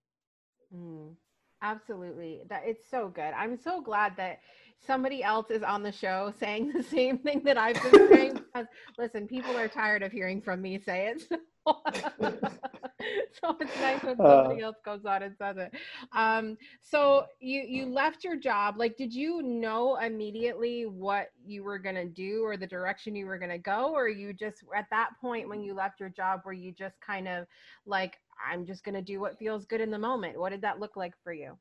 Mm, 0.75 1.15
absolutely. 1.63 2.41
That 2.49 2.63
it's 2.65 2.88
so 2.89 3.10
good. 3.10 3.34
I'm 3.36 3.58
so 3.58 3.82
glad 3.82 4.15
that 4.17 4.41
somebody 4.86 5.23
else 5.23 5.49
is 5.49 5.63
on 5.63 5.82
the 5.82 5.91
show 5.91 6.34
saying 6.39 6.71
the 6.76 6.84
same 6.84 7.17
thing 7.17 7.41
that 7.45 7.58
I've 7.58 7.82
been 7.82 8.10
saying 8.10 8.34
because 8.54 8.67
listen, 8.97 9.28
people 9.28 9.58
are 9.58 9.67
tired 9.67 10.04
of 10.04 10.12
hearing 10.12 10.41
from 10.41 10.62
me 10.62 10.80
say 10.80 11.15
it. 11.15 11.23
so 11.65 13.56
it's 13.60 13.80
nice 13.80 14.04
when 14.04 14.17
somebody 14.17 14.62
uh, 14.62 14.67
else 14.67 14.78
goes 14.84 15.06
on 15.06 15.23
and 15.23 15.36
says 15.38 15.56
it. 15.58 15.73
Um, 16.12 16.58
so 16.82 17.26
you 17.39 17.62
you 17.62 17.86
left 17.86 18.23
your 18.23 18.36
job. 18.36 18.76
Like, 18.78 18.97
did 18.97 19.13
you 19.13 19.41
know 19.41 19.97
immediately 19.97 20.86
what 20.86 21.30
you 21.45 21.63
were 21.63 21.80
gonna 21.80 22.06
do 22.06 22.43
or 22.43 22.58
the 22.58 22.67
direction 22.67 23.15
you 23.15 23.26
were 23.26 23.38
gonna 23.38 23.58
go, 23.58 23.93
or 23.93 24.10
you 24.10 24.34
just 24.34 24.63
at 24.76 24.88
that 24.91 25.12
point 25.21 25.47
when 25.47 25.62
you 25.63 25.73
left 25.73 26.02
your 26.02 26.10
job, 26.10 26.41
were 26.45 26.54
you 26.54 26.73
just 26.73 26.99
kind 26.99 27.28
of 27.30 27.47
like, 27.86 28.19
I'm 28.52 28.65
just 28.65 28.84
gonna 28.84 29.02
do 29.02 29.19
what 29.19 29.38
feels 29.38 29.65
good 29.65 29.82
in 29.82 29.91
the 29.91 30.00
moment? 30.00 30.39
What 30.39 30.52
did 30.52 30.62
that 30.62 30.80
look 30.80 30.96
like 30.96 31.13
for 31.24 31.34
you? 31.34 31.58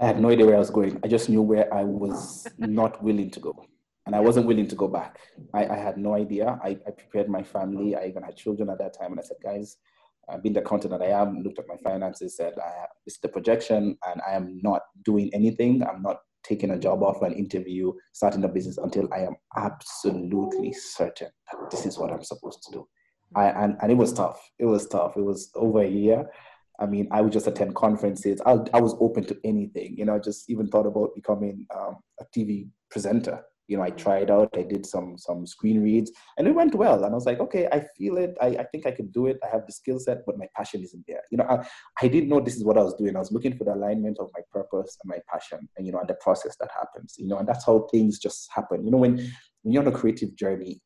I 0.00 0.06
had 0.06 0.20
no 0.20 0.30
idea 0.30 0.46
where 0.46 0.54
I 0.54 0.60
was 0.60 0.70
going. 0.70 1.00
I 1.02 1.08
just 1.08 1.28
knew 1.28 1.42
where 1.42 1.72
I 1.74 1.82
was 1.82 2.46
not 2.58 3.02
willing 3.02 3.30
to 3.32 3.40
go. 3.40 3.64
And 4.06 4.14
I 4.14 4.20
wasn't 4.20 4.46
willing 4.46 4.68
to 4.68 4.76
go 4.76 4.88
back. 4.88 5.18
I, 5.52 5.66
I 5.66 5.76
had 5.76 5.98
no 5.98 6.14
idea. 6.14 6.58
I, 6.62 6.78
I, 6.86 6.90
prepared 6.92 7.28
my 7.28 7.42
family. 7.42 7.94
I 7.94 8.06
even 8.06 8.22
had 8.22 8.36
children 8.36 8.70
at 8.70 8.78
that 8.78 8.98
time. 8.98 9.10
And 9.10 9.20
I 9.20 9.22
said, 9.22 9.36
guys, 9.42 9.76
uh, 10.28 10.34
I've 10.34 10.42
been 10.42 10.54
the 10.54 10.60
accountant 10.60 10.92
that 10.92 11.02
I 11.02 11.10
am, 11.10 11.42
looked 11.42 11.58
at 11.58 11.68
my 11.68 11.76
finances, 11.84 12.36
said, 12.36 12.54
I 12.58 12.68
have, 12.80 12.88
it's 13.04 13.18
the 13.18 13.28
projection, 13.28 13.98
and 14.06 14.22
I 14.26 14.32
am 14.32 14.60
not 14.62 14.82
doing 15.04 15.30
anything. 15.34 15.82
I'm 15.82 16.00
not 16.00 16.20
taking 16.42 16.70
a 16.70 16.78
job 16.78 17.02
offer, 17.02 17.26
an 17.26 17.34
interview, 17.34 17.92
starting 18.12 18.44
a 18.44 18.48
business 18.48 18.78
until 18.78 19.12
I 19.12 19.18
am 19.18 19.36
absolutely 19.56 20.72
certain 20.72 21.28
that 21.52 21.70
this 21.70 21.84
is 21.84 21.98
what 21.98 22.10
I'm 22.10 22.24
supposed 22.24 22.62
to 22.62 22.72
do. 22.72 22.88
I, 23.34 23.46
and, 23.46 23.76
and 23.82 23.92
it 23.92 23.96
was 23.96 24.12
tough. 24.12 24.50
It 24.58 24.66
was 24.66 24.86
tough. 24.86 25.16
It 25.16 25.22
was 25.22 25.50
over 25.54 25.82
a 25.82 25.88
year. 25.88 26.28
I 26.80 26.86
mean, 26.86 27.08
I 27.10 27.20
would 27.20 27.32
just 27.32 27.46
attend 27.46 27.74
conferences. 27.74 28.40
I, 28.46 28.58
I 28.72 28.80
was 28.80 28.94
open 29.00 29.24
to 29.24 29.38
anything. 29.44 29.96
You 29.98 30.04
know, 30.04 30.14
I 30.14 30.18
just 30.18 30.48
even 30.48 30.68
thought 30.68 30.86
about 30.86 31.14
becoming 31.14 31.66
um, 31.74 31.96
a 32.20 32.24
TV 32.36 32.68
presenter. 32.90 33.42
You 33.66 33.76
know, 33.76 33.82
I 33.82 33.90
tried 33.90 34.30
out. 34.30 34.48
I 34.56 34.62
did 34.62 34.86
some 34.86 35.18
some 35.18 35.46
screen 35.46 35.82
reads, 35.82 36.10
and 36.38 36.48
it 36.48 36.54
went 36.54 36.74
well. 36.74 37.04
And 37.04 37.12
I 37.12 37.14
was 37.14 37.26
like, 37.26 37.38
okay, 37.38 37.68
I 37.70 37.84
feel 37.98 38.16
it. 38.16 38.34
I, 38.40 38.46
I 38.46 38.64
think 38.64 38.86
I 38.86 38.92
can 38.92 39.08
do 39.08 39.26
it. 39.26 39.38
I 39.44 39.48
have 39.48 39.66
the 39.66 39.72
skill 39.72 39.98
set, 39.98 40.24
but 40.24 40.38
my 40.38 40.46
passion 40.56 40.82
isn't 40.82 41.04
there. 41.06 41.20
You 41.30 41.36
know, 41.36 41.44
I, 41.44 41.66
I 42.00 42.08
didn't 42.08 42.30
know 42.30 42.40
this 42.40 42.56
is 42.56 42.64
what 42.64 42.78
I 42.78 42.82
was 42.82 42.94
doing. 42.94 43.14
I 43.14 43.18
was 43.18 43.30
looking 43.30 43.58
for 43.58 43.64
the 43.64 43.74
alignment 43.74 44.18
of 44.20 44.30
my 44.34 44.40
purpose 44.50 44.96
and 45.02 45.10
my 45.10 45.18
passion, 45.30 45.68
and 45.76 45.84
you 45.86 45.92
know, 45.92 45.98
and 45.98 46.08
the 46.08 46.14
process 46.14 46.56
that 46.60 46.70
happens. 46.74 47.16
You 47.18 47.28
know, 47.28 47.38
and 47.38 47.46
that's 47.46 47.66
how 47.66 47.88
things 47.92 48.18
just 48.18 48.48
happen. 48.54 48.86
You 48.86 48.90
know, 48.90 48.98
when 48.98 49.16
when 49.62 49.72
you're 49.74 49.82
on 49.82 49.92
a 49.92 49.92
creative 49.92 50.34
journey, 50.34 50.80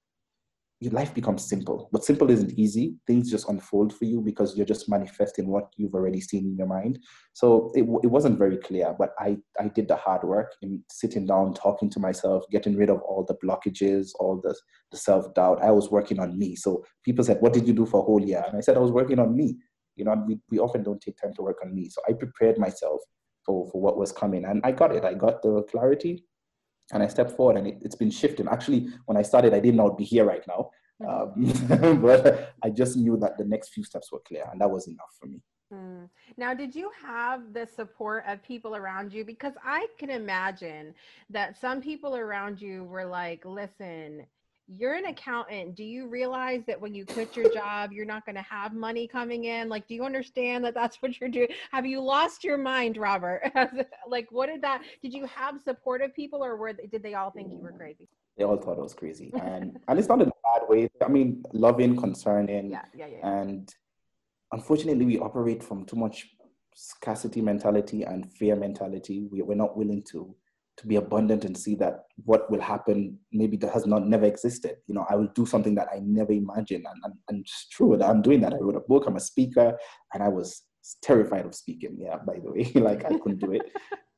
your 0.83 0.93
life 0.93 1.15
becomes 1.15 1.49
simple. 1.49 1.89
But 1.93 2.05
simple 2.05 2.29
isn't 2.29 2.59
easy. 2.59 2.97
Things 3.07 3.31
just 3.31 3.49
unfold 3.49 3.95
for 3.95 4.05
you 4.05 4.21
because 4.21 4.57
you're 4.57 4.67
just 4.67 4.89
manifesting 4.89 5.47
what 5.47 5.69
you've 5.77 5.95
already 5.95 6.21
seen 6.21 6.45
in 6.45 6.57
your 6.57 6.67
mind. 6.67 6.99
So 7.35 7.71
it, 7.75 7.83
it 8.03 8.09
wasn't 8.09 8.37
very 8.37 8.57
clear, 8.57 8.93
but 8.99 9.11
I, 9.21 9.37
I 9.61 9.69
did 9.69 9.87
the 9.87 9.95
hard 9.95 10.25
work 10.25 10.55
in 10.61 10.83
sitting 10.91 11.25
down, 11.25 11.55
talking 11.55 11.89
to 11.91 12.01
myself, 12.01 12.43
getting 12.51 12.77
rid 12.77 12.91
of 12.91 13.01
all 13.03 13.25
the 13.25 13.37
blockages, 13.37 14.11
all 14.19 14.41
the, 14.43 14.57
the 14.91 14.97
self 14.97 15.33
doubt. 15.35 15.63
I 15.63 15.71
was 15.71 15.89
working 15.89 16.19
on 16.19 16.37
me. 16.37 16.57
So 16.57 16.85
people 17.05 17.25
said, 17.25 17.37
What 17.39 17.53
did 17.53 17.69
you 17.69 17.75
do 17.75 17.87
for 17.87 18.01
a 18.01 18.05
whole 18.05 18.21
year? 18.21 18.43
And 18.49 18.57
I 18.57 18.61
said, 18.61 18.77
I 18.77 18.81
was 18.81 18.91
working 18.91 19.21
on 19.21 19.37
me. 19.37 19.59
You 19.95 20.05
know, 20.05 20.21
we, 20.27 20.41
we 20.51 20.59
often 20.59 20.83
don't 20.83 21.01
take 21.01 21.17
time 21.17 21.33
to 21.35 21.43
work 21.43 21.59
on 21.65 21.73
me. 21.73 21.91
So 21.91 22.03
I 22.09 22.13
prepared 22.15 22.59
myself 22.59 23.01
for, 23.47 23.71
for 23.71 23.81
what 23.81 23.99
was 23.99 24.11
coming 24.11 24.45
and 24.45 24.61
I 24.65 24.73
got 24.73 24.93
it. 24.93 25.05
I 25.05 25.15
got 25.15 25.43
the 25.43 25.63
clarity 25.71 26.25
and 26.93 27.03
I 27.03 27.09
stepped 27.09 27.33
forward 27.33 27.57
and 27.57 27.67
it, 27.67 27.83
has 27.83 27.95
been 27.95 28.11
shifting. 28.11 28.47
Actually, 28.49 28.89
when 29.07 29.17
I 29.17 29.23
started, 29.23 29.55
I 29.55 29.61
didn't 29.61 29.77
know 29.77 29.91
I'd 29.91 29.97
be 29.97 30.05
here 30.05 30.25
right 30.25 30.47
now. 30.47 30.71
Um, 31.07 32.01
but 32.03 32.55
I 32.63 32.71
just 32.71 32.97
knew 32.97 33.17
that 33.19 33.37
the 33.37 33.45
next 33.45 33.71
few 33.71 33.83
steps 33.83 34.13
were 34.13 34.21
clear 34.21 34.45
and 34.53 34.61
that 34.61 34.71
was 34.71 34.87
enough 34.87 35.17
for 35.19 35.27
me. 35.27 35.41
Mm. 35.73 36.09
Now, 36.37 36.53
did 36.53 36.75
you 36.75 36.91
have 37.03 37.53
the 37.55 37.67
support 37.67 38.25
of 38.29 38.43
people 38.43 38.77
around 38.77 39.13
you? 39.13 39.25
Because 39.25 39.55
I 39.65 39.87
can 39.99 40.11
imagine 40.11 40.95
that 41.31 41.59
some 41.59 41.81
people 41.81 42.15
around 42.15 42.61
you 42.61 42.85
were 42.85 43.07
like, 43.07 43.45
listen, 43.45 44.27
you're 44.69 44.95
an 44.95 45.07
accountant. 45.07 45.75
Do 45.75 45.85
you 45.85 46.09
realize 46.09 46.63
that 46.67 46.81
when 46.81 46.95
you 46.95 47.05
quit 47.05 47.37
your 47.37 47.53
job, 47.53 47.93
you're 47.93 48.07
not 48.07 48.25
going 48.25 48.37
to 48.37 48.43
have 48.43 48.75
money 48.75 49.07
coming 49.07 49.45
in? 49.45 49.69
Like, 49.69 49.87
do 49.87 49.95
you 49.95 50.05
understand 50.05 50.65
that 50.65 50.75
that's 50.75 50.97
what 51.03 51.21
you're 51.21 51.31
doing? 51.31 51.49
Have 51.71 51.87
you 51.87 52.01
lost 52.01 52.45
your 52.45 52.59
mind, 52.59 52.97
Robert? 52.97 53.51
like, 54.09 54.29
what 54.31 54.47
did 54.47 54.63
that, 54.63 54.83
did 55.03 55.13
you 55.13 55.27
have 55.27 55.61
supportive 55.61 56.15
people 56.15 56.45
or 56.45 56.57
were, 56.57 56.73
did 56.73 57.03
they 57.03 57.15
all 57.15 57.31
think 57.31 57.53
you 57.53 57.59
were 57.59 57.73
crazy? 57.73 58.09
They 58.37 58.45
all 58.45 58.57
thought 58.57 58.79
I 58.79 58.83
was 58.83 58.95
crazy. 58.95 59.31
And, 59.43 59.79
and 59.89 59.99
it's 59.99 60.09
not 60.09 60.23
in 60.23 60.29
a 60.29 60.59
bad 60.59 60.69
way. 60.69 60.89
I 61.05 61.09
mean, 61.09 61.43
loving, 61.53 61.97
concerning. 61.97 62.71
Yeah, 62.71 62.85
yeah, 62.95 63.07
yeah. 63.07 63.29
And 63.29 63.73
unfortunately, 64.53 65.05
we 65.05 65.19
operate 65.19 65.63
from 65.63 65.85
too 65.85 65.97
much 65.97 66.29
scarcity 66.75 67.43
mentality 67.43 68.05
and 68.05 68.31
fear 68.33 68.57
mentality. 68.57 69.29
We, 69.31 69.43
we're 69.43 69.55
not 69.55 69.77
willing 69.77 70.03
to 70.13 70.35
to 70.83 70.89
be 70.89 70.97
abundant 70.97 71.45
and 71.45 71.57
see 71.57 71.75
that 71.77 72.05
what 72.25 72.51
will 72.51 72.61
happen 72.61 73.19
maybe 73.33 73.57
that 73.57 73.73
has 73.73 73.87
not 73.87 74.07
never 74.07 74.27
existed. 74.27 74.77
You 74.87 74.95
know 74.95 75.07
i 75.09 75.15
will 75.15 75.29
do 75.35 75.47
something 75.47 75.75
that 75.77 75.89
i 75.95 76.01
never 76.03 76.33
imagined. 76.33 76.85
And, 76.89 77.01
and, 77.05 77.15
and 77.29 77.41
it's 77.41 77.69
true 77.69 77.97
that 77.97 78.09
i'm 78.09 78.23
doing 78.23 78.41
that. 78.43 78.53
I 78.53 78.59
wrote 78.59 78.77
a 78.77 78.81
book. 78.81 79.05
I'm 79.07 79.17
a 79.17 79.21
speaker. 79.21 79.79
And 80.13 80.23
i 80.23 80.29
was 80.29 80.63
terrified 81.01 81.47
of 81.47 81.55
speaking. 81.55 81.97
Yeah 81.99 82.19
by 82.27 82.39
the 82.43 82.51
way. 82.53 82.71
Like 82.75 83.05
i 83.05 83.19
couldn't 83.19 83.41
do 83.41 83.53
it. 83.53 83.63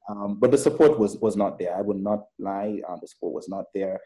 Um, 0.08 0.38
but 0.40 0.50
the 0.50 0.58
support 0.58 0.98
was 0.98 1.16
was 1.18 1.36
not 1.36 1.58
there. 1.58 1.76
I 1.76 1.80
would 1.80 2.02
not 2.02 2.24
lie. 2.38 2.80
Um, 2.88 2.98
the 3.00 3.08
support 3.08 3.34
was 3.34 3.48
not 3.48 3.66
there. 3.74 4.00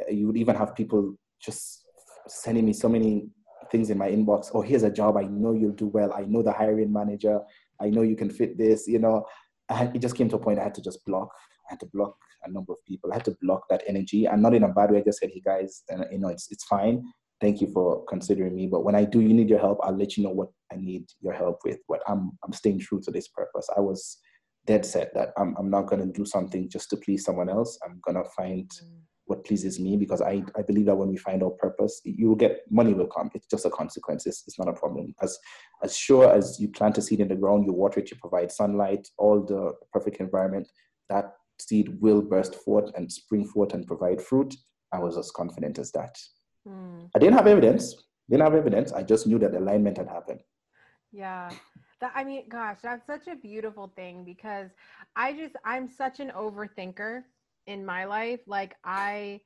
Uh, 0.00 0.10
you 0.10 0.26
would 0.26 0.38
even 0.38 0.56
have 0.56 0.74
people 0.74 1.14
just 1.42 1.84
sending 2.28 2.64
me 2.64 2.72
so 2.72 2.88
many 2.88 3.28
things 3.70 3.90
in 3.90 3.98
my 3.98 4.08
inbox. 4.10 4.50
Oh 4.54 4.62
here's 4.62 4.82
a 4.82 4.90
job. 4.90 5.16
I 5.16 5.24
know 5.24 5.52
you'll 5.52 5.72
do 5.72 5.88
well. 5.88 6.12
I 6.12 6.22
know 6.22 6.42
the 6.42 6.52
hiring 6.52 6.92
manager. 6.92 7.40
I 7.80 7.90
know 7.90 8.02
you 8.02 8.16
can 8.16 8.30
fit 8.30 8.56
this 8.56 8.86
you 8.86 8.98
know. 8.98 9.26
It 9.70 10.00
just 10.00 10.16
came 10.16 10.28
to 10.28 10.36
a 10.36 10.38
point 10.38 10.58
i 10.58 10.62
had 10.62 10.74
to 10.74 10.82
just 10.82 11.02
block 11.06 11.30
had 11.72 11.80
to 11.80 11.86
block 11.86 12.16
a 12.44 12.50
number 12.50 12.72
of 12.72 12.84
people. 12.86 13.10
I 13.10 13.16
had 13.16 13.24
to 13.26 13.36
block 13.42 13.62
that 13.70 13.82
energy, 13.86 14.26
and 14.26 14.42
not 14.42 14.54
in 14.54 14.62
a 14.64 14.68
bad 14.68 14.90
way. 14.90 14.98
I 14.98 15.02
just 15.02 15.18
said, 15.20 15.30
"Hey 15.32 15.42
guys, 15.44 15.82
uh, 15.92 16.04
you 16.10 16.18
know, 16.18 16.28
it's 16.28 16.48
it's 16.50 16.64
fine. 16.64 17.02
Thank 17.40 17.60
you 17.60 17.68
for 17.72 18.04
considering 18.04 18.54
me. 18.54 18.66
But 18.68 18.84
when 18.84 18.94
I 18.94 19.04
do, 19.04 19.20
you 19.20 19.34
need 19.34 19.48
your 19.48 19.58
help. 19.58 19.78
I'll 19.82 19.96
let 19.96 20.16
you 20.16 20.22
know 20.24 20.30
what 20.30 20.50
I 20.72 20.76
need 20.76 21.04
your 21.20 21.32
help 21.32 21.60
with. 21.64 21.78
But 21.88 22.00
I'm 22.06 22.32
I'm 22.44 22.52
staying 22.52 22.80
true 22.80 23.00
to 23.04 23.10
this 23.10 23.28
purpose. 23.28 23.68
I 23.76 23.80
was 23.80 24.18
dead 24.66 24.86
set 24.86 25.12
that 25.14 25.30
I'm 25.36 25.56
I'm 25.58 25.70
not 25.70 25.86
gonna 25.86 26.06
do 26.06 26.24
something 26.24 26.68
just 26.70 26.90
to 26.90 26.96
please 26.96 27.24
someone 27.24 27.48
else. 27.48 27.78
I'm 27.84 28.00
gonna 28.06 28.24
find." 28.36 28.68
Mm. 28.84 29.00
What 29.26 29.44
pleases 29.46 29.78
me 29.78 29.96
because 29.96 30.20
I, 30.20 30.42
I 30.58 30.62
believe 30.62 30.86
that 30.86 30.96
when 30.96 31.08
we 31.08 31.16
find 31.16 31.42
our 31.44 31.52
purpose, 31.52 32.00
you 32.04 32.28
will 32.28 32.36
get 32.44 32.62
money 32.70 32.92
will 32.92 33.06
come. 33.06 33.30
It's 33.34 33.46
just 33.46 33.64
a 33.64 33.70
consequence. 33.70 34.26
It's, 34.26 34.42
it's 34.48 34.58
not 34.58 34.68
a 34.68 34.72
problem. 34.72 35.14
As 35.22 35.38
as 35.82 35.96
sure 35.96 36.30
as 36.30 36.58
you 36.60 36.68
plant 36.68 36.98
a 36.98 37.02
seed 37.02 37.20
in 37.20 37.28
the 37.28 37.36
ground, 37.36 37.64
you 37.64 37.72
water 37.72 38.00
it, 38.00 38.10
you 38.10 38.16
provide 38.20 38.50
sunlight, 38.50 39.08
all 39.16 39.40
the 39.40 39.74
perfect 39.92 40.18
environment, 40.18 40.68
that 41.08 41.34
seed 41.60 42.00
will 42.00 42.22
burst 42.22 42.54
forth 42.54 42.90
and 42.94 43.10
spring 43.10 43.44
forth 43.44 43.74
and 43.74 43.86
provide 43.86 44.20
fruit. 44.20 44.54
I 44.92 44.98
was 44.98 45.16
as 45.16 45.30
confident 45.30 45.78
as 45.78 45.92
that. 45.92 46.18
Mm. 46.68 47.08
I 47.14 47.18
didn't 47.18 47.36
have 47.36 47.46
evidence. 47.46 47.94
Didn't 48.30 48.44
have 48.44 48.54
evidence. 48.54 48.92
I 48.92 49.02
just 49.02 49.26
knew 49.26 49.38
that 49.38 49.54
alignment 49.54 49.98
had 49.98 50.08
happened. 50.08 50.40
Yeah. 51.12 51.50
That, 52.00 52.12
I 52.14 52.24
mean, 52.24 52.48
gosh, 52.48 52.78
that's 52.82 53.06
such 53.06 53.26
a 53.28 53.36
beautiful 53.36 53.92
thing 53.94 54.24
because 54.24 54.70
I 55.14 55.32
just, 55.32 55.54
I'm 55.64 55.88
such 55.88 56.20
an 56.20 56.32
overthinker 56.36 57.22
in 57.66 57.84
my 57.84 58.04
life. 58.04 58.40
Like, 58.46 58.76
I, 58.84 59.40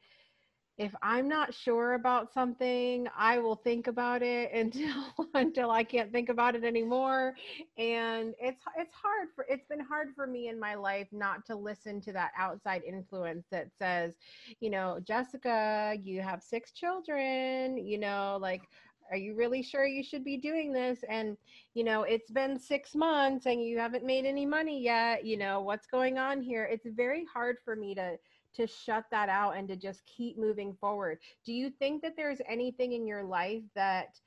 if 0.79 0.95
I'm 1.03 1.27
not 1.29 1.55
sure 1.55 1.95
about 1.95 2.33
something, 2.33 3.09
I 3.17 3.39
will 3.39 3.57
think 3.57 3.87
about 3.87 4.23
it 4.23 4.53
until 4.55 5.15
until 5.35 5.71
I 5.71 5.85
can't 5.85 6.13
think 6.13 6.29
about 6.29 6.55
it 6.55 6.65
anymore. 6.65 7.35
And 7.79 8.35
it's 8.39 8.63
it's 8.77 8.95
hard 8.95 9.29
for 9.35 9.47
it's 9.49 9.67
been 9.67 9.81
hard 9.81 10.09
for 10.15 10.27
me 10.27 10.49
in 10.49 10.59
my 10.59 10.75
life 10.75 11.09
not 11.13 11.47
to 11.47 11.57
listen 11.57 12.01
to 12.03 12.13
that 12.13 12.33
outside 12.39 12.83
influence 12.87 13.47
that 13.51 13.69
says, 13.79 14.17
you 14.61 14.71
know, 14.71 14.99
Jessica, 15.03 15.95
you 16.03 16.21
have 16.21 16.43
six 16.43 16.73
children, 16.73 17.79
you 17.79 17.99
know, 17.99 18.39
like 18.41 18.69
are 19.11 19.17
you 19.17 19.37
really 19.37 19.63
sure 19.63 19.87
you 19.87 20.03
should 20.03 20.25
be 20.25 20.37
doing 20.37 20.73
this 20.73 20.99
and 21.09 21.37
you 21.75 21.85
know 21.85 22.03
it's 22.03 22.31
been 22.31 22.59
6 22.59 22.95
months 22.97 23.47
and 23.47 23.63
you 23.63 23.79
haven't 23.79 24.05
made 24.05 24.25
any 24.25 24.45
money 24.45 24.83
yet 24.83 25.25
you 25.25 25.37
know 25.37 25.61
what's 25.61 25.87
going 25.87 26.19
on 26.19 26.41
here 26.43 26.65
it's 26.65 26.87
very 26.91 27.25
hard 27.33 27.57
for 27.65 27.77
me 27.77 27.95
to 27.95 28.17
to 28.57 28.67
shut 28.67 29.05
that 29.11 29.29
out 29.29 29.57
and 29.57 29.69
to 29.69 29.77
just 29.77 30.03
keep 30.07 30.39
moving 30.39 30.75
forward 30.81 31.19
do 31.45 31.53
you 31.53 31.71
think 31.71 32.03
that 32.03 32.15
there's 32.17 32.41
anything 32.49 32.93
in 32.93 33.07
your 33.07 33.23
life 33.23 33.63
that 33.75 34.19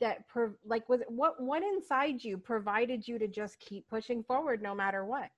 that 0.00 0.26
pro- 0.28 0.54
like 0.64 0.88
was 0.88 1.00
what 1.08 1.40
what 1.40 1.62
inside 1.62 2.22
you 2.22 2.38
provided 2.38 3.06
you 3.06 3.18
to 3.18 3.28
just 3.28 3.58
keep 3.58 3.88
pushing 3.88 4.22
forward 4.22 4.62
no 4.62 4.74
matter 4.74 5.04
what 5.04 5.30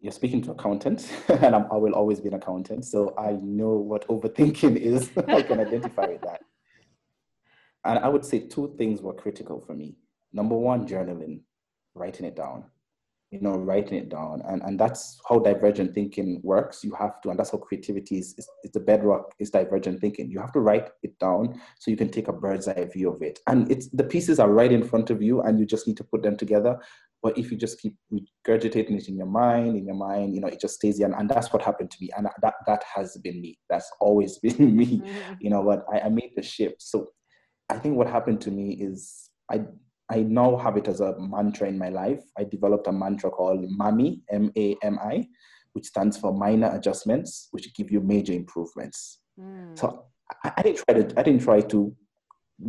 you're 0.00 0.12
speaking 0.12 0.42
to 0.42 0.50
accountants, 0.50 1.10
and 1.28 1.54
I'm, 1.54 1.66
i 1.72 1.76
will 1.76 1.94
always 1.94 2.20
be 2.20 2.28
an 2.28 2.34
accountant, 2.34 2.84
so 2.84 3.14
I 3.18 3.32
know 3.42 3.70
what 3.70 4.06
overthinking 4.08 4.76
is. 4.92 5.10
I 5.16 5.42
can 5.42 5.58
identify 5.58 6.06
with 6.06 6.20
that. 6.22 6.42
And 7.84 7.98
I 8.00 8.08
would 8.08 8.24
say 8.24 8.40
two 8.40 8.74
things 8.76 9.00
were 9.00 9.14
critical 9.14 9.60
for 9.60 9.74
me. 9.74 9.96
Number 10.32 10.56
one, 10.56 10.86
journaling, 10.86 11.40
writing 11.94 12.26
it 12.26 12.36
down 12.36 12.64
you 13.30 13.40
know, 13.40 13.52
writing 13.52 13.98
it 13.98 14.08
down. 14.08 14.40
And, 14.46 14.62
and 14.62 14.78
that's 14.78 15.20
how 15.28 15.40
divergent 15.40 15.94
thinking 15.94 16.40
works. 16.44 16.84
You 16.84 16.94
have 16.94 17.20
to, 17.22 17.30
and 17.30 17.38
that's 17.38 17.50
how 17.50 17.58
creativity 17.58 18.18
is, 18.18 18.34
is, 18.38 18.48
is, 18.62 18.70
the 18.72 18.80
bedrock 18.80 19.34
is 19.40 19.50
divergent 19.50 20.00
thinking. 20.00 20.30
You 20.30 20.38
have 20.40 20.52
to 20.52 20.60
write 20.60 20.90
it 21.02 21.18
down 21.18 21.60
so 21.78 21.90
you 21.90 21.96
can 21.96 22.08
take 22.08 22.28
a 22.28 22.32
bird's 22.32 22.68
eye 22.68 22.88
view 22.92 23.10
of 23.10 23.22
it. 23.22 23.40
And 23.48 23.70
it's 23.70 23.88
the 23.88 24.04
pieces 24.04 24.38
are 24.38 24.50
right 24.50 24.70
in 24.70 24.84
front 24.84 25.10
of 25.10 25.22
you 25.22 25.42
and 25.42 25.58
you 25.58 25.66
just 25.66 25.88
need 25.88 25.96
to 25.96 26.04
put 26.04 26.22
them 26.22 26.36
together. 26.36 26.78
But 27.20 27.36
if 27.36 27.50
you 27.50 27.56
just 27.56 27.80
keep 27.80 27.96
regurgitating 28.12 28.96
it 28.96 29.08
in 29.08 29.16
your 29.16 29.26
mind, 29.26 29.76
in 29.76 29.86
your 29.86 29.96
mind, 29.96 30.34
you 30.34 30.40
know, 30.40 30.48
it 30.48 30.60
just 30.60 30.74
stays 30.74 30.98
there. 30.98 31.08
And, 31.08 31.16
and 31.16 31.28
that's 31.28 31.52
what 31.52 31.62
happened 31.62 31.90
to 31.90 31.96
me. 32.00 32.10
And 32.16 32.28
that, 32.42 32.54
that 32.66 32.84
has 32.94 33.16
been 33.16 33.40
me. 33.40 33.58
That's 33.68 33.90
always 33.98 34.38
been 34.42 34.76
me, 34.76 34.98
mm-hmm. 34.98 35.34
you 35.40 35.50
know, 35.50 35.64
but 35.64 35.84
I, 35.92 36.06
I 36.06 36.08
made 36.10 36.32
the 36.36 36.42
shift. 36.42 36.80
So 36.80 37.08
I 37.68 37.78
think 37.78 37.96
what 37.96 38.06
happened 38.06 38.40
to 38.42 38.52
me 38.52 38.74
is 38.74 39.30
I 39.50 39.62
I 40.10 40.20
now 40.22 40.56
have 40.56 40.76
it 40.76 40.88
as 40.88 41.00
a 41.00 41.14
mantra 41.18 41.68
in 41.68 41.78
my 41.78 41.88
life. 41.88 42.22
I 42.38 42.44
developed 42.44 42.86
a 42.86 42.92
mantra 42.92 43.30
called 43.30 43.64
MAMI, 43.68 44.20
M 44.30 44.52
A 44.56 44.76
M 44.82 44.98
I, 45.00 45.26
which 45.72 45.86
stands 45.86 46.16
for 46.16 46.32
minor 46.32 46.74
adjustments, 46.74 47.48
which 47.50 47.74
give 47.74 47.90
you 47.90 48.00
major 48.00 48.32
improvements. 48.32 49.20
Mm. 49.38 49.78
So 49.78 50.04
I, 50.44 50.52
I, 50.56 50.62
didn't 50.62 50.78
try 50.84 50.94
to 50.94 51.20
I 51.20 51.22
didn't 51.22 51.42
try 51.42 51.60
to 51.60 51.94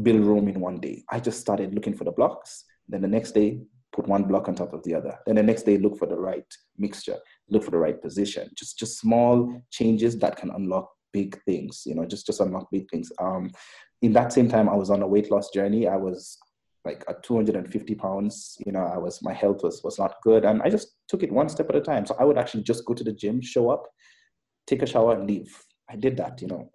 build 0.02 0.26
Rome 0.26 0.48
in 0.48 0.60
one 0.60 0.80
day. 0.80 1.04
I 1.10 1.20
just 1.20 1.40
started 1.40 1.74
looking 1.74 1.96
for 1.96 2.04
the 2.04 2.12
blocks. 2.12 2.66
Then 2.90 3.02
the 3.02 3.08
next 3.08 3.32
day, 3.32 3.62
put 3.94 4.08
one 4.08 4.24
block 4.24 4.48
on 4.48 4.56
top 4.56 4.74
of 4.74 4.84
the 4.84 4.96
other. 4.96 5.18
Then 5.26 5.36
the 5.36 5.44
next 5.44 5.64
day, 5.64 5.78
look 5.78 5.98
for 5.98 6.08
the 6.08 6.18
right 6.18 6.46
mixture, 6.78 7.18
look 7.50 7.64
for 7.64 7.72
the 7.72 7.78
right 7.78 8.02
position. 8.02 8.50
Just 8.56 8.80
just 8.80 9.00
small 9.00 9.62
changes 9.72 10.18
that 10.20 10.38
can 10.38 10.52
unlock 10.52 10.90
big 11.14 11.40
things. 11.44 11.84
You 11.86 11.96
know, 11.96 12.06
just 12.06 12.26
just 12.26 12.40
unlock 12.40 12.70
big 12.72 12.90
things. 12.90 13.12
Um, 13.20 13.52
in 14.02 14.14
that 14.14 14.34
same 14.34 14.50
time, 14.50 14.70
I 14.70 14.76
was 14.76 14.90
on 14.90 15.02
a 15.02 15.08
weight 15.08 15.32
loss 15.32 15.50
journey. 15.52 15.88
I 15.88 15.98
was 15.98 16.38
like 16.88 17.04
uh, 17.08 17.12
at 17.12 17.24
250 17.24 17.96
pounds 17.96 18.58
you 18.66 18.72
know 18.72 18.86
i 18.96 18.98
was 18.98 19.22
my 19.22 19.34
health 19.34 19.62
was 19.64 19.84
was 19.84 20.00
not 20.00 20.16
good. 20.24 20.46
And 20.46 20.62
i 20.64 20.70
just 20.70 20.96
took 21.10 21.24
it 21.24 21.32
one 21.32 21.50
step 21.50 21.70
at 21.70 21.76
a 21.76 21.82
time. 21.82 22.06
So 22.06 22.16
i 22.20 22.24
would 22.24 22.38
actually 22.38 22.64
just 22.64 22.86
go 22.86 22.94
to 22.94 23.04
the 23.04 23.14
gym 23.14 23.42
show 23.42 23.70
up 23.70 23.84
take 24.66 24.82
a 24.82 24.86
shower 24.86 25.14
and 25.16 25.28
leave. 25.28 25.52
I 25.90 25.96
did 25.96 26.18
that 26.18 26.42
you 26.42 26.48
know. 26.48 26.70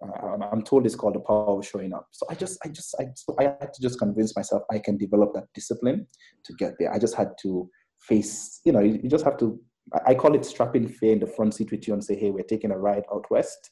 I'm 0.51 0.63
told 0.63 0.85
it's 0.85 0.95
called 0.95 1.15
the 1.15 1.19
power 1.19 1.57
of 1.59 1.65
showing 1.65 1.93
up. 1.93 2.07
So 2.11 2.25
i 2.29 2.35
just 2.35 2.57
i 2.65 2.69
just 2.69 2.95
i 2.99 3.05
so 3.15 3.35
i 3.39 3.43
had 3.43 3.73
to 3.73 3.81
just 3.81 3.99
convince 3.99 4.35
myself 4.35 4.63
i 4.71 4.79
can 4.79 4.97
develop 4.97 5.33
that 5.33 5.47
discipline 5.53 6.07
to 6.45 6.53
get 6.53 6.73
there. 6.79 6.93
I 6.93 6.99
just 6.99 7.15
had 7.15 7.31
to 7.43 7.69
face 7.99 8.59
you 8.65 8.71
know 8.71 8.81
you, 8.81 8.99
you 9.03 9.09
just 9.09 9.23
have 9.23 9.37
to 9.37 9.59
i 10.05 10.13
call 10.13 10.35
it 10.35 10.45
strapping 10.45 10.87
fear 10.87 11.13
in 11.13 11.19
the 11.19 11.27
front 11.35 11.53
seat 11.53 11.71
with 11.71 11.87
you 11.87 11.93
and 11.93 12.03
say 12.03 12.15
hey 12.15 12.31
we're 12.31 12.43
taking 12.43 12.71
a 12.71 12.77
ride 12.77 13.05
out 13.13 13.25
west 13.29 13.71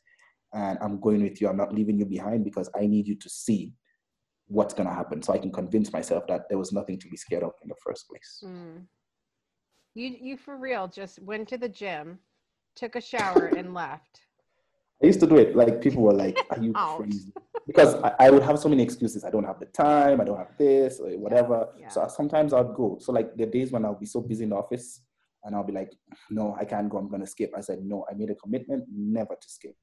and 0.53 0.77
i'm 0.81 0.99
going 0.99 1.21
with 1.21 1.39
you. 1.41 1.47
I'm 1.49 1.57
not 1.57 1.73
leaving 1.73 1.97
you 1.99 2.05
behind 2.05 2.43
because 2.43 2.69
i 2.75 2.85
need 2.85 3.07
you 3.07 3.17
to 3.17 3.29
see 3.29 3.73
what's 4.51 4.73
going 4.73 4.87
to 4.87 4.93
happen 4.93 5.21
so 5.21 5.33
i 5.33 5.37
can 5.37 5.51
convince 5.51 5.91
myself 5.93 6.27
that 6.27 6.47
there 6.49 6.57
was 6.57 6.71
nothing 6.73 6.99
to 6.99 7.07
be 7.07 7.17
scared 7.17 7.43
of 7.43 7.53
in 7.63 7.69
the 7.69 7.75
first 7.85 8.07
place. 8.09 8.43
Mm. 8.45 8.85
you 9.95 10.07
you 10.27 10.37
for 10.37 10.57
real 10.57 10.87
just 10.87 11.21
went 11.21 11.47
to 11.49 11.57
the 11.57 11.69
gym 11.69 12.19
took 12.75 12.95
a 12.95 13.01
shower 13.01 13.45
and 13.57 13.73
left. 13.73 14.21
I 15.03 15.07
used 15.07 15.19
to 15.21 15.27
do 15.27 15.37
it 15.37 15.55
like 15.55 15.81
people 15.81 16.03
were 16.03 16.13
like 16.25 16.37
are 16.49 16.59
you 16.59 16.73
crazy? 16.97 17.33
Because 17.65 17.95
I, 17.95 18.11
I, 18.25 18.29
would 18.29 18.43
have 18.43 18.59
so 18.59 18.69
many 18.69 18.83
excuses 18.83 19.23
i 19.23 19.29
don't 19.29 19.49
have 19.51 19.59
the 19.59 19.67
time 19.67 20.19
i 20.21 20.25
don't 20.25 20.37
have 20.37 20.57
this 20.57 20.99
or 20.99 21.09
whatever. 21.25 21.57
yeah, 21.77 21.83
yeah. 21.83 21.89
so 21.89 22.07
sometimes 22.19 22.53
i'd 22.53 22.73
go. 22.75 22.97
So 22.99 23.11
like 23.11 23.35
the 23.37 23.45
days 23.45 23.71
when 23.71 23.85
i'll 23.85 24.03
be 24.05 24.11
so 24.15 24.19
busy 24.21 24.43
in 24.43 24.49
the 24.49 24.57
office 24.57 25.01
and 25.43 25.55
i'll 25.55 25.69
be 25.71 25.77
like 25.79 25.91
no 26.29 26.55
i 26.59 26.65
can't 26.65 26.89
go 26.89 26.97
i'm 26.97 27.09
going 27.09 27.25
to 27.27 27.31
skip. 27.35 27.51
I 27.57 27.61
said 27.61 27.79
no 27.83 28.05
i 28.09 28.13
made 28.13 28.31
a 28.31 28.35
commitment 28.35 28.83
never 28.91 29.35
to 29.43 29.49
skip. 29.57 29.75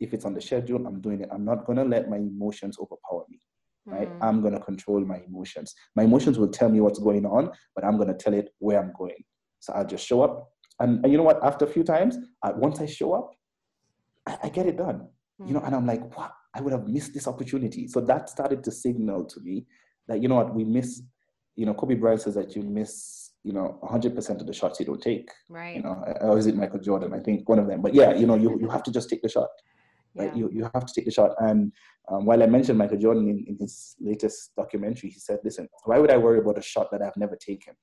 If 0.00 0.14
it's 0.14 0.24
on 0.24 0.34
the 0.34 0.40
schedule 0.40 0.86
i'm 0.86 1.00
doing 1.00 1.20
it. 1.22 1.28
I'm 1.32 1.44
not 1.44 1.66
going 1.66 1.78
to 1.78 1.84
let 1.84 2.08
my 2.08 2.18
emotions 2.18 2.78
overpower 2.78 3.24
me 3.28 3.40
right? 3.86 4.08
Mm. 4.08 4.18
I'm 4.20 4.40
going 4.40 4.54
to 4.54 4.60
control 4.60 5.00
my 5.00 5.20
emotions. 5.26 5.74
My 5.96 6.04
emotions 6.04 6.38
will 6.38 6.48
tell 6.48 6.68
me 6.68 6.80
what's 6.80 6.98
going 6.98 7.26
on, 7.26 7.50
but 7.74 7.84
I'm 7.84 7.96
going 7.96 8.08
to 8.08 8.14
tell 8.14 8.34
it 8.34 8.50
where 8.58 8.80
I'm 8.80 8.92
going. 8.96 9.16
So 9.60 9.72
I'll 9.72 9.86
just 9.86 10.06
show 10.06 10.22
up. 10.22 10.50
And, 10.80 11.02
and 11.04 11.12
you 11.12 11.18
know 11.18 11.24
what? 11.24 11.42
After 11.44 11.64
a 11.64 11.68
few 11.68 11.84
times, 11.84 12.16
once 12.44 12.80
I 12.80 12.86
show 12.86 13.12
up, 13.14 13.30
I, 14.26 14.38
I 14.44 14.48
get 14.48 14.66
it 14.66 14.76
done. 14.76 15.08
Mm. 15.40 15.48
You 15.48 15.54
know, 15.54 15.60
and 15.60 15.74
I'm 15.74 15.86
like, 15.86 16.16
wow, 16.16 16.30
I 16.54 16.60
would 16.60 16.72
have 16.72 16.86
missed 16.86 17.14
this 17.14 17.26
opportunity. 17.26 17.88
So 17.88 18.00
that 18.02 18.28
started 18.28 18.62
to 18.64 18.70
signal 18.70 19.24
to 19.26 19.40
me 19.40 19.66
that, 20.08 20.22
you 20.22 20.28
know 20.28 20.36
what, 20.36 20.54
we 20.54 20.64
miss, 20.64 21.02
you 21.56 21.66
know, 21.66 21.74
Kobe 21.74 21.94
Bryant 21.94 22.22
says 22.22 22.34
that 22.34 22.54
you 22.56 22.62
miss, 22.62 23.30
you 23.44 23.52
know, 23.52 23.78
100% 23.82 24.40
of 24.40 24.46
the 24.46 24.52
shots 24.52 24.78
you 24.80 24.86
don't 24.86 25.02
take. 25.02 25.28
Right. 25.48 25.76
You 25.76 25.82
know, 25.82 26.02
or 26.20 26.38
is 26.38 26.46
it 26.46 26.56
Michael 26.56 26.80
Jordan? 26.80 27.12
I 27.12 27.18
think 27.18 27.48
one 27.48 27.58
of 27.58 27.66
them. 27.66 27.82
But 27.82 27.94
yeah, 27.94 28.14
you 28.14 28.26
know, 28.26 28.36
you, 28.36 28.58
you 28.60 28.68
have 28.68 28.82
to 28.84 28.92
just 28.92 29.10
take 29.10 29.22
the 29.22 29.28
shot 29.28 29.48
right? 30.14 30.34
You, 30.36 30.50
you 30.52 30.68
have 30.74 30.86
to 30.86 30.92
take 30.92 31.04
the 31.04 31.10
shot. 31.10 31.32
And 31.38 31.72
um, 32.08 32.26
while 32.26 32.42
I 32.42 32.46
mentioned 32.46 32.78
Michael 32.78 32.98
Jordan 32.98 33.28
in, 33.28 33.44
in 33.46 33.56
his 33.58 33.94
latest 34.00 34.52
documentary, 34.56 35.10
he 35.10 35.18
said, 35.18 35.38
listen, 35.44 35.68
why 35.84 35.98
would 35.98 36.10
I 36.10 36.16
worry 36.16 36.38
about 36.38 36.58
a 36.58 36.62
shot 36.62 36.90
that 36.92 37.02
I've 37.02 37.16
never 37.16 37.36
taken? 37.36 37.74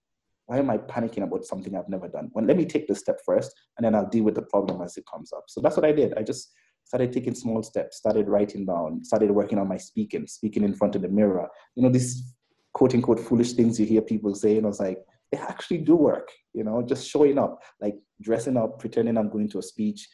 Why 0.45 0.57
am 0.57 0.69
I 0.69 0.77
panicking 0.77 1.23
about 1.23 1.45
something 1.45 1.75
I've 1.75 1.89
never 1.89 2.07
done? 2.07 2.31
Well, 2.33 2.45
let 2.45 2.57
me 2.57 2.65
take 2.65 2.87
the 2.87 2.95
step 2.95 3.19
first, 3.25 3.53
and 3.77 3.85
then 3.85 3.93
I'll 3.93 4.09
deal 4.09 4.23
with 4.23 4.35
the 4.35 4.41
problem 4.41 4.81
as 4.81 4.97
it 4.97 5.05
comes 5.11 5.31
up. 5.31 5.43
So 5.47 5.61
that's 5.61 5.77
what 5.77 5.85
I 5.85 5.91
did. 5.91 6.15
I 6.17 6.23
just 6.23 6.51
started 6.85 7.13
taking 7.13 7.35
small 7.35 7.61
steps, 7.61 7.97
started 7.97 8.27
writing 8.27 8.65
down, 8.65 9.03
started 9.03 9.29
working 9.29 9.59
on 9.59 9.67
my 9.67 9.77
speaking, 9.77 10.25
speaking 10.25 10.63
in 10.63 10.73
front 10.73 10.95
of 10.95 11.03
the 11.03 11.07
mirror. 11.07 11.47
You 11.75 11.83
know, 11.83 11.89
these 11.89 12.33
quote 12.73 12.95
unquote 12.95 13.19
foolish 13.19 13.53
things 13.53 13.79
you 13.79 13.85
hear 13.85 14.01
people 14.01 14.33
say, 14.33 14.57
and 14.57 14.65
I 14.65 14.69
was 14.69 14.79
like, 14.79 14.97
they 15.31 15.37
actually 15.37 15.79
do 15.79 15.95
work, 15.95 16.31
you 16.53 16.63
know, 16.63 16.81
just 16.81 17.07
showing 17.07 17.37
up, 17.37 17.61
like 17.79 17.95
dressing 18.19 18.57
up, 18.57 18.79
pretending 18.79 19.17
I'm 19.17 19.29
going 19.29 19.49
to 19.49 19.59
a 19.59 19.61
speech, 19.61 20.09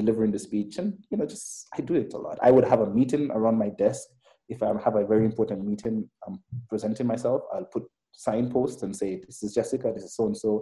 delivering 0.00 0.32
the 0.32 0.42
speech. 0.48 0.78
And 0.80 0.88
you 1.10 1.16
know 1.18 1.26
just 1.34 1.66
i 1.76 1.80
do 1.90 1.94
it 2.02 2.14
a 2.14 2.20
lot. 2.26 2.38
I 2.48 2.50
would 2.54 2.68
have 2.72 2.82
a 2.86 2.90
meeting 2.98 3.24
around 3.38 3.58
my 3.64 3.70
desk. 3.84 4.06
If 4.54 4.62
i 4.62 4.68
have 4.86 4.96
a 4.96 5.04
very 5.12 5.24
important 5.30 5.60
meeting 5.70 5.96
i'm 6.26 6.36
presenting 6.70 7.06
myself 7.12 7.42
i'll 7.52 7.70
put 7.74 7.84
signposts 8.26 8.82
and 8.84 8.92
say 9.00 9.10
this 9.26 9.42
is 9.44 9.50
jessica 9.58 9.88
this 9.94 10.04
is 10.08 10.14
so 10.18 10.24
and 10.28 10.38
so 10.44 10.52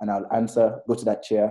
and 0.00 0.10
i'll 0.12 0.28
answer 0.38 0.66
go 0.88 0.94
to 1.00 1.04
that 1.10 1.22
chair 1.28 1.46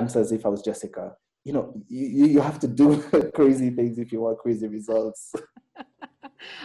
answer 0.00 0.20
as 0.20 0.30
if 0.36 0.44
i 0.44 0.50
was 0.54 0.62
jessica. 0.70 1.04
You 1.46 1.54
know 1.54 1.64
you, 1.98 2.26
you 2.34 2.40
have 2.48 2.58
to 2.64 2.68
do 2.82 2.86
crazy 3.38 3.70
things 3.78 3.98
if 3.98 4.12
you 4.12 4.20
want 4.24 4.38
crazy 4.44 4.68
results 4.78 5.22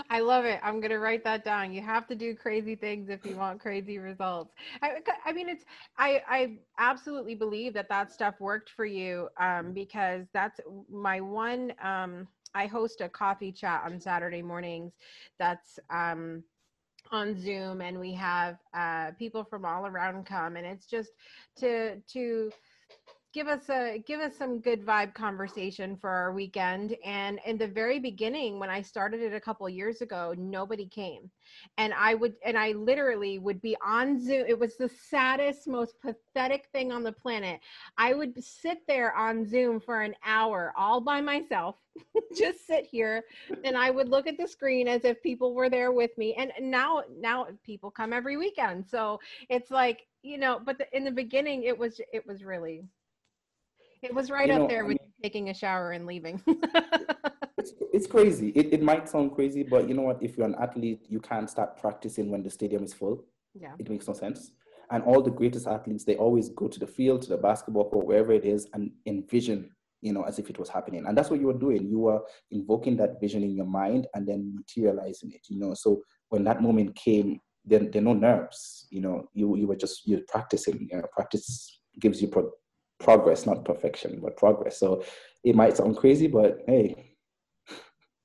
I 0.10 0.20
love 0.20 0.46
it. 0.46 0.60
I'm 0.64 0.80
going 0.80 0.92
to 0.92 1.00
write 1.00 1.24
that 1.24 1.44
down. 1.44 1.72
You 1.74 1.82
have 1.82 2.08
to 2.08 2.16
do 2.16 2.36
crazy 2.36 2.76
things 2.76 3.10
if 3.10 3.26
you 3.26 3.36
want 3.36 3.60
crazy 3.60 4.00
results. 4.00 4.54
I, 4.82 5.02
I 5.26 5.34
mean, 5.34 5.50
it's, 5.50 5.66
I, 5.98 6.22
I 6.28 6.58
absolutely 6.80 7.36
believe 7.36 7.74
that 7.74 7.90
that 7.90 8.12
stuff 8.12 8.36
worked 8.40 8.70
for 8.70 8.86
you 8.86 9.30
um, 9.40 9.74
because 9.74 10.28
that's 10.34 10.60
my 10.90 11.22
one, 11.22 11.74
um, 11.82 12.28
I 12.56 12.68
host 12.68 13.02
a 13.02 13.10
coffee 13.10 13.52
chat 13.52 13.82
on 13.86 14.00
Saturday 14.00 14.42
mornings. 14.42 14.94
That's, 15.40 15.80
um, 15.90 16.44
on 17.12 17.40
zoom 17.40 17.82
and 17.82 18.00
we 18.00 18.14
have 18.14 18.58
uh, 18.74 19.12
people 19.20 19.44
from 19.44 19.66
all 19.66 19.86
around 19.86 20.26
come 20.26 20.56
and 20.56 20.66
it's 20.66 20.88
just 20.88 21.12
to 21.58 22.00
to 22.08 22.52
give 23.34 23.48
us 23.48 23.68
a 23.70 24.02
give 24.06 24.20
us 24.20 24.38
some 24.38 24.60
good 24.60 24.86
vibe 24.86 25.14
conversation 25.16 25.98
for 25.98 26.10
our 26.10 26.32
weekend. 26.32 26.96
And 27.04 27.40
in 27.46 27.58
the 27.58 27.68
very 27.68 28.00
beginning 28.00 28.60
when 28.60 28.70
i 28.70 28.82
started 28.82 29.22
it 29.22 29.34
a 29.34 29.40
couple 29.40 29.68
years 29.68 30.02
ago 30.02 30.36
nobody 30.38 30.86
came. 30.86 31.30
And 31.78 31.94
i 31.96 32.14
would 32.14 32.36
and 32.46 32.58
i 32.58 32.72
literally 32.74 33.40
would 33.40 33.60
be 33.62 33.76
on 33.84 34.24
zoom. 34.24 34.46
It 34.48 34.58
was 34.58 34.78
the 34.78 34.90
saddest 34.90 35.68
most 35.68 36.00
pathetic 36.00 36.68
thing 36.72 36.92
on 36.92 37.04
the 37.04 37.12
planet. 37.12 37.60
I 37.98 38.14
would 38.14 38.42
sit 38.44 38.80
there 38.88 39.16
on 39.16 39.48
zoom 39.48 39.80
for 39.80 40.02
an 40.02 40.16
hour 40.24 40.72
all 40.78 41.02
by 41.02 41.20
myself 41.20 41.78
just 42.38 42.66
sit 42.68 42.86
here 42.86 43.24
and 43.64 43.78
i 43.78 43.90
would 43.90 44.10
look 44.10 44.28
at 44.28 44.38
the 44.38 44.48
screen 44.48 44.88
as 44.88 45.06
if 45.06 45.22
people 45.24 45.56
were 45.56 45.70
there 45.70 45.92
with 45.92 46.16
me. 46.20 46.36
And 46.36 46.52
now 46.62 47.02
now 47.20 47.48
people 47.64 47.90
come 47.90 48.14
every 48.14 48.38
weekend. 48.38 48.86
So 48.88 49.20
it's 49.50 49.72
like 49.72 50.06
you 50.22 50.38
know 50.38 50.62
but 50.64 50.78
the, 50.78 50.86
in 50.96 51.04
the 51.04 51.12
beginning 51.12 51.64
it 51.64 51.78
was 51.78 52.00
it 52.14 52.26
was 52.28 52.44
really 52.44 52.84
it 54.04 54.14
was 54.14 54.30
right 54.30 54.50
up 54.50 54.62
know, 54.62 54.68
there 54.68 54.86
with 54.86 54.98
I 55.02 55.06
mean, 55.06 55.14
taking 55.22 55.50
a 55.50 55.54
shower 55.54 55.92
and 55.92 56.06
leaving. 56.06 56.42
it's, 57.58 57.74
it's 57.94 58.08
crazy. 58.08 58.50
It, 58.50 58.74
it 58.74 58.82
might 58.84 59.08
sound 59.08 59.34
crazy, 59.34 59.64
but 59.64 59.88
you 59.88 59.96
know 59.96 60.02
what? 60.04 60.22
If 60.22 60.38
you're 60.38 60.48
an 60.48 60.56
athlete, 60.60 61.06
you 61.08 61.20
can't 61.20 61.50
start 61.50 61.80
practicing 61.80 62.30
when 62.30 62.44
the 62.44 62.50
stadium 62.50 62.84
is 62.84 62.94
full. 62.94 63.26
Yeah. 63.54 63.74
It 63.80 63.90
makes 63.90 64.08
no 64.08 64.14
sense. 64.14 64.52
And 64.92 65.04
all 65.04 65.22
the 65.22 65.32
greatest 65.32 65.68
athletes, 65.68 66.04
they 66.04 66.18
always 66.18 66.50
go 66.50 66.68
to 66.68 66.80
the 66.80 66.88
field, 66.88 67.22
to 67.24 67.30
the 67.30 67.38
basketball 67.38 67.90
court, 67.90 68.06
wherever 68.06 68.34
it 68.34 68.46
is, 68.46 68.68
and 68.74 68.92
envision, 69.06 69.72
you 70.02 70.14
know, 70.14 70.24
as 70.24 70.38
if 70.40 70.50
it 70.50 70.60
was 70.60 70.70
happening. 70.70 71.06
And 71.08 71.18
that's 71.18 71.30
what 71.30 71.40
you 71.40 71.48
were 71.48 71.54
doing. 71.54 71.88
You 71.88 72.00
were 72.00 72.22
invoking 72.52 72.98
that 72.98 73.22
vision 73.22 73.44
in 73.44 73.56
your 73.56 73.66
mind 73.66 74.08
and 74.14 74.28
then 74.28 74.54
materializing 74.54 75.32
it, 75.32 75.42
you 75.50 75.58
know. 75.58 75.74
So 75.74 76.04
when 76.30 76.44
that 76.44 76.62
moment 76.62 76.96
came, 76.96 77.40
there, 77.66 77.80
there 77.80 78.02
are 78.02 78.06
no 78.06 78.14
nerves, 78.14 78.88
you 78.90 79.00
know, 79.00 79.30
you, 79.34 79.56
you 79.56 79.68
were 79.68 79.78
just, 79.78 80.06
you're 80.06 80.20
practicing, 80.28 80.90
you 80.92 80.98
know, 80.98 81.06
practice 81.14 81.80
gives 82.00 82.22
you 82.22 82.28
pro- 82.28 82.52
progress, 83.04 83.46
not 83.46 83.66
perfection, 83.66 84.20
but 84.22 84.38
progress. 84.38 84.80
So 84.80 85.04
it 85.44 85.56
might 85.56 85.78
sound 85.78 85.98
crazy, 85.98 86.28
but 86.28 86.64
hey. 86.68 87.16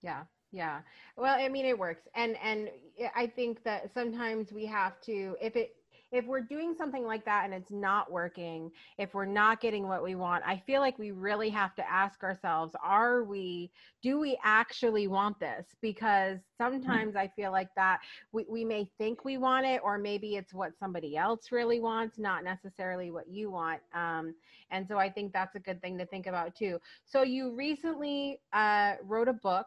Yeah, 0.02 0.22
yeah. 0.52 0.80
Well, 1.16 1.36
I 1.38 1.48
mean, 1.48 1.66
it 1.66 1.78
works, 1.78 2.02
and 2.14 2.36
and 2.42 2.70
I 3.14 3.26
think 3.26 3.64
that 3.64 3.92
sometimes 3.92 4.52
we 4.52 4.64
have 4.66 5.00
to, 5.02 5.36
if 5.40 5.56
it 5.56 5.74
if 6.10 6.24
we're 6.24 6.40
doing 6.40 6.74
something 6.76 7.04
like 7.04 7.24
that 7.26 7.44
and 7.44 7.52
it's 7.52 7.70
not 7.70 8.10
working, 8.10 8.70
if 8.96 9.12
we're 9.12 9.26
not 9.26 9.60
getting 9.60 9.86
what 9.86 10.02
we 10.02 10.14
want, 10.14 10.42
I 10.46 10.62
feel 10.66 10.80
like 10.80 10.98
we 10.98 11.10
really 11.10 11.50
have 11.50 11.74
to 11.76 11.90
ask 11.90 12.22
ourselves, 12.22 12.74
are 12.82 13.24
we, 13.24 13.70
do 14.02 14.18
we 14.18 14.38
actually 14.42 15.06
want 15.06 15.38
this? 15.38 15.66
Because 15.82 16.38
mm. 16.38 16.42
sometimes 16.56 17.14
I 17.14 17.28
feel 17.28 17.52
like 17.52 17.68
that 17.76 18.00
we, 18.32 18.46
we 18.48 18.64
may 18.64 18.90
think 18.96 19.24
we 19.24 19.36
want 19.36 19.66
it, 19.66 19.80
or 19.84 19.98
maybe 19.98 20.36
it's 20.36 20.54
what 20.54 20.78
somebody 20.78 21.16
else 21.16 21.52
really 21.52 21.80
wants, 21.80 22.18
not 22.18 22.42
necessarily 22.42 23.10
what 23.10 23.28
you 23.28 23.50
want. 23.50 23.80
Um, 23.94 24.34
and 24.70 24.86
so 24.88 24.98
I 24.98 25.10
think 25.10 25.32
that's 25.32 25.56
a 25.56 25.60
good 25.60 25.82
thing 25.82 25.98
to 25.98 26.06
think 26.06 26.26
about 26.26 26.54
too. 26.54 26.78
So 27.04 27.22
you 27.22 27.54
recently 27.54 28.40
uh, 28.52 28.94
wrote 29.02 29.28
a 29.28 29.34
book 29.34 29.66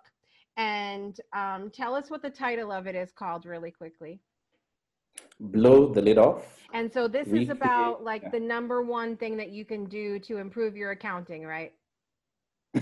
and 0.57 1.17
um, 1.33 1.69
tell 1.69 1.95
us 1.95 2.09
what 2.09 2.21
the 2.21 2.29
title 2.29 2.71
of 2.71 2.87
it 2.87 2.95
is 2.95 3.11
called 3.11 3.45
really 3.45 3.71
quickly 3.71 4.19
blow 5.39 5.91
the 5.91 6.01
lid 6.01 6.17
off. 6.17 6.43
And 6.73 6.91
so 6.91 7.07
this 7.07 7.27
is 7.27 7.49
about 7.49 8.03
like 8.03 8.23
yeah. 8.23 8.29
the 8.29 8.39
number 8.39 8.81
one 8.81 9.17
thing 9.17 9.35
that 9.37 9.49
you 9.49 9.65
can 9.65 9.85
do 9.85 10.19
to 10.19 10.37
improve 10.37 10.77
your 10.77 10.91
accounting, 10.91 11.45
right? 11.45 11.73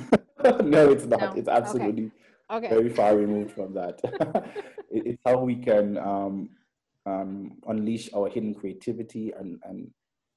no, 0.63 0.91
it's 0.91 1.05
not. 1.05 1.19
No? 1.19 1.33
It's 1.35 1.47
absolutely 1.47 2.05
okay. 2.05 2.13
Okay. 2.51 2.69
very 2.69 2.89
far 2.89 3.15
removed 3.15 3.51
from 3.51 3.73
that. 3.73 3.99
it's 4.89 5.21
how 5.25 5.39
we 5.39 5.55
can 5.55 5.97
um, 5.97 6.49
um, 7.05 7.57
unleash 7.67 8.09
our 8.13 8.29
hidden 8.29 8.53
creativity 8.53 9.33
and, 9.37 9.59
and 9.63 9.89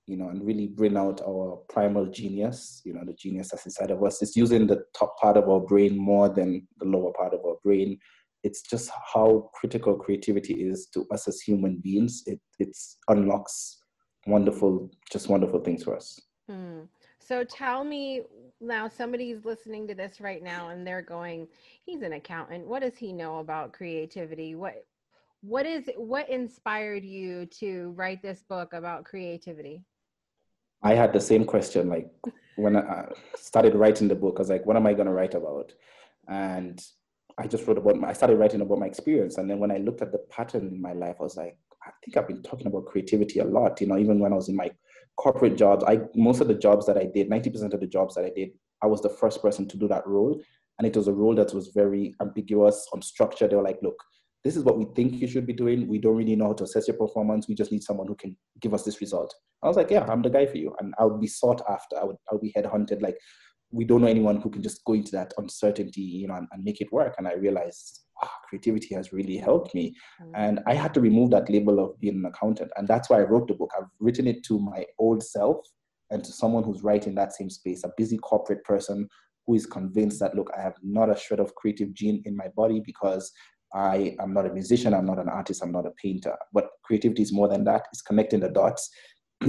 you 0.06 0.16
know, 0.16 0.28
and 0.28 0.44
really 0.44 0.66
bring 0.66 0.96
out 0.96 1.20
our 1.26 1.56
primal 1.68 2.06
genius, 2.06 2.82
you 2.84 2.92
know, 2.92 3.04
the 3.04 3.12
genius 3.12 3.50
that's 3.50 3.66
inside 3.66 3.90
of 3.90 4.02
us. 4.02 4.20
It's 4.20 4.36
using 4.36 4.66
the 4.66 4.84
top 4.98 5.18
part 5.18 5.36
of 5.36 5.48
our 5.48 5.60
brain 5.60 5.96
more 5.96 6.28
than 6.28 6.66
the 6.78 6.86
lower 6.86 7.12
part 7.12 7.34
of 7.34 7.40
our 7.44 7.56
brain 7.62 7.98
it's 8.42 8.62
just 8.62 8.90
how 9.14 9.50
critical 9.54 9.94
creativity 9.96 10.54
is 10.54 10.86
to 10.94 11.06
us 11.12 11.28
as 11.28 11.40
human 11.40 11.80
beings. 11.82 12.22
It 12.26 12.40
it 12.58 12.76
unlocks 13.08 13.78
wonderful, 14.26 14.90
just 15.10 15.28
wonderful 15.28 15.60
things 15.60 15.84
for 15.84 15.96
us. 15.96 16.20
Hmm. 16.48 16.82
So 17.18 17.44
tell 17.44 17.84
me 17.84 18.22
now, 18.60 18.88
somebody's 18.88 19.44
listening 19.44 19.86
to 19.88 19.94
this 19.94 20.20
right 20.20 20.42
now 20.42 20.68
and 20.68 20.86
they're 20.86 21.02
going, 21.02 21.48
he's 21.84 22.02
an 22.02 22.12
accountant. 22.14 22.66
What 22.66 22.82
does 22.82 22.96
he 22.96 23.12
know 23.12 23.38
about 23.38 23.72
creativity? 23.72 24.54
What 24.54 24.84
what 25.40 25.66
is 25.66 25.90
what 25.96 26.28
inspired 26.28 27.04
you 27.04 27.46
to 27.46 27.92
write 27.96 28.22
this 28.22 28.44
book 28.48 28.72
about 28.72 29.04
creativity? 29.04 29.82
I 30.84 30.94
had 30.94 31.12
the 31.12 31.20
same 31.20 31.44
question 31.44 31.88
like 31.88 32.10
when 32.56 32.76
I 32.76 33.06
started 33.36 33.74
writing 33.74 34.08
the 34.08 34.14
book. 34.14 34.34
I 34.38 34.42
was 34.42 34.50
like, 34.50 34.66
what 34.66 34.76
am 34.76 34.86
I 34.86 34.94
going 34.94 35.06
to 35.06 35.12
write 35.12 35.34
about? 35.34 35.72
And 36.28 36.80
I 37.38 37.46
just 37.46 37.66
wrote 37.66 37.78
about 37.78 37.96
my, 37.96 38.08
I 38.08 38.12
started 38.12 38.36
writing 38.36 38.60
about 38.60 38.78
my 38.78 38.86
experience. 38.86 39.38
And 39.38 39.48
then 39.48 39.58
when 39.58 39.70
I 39.70 39.78
looked 39.78 40.02
at 40.02 40.12
the 40.12 40.18
pattern 40.30 40.68
in 40.68 40.80
my 40.80 40.92
life, 40.92 41.16
I 41.20 41.22
was 41.22 41.36
like, 41.36 41.56
I 41.84 41.90
think 42.04 42.16
I've 42.16 42.28
been 42.28 42.42
talking 42.42 42.66
about 42.66 42.86
creativity 42.86 43.40
a 43.40 43.44
lot. 43.44 43.80
You 43.80 43.88
know, 43.88 43.98
even 43.98 44.18
when 44.18 44.32
I 44.32 44.36
was 44.36 44.48
in 44.48 44.56
my 44.56 44.70
corporate 45.16 45.56
jobs, 45.56 45.84
I 45.84 46.00
most 46.14 46.40
of 46.40 46.48
the 46.48 46.54
jobs 46.54 46.86
that 46.86 46.96
I 46.96 47.04
did, 47.04 47.30
90% 47.30 47.74
of 47.74 47.80
the 47.80 47.86
jobs 47.86 48.14
that 48.14 48.24
I 48.24 48.30
did, 48.34 48.50
I 48.82 48.86
was 48.86 49.00
the 49.00 49.08
first 49.08 49.42
person 49.42 49.66
to 49.68 49.76
do 49.76 49.88
that 49.88 50.06
role. 50.06 50.40
And 50.78 50.86
it 50.86 50.96
was 50.96 51.08
a 51.08 51.12
role 51.12 51.34
that 51.36 51.52
was 51.52 51.68
very 51.68 52.14
ambiguous, 52.20 52.86
unstructured. 52.94 53.50
They 53.50 53.56
were 53.56 53.62
like, 53.62 53.78
look, 53.82 54.02
this 54.44 54.56
is 54.56 54.64
what 54.64 54.78
we 54.78 54.86
think 54.96 55.20
you 55.20 55.28
should 55.28 55.46
be 55.46 55.52
doing. 55.52 55.86
We 55.86 55.98
don't 55.98 56.16
really 56.16 56.34
know 56.34 56.46
how 56.46 56.54
to 56.54 56.64
assess 56.64 56.88
your 56.88 56.96
performance. 56.96 57.46
We 57.48 57.54
just 57.54 57.70
need 57.70 57.84
someone 57.84 58.08
who 58.08 58.16
can 58.16 58.36
give 58.60 58.74
us 58.74 58.82
this 58.82 59.00
result. 59.00 59.32
I 59.62 59.68
was 59.68 59.76
like, 59.76 59.90
yeah, 59.90 60.04
I'm 60.08 60.22
the 60.22 60.30
guy 60.30 60.46
for 60.46 60.56
you. 60.56 60.74
And 60.80 60.94
I'll 60.98 61.18
be 61.18 61.28
sought 61.28 61.62
after. 61.68 61.96
I 62.00 62.04
would 62.04 62.16
I'll 62.30 62.40
be 62.40 62.52
headhunted. 62.56 63.02
Like 63.02 63.16
we 63.72 63.84
don't 63.84 64.02
know 64.02 64.06
anyone 64.06 64.40
who 64.40 64.50
can 64.50 64.62
just 64.62 64.84
go 64.84 64.92
into 64.92 65.12
that 65.12 65.32
uncertainty, 65.38 66.02
you 66.02 66.28
know, 66.28 66.34
and, 66.34 66.46
and 66.52 66.62
make 66.62 66.80
it 66.80 66.92
work. 66.92 67.14
And 67.18 67.26
I 67.26 67.34
realized 67.34 68.00
creativity 68.48 68.94
has 68.94 69.12
really 69.12 69.36
helped 69.36 69.74
me. 69.74 69.94
Mm-hmm. 70.22 70.32
And 70.34 70.60
I 70.66 70.74
had 70.74 70.94
to 70.94 71.00
remove 71.00 71.30
that 71.30 71.50
label 71.50 71.80
of 71.80 71.98
being 71.98 72.16
an 72.16 72.26
accountant. 72.26 72.70
And 72.76 72.86
that's 72.86 73.08
why 73.08 73.18
I 73.18 73.24
wrote 73.24 73.48
the 73.48 73.54
book. 73.54 73.70
I've 73.76 73.88
written 73.98 74.26
it 74.26 74.44
to 74.44 74.58
my 74.58 74.84
old 74.98 75.22
self 75.22 75.56
and 76.10 76.22
to 76.22 76.32
someone 76.32 76.62
who's 76.62 76.82
right 76.82 77.06
in 77.06 77.14
that 77.14 77.32
same 77.32 77.48
space, 77.48 77.82
a 77.84 77.92
busy 77.96 78.18
corporate 78.18 78.62
person 78.64 79.08
who 79.46 79.54
is 79.54 79.66
convinced 79.66 80.20
that, 80.20 80.34
look, 80.34 80.50
I 80.56 80.60
have 80.60 80.76
not 80.82 81.10
a 81.10 81.18
shred 81.18 81.40
of 81.40 81.54
creative 81.54 81.94
gene 81.94 82.22
in 82.26 82.36
my 82.36 82.48
body 82.54 82.80
because 82.84 83.32
I 83.74 84.14
am 84.20 84.34
not 84.34 84.46
a 84.46 84.52
musician, 84.52 84.92
I'm 84.92 85.06
not 85.06 85.18
an 85.18 85.30
artist, 85.30 85.62
I'm 85.62 85.72
not 85.72 85.86
a 85.86 85.92
painter. 85.92 86.36
But 86.52 86.68
creativity 86.84 87.22
is 87.22 87.32
more 87.32 87.48
than 87.48 87.64
that. 87.64 87.86
It's 87.92 88.02
connecting 88.02 88.40
the 88.40 88.50
dots 88.50 88.90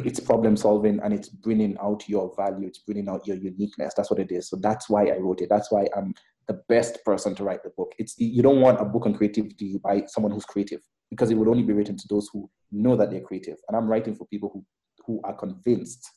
it's 0.05 0.19
problem 0.19 0.57
solving 0.57 0.99
and 1.01 1.13
it's 1.13 1.29
bringing 1.29 1.77
out 1.81 2.07
your 2.07 2.33
value 2.35 2.67
it's 2.67 2.79
bringing 2.79 3.09
out 3.09 3.25
your 3.27 3.37
uniqueness. 3.37 3.93
That's 3.95 4.09
what 4.09 4.19
it 4.19 4.31
is. 4.31 4.49
So 4.49 4.57
that's 4.57 4.89
why 4.89 5.07
i 5.07 5.17
wrote 5.17 5.41
it. 5.41 5.49
That's 5.49 5.71
why 5.71 5.87
i'm 5.95 6.13
the 6.47 6.61
best 6.67 7.03
person 7.05 7.33
to 7.35 7.43
write 7.43 7.63
the 7.63 7.71
book. 7.77 7.93
It's 7.97 8.15
you 8.17 8.41
don't 8.41 8.61
want 8.61 8.81
a 8.81 8.85
book 8.85 9.05
on 9.05 9.13
creativity 9.13 9.79
by 9.83 10.03
someone 10.07 10.31
who's 10.31 10.45
creative 10.45 10.81
because 11.09 11.31
it 11.31 11.35
would 11.35 11.47
only 11.47 11.63
be 11.63 11.73
written 11.73 11.97
to 11.97 12.07
those 12.09 12.29
who 12.33 12.49
know 12.71 12.95
that 12.95 13.11
they're 13.11 13.21
creative. 13.21 13.57
And 13.67 13.77
i'm 13.77 13.87
writing 13.87 14.15
for 14.15 14.27
people 14.27 14.49
who 14.53 14.65
who 15.05 15.21
are 15.23 15.35
convinced 15.35 16.09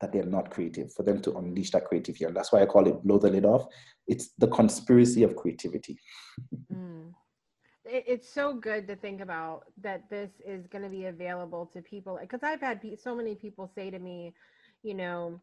that 0.00 0.12
they're 0.12 0.24
not 0.24 0.50
creative 0.50 0.92
for 0.92 1.04
them 1.04 1.22
to 1.22 1.36
unleash 1.38 1.70
that 1.70 1.84
creativity. 1.84 2.24
And 2.24 2.36
that's 2.36 2.52
why 2.52 2.62
i 2.62 2.66
call 2.66 2.86
it 2.88 3.02
blow 3.02 3.18
the 3.18 3.30
lid 3.30 3.44
off. 3.44 3.66
It's 4.06 4.30
the 4.38 4.48
conspiracy 4.48 5.22
of 5.22 5.36
creativity. 5.36 5.98
Mm 6.72 7.12
it's 7.84 8.28
so 8.28 8.54
good 8.54 8.86
to 8.88 8.96
think 8.96 9.20
about 9.20 9.64
that 9.82 10.08
this 10.10 10.30
is 10.44 10.66
going 10.66 10.84
to 10.84 10.90
be 10.90 11.06
available 11.06 11.66
to 11.72 11.82
people 11.82 12.18
because 12.20 12.42
I've 12.42 12.60
had 12.60 12.80
so 12.98 13.14
many 13.14 13.34
people 13.34 13.70
say 13.74 13.90
to 13.90 13.98
me, 13.98 14.34
you 14.82 14.94
know, 14.94 15.40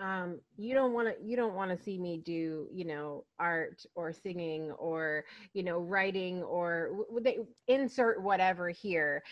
um 0.00 0.40
you 0.56 0.74
don't 0.74 0.92
want 0.92 1.08
to 1.08 1.14
you 1.24 1.36
don't 1.36 1.54
want 1.54 1.70
to 1.70 1.82
see 1.82 1.98
me 1.98 2.18
do 2.18 2.66
you 2.72 2.84
know 2.84 3.24
art 3.38 3.86
or 3.94 4.12
singing 4.12 4.72
or 4.72 5.24
you 5.54 5.62
know 5.62 5.78
writing 5.78 6.42
or 6.42 6.90
they 7.22 7.38
insert 7.68 8.20
whatever 8.20 8.68
here 8.68 9.22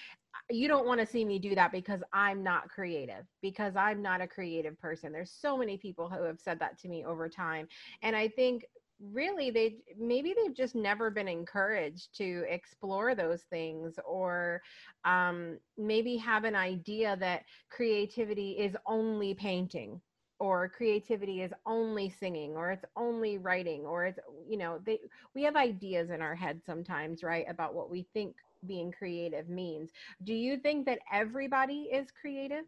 you 0.51 0.69
don't 0.69 0.87
want 0.87 1.01
to 1.01 1.07
see 1.07 1.25
me 1.25 1.39
do 1.39 1.55
that 1.55 1.73
because 1.73 2.01
I'm 2.13 2.43
not 2.43 2.69
creative, 2.69 3.25
because 3.43 3.75
I'm 3.77 4.03
not 4.03 4.21
a 4.21 4.29
creative 4.29 4.79
person. 4.79 5.13
There's 5.13 5.33
so 5.33 5.57
many 5.57 5.77
people 5.77 6.09
who 6.09 6.23
have 6.23 6.41
said 6.41 6.61
that 6.61 6.79
to 6.81 6.89
me 6.89 7.05
over 7.05 7.29
time. 7.29 7.67
And 8.03 8.15
I 8.15 8.29
think 8.29 8.65
really 9.01 9.51
they 9.51 9.77
maybe 9.99 10.35
they've 10.37 10.57
just 10.57 10.75
never 10.75 11.11
been 11.11 11.29
encouraged 11.29 12.17
to 12.17 12.45
explore 12.49 13.15
those 13.15 13.43
things 13.43 13.99
or 14.07 14.63
um, 15.05 15.59
maybe 15.77 16.17
have 16.17 16.45
an 16.45 16.55
idea 16.57 17.17
that 17.19 17.43
creativity 17.71 18.53
is 18.53 18.77
only 18.87 19.35
painting 19.35 20.01
or 20.39 20.69
creativity 20.69 21.43
is 21.43 21.53
only 21.65 22.11
singing 22.11 22.57
or 22.57 22.71
it's 22.71 22.85
only 22.97 23.39
writing 23.39 23.83
or 23.87 24.05
it's 24.07 24.19
you 24.49 24.57
know 24.57 24.79
they 24.85 24.99
we 25.35 25.43
have 25.43 25.57
ideas 25.57 26.11
in 26.11 26.21
our 26.21 26.35
head 26.35 26.61
sometimes 26.65 27.23
right 27.23 27.47
about 27.49 27.75
what 27.75 27.91
we 27.91 28.07
think 28.13 28.35
being 28.67 28.93
creative 28.93 29.49
means. 29.49 29.91
Do 30.25 30.35
you 30.35 30.57
think 30.57 30.87
that 30.87 30.99
everybody 31.13 31.89
is 31.93 32.09
creative 32.11 32.65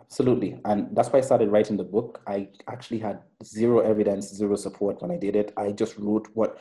Absolutely. 0.00 0.60
And 0.64 0.94
that's 0.94 1.08
why 1.08 1.18
I 1.18 1.22
started 1.22 1.50
writing 1.50 1.76
the 1.76 1.84
book. 1.84 2.20
I 2.28 2.48
actually 2.68 3.00
had 3.00 3.20
zero 3.44 3.80
evidence, 3.80 4.28
zero 4.32 4.56
support 4.56 5.02
when 5.02 5.10
I 5.10 5.16
did 5.16 5.34
it. 5.34 5.52
I 5.56 5.72
just 5.72 5.98
wrote 5.98 6.28
what 6.34 6.58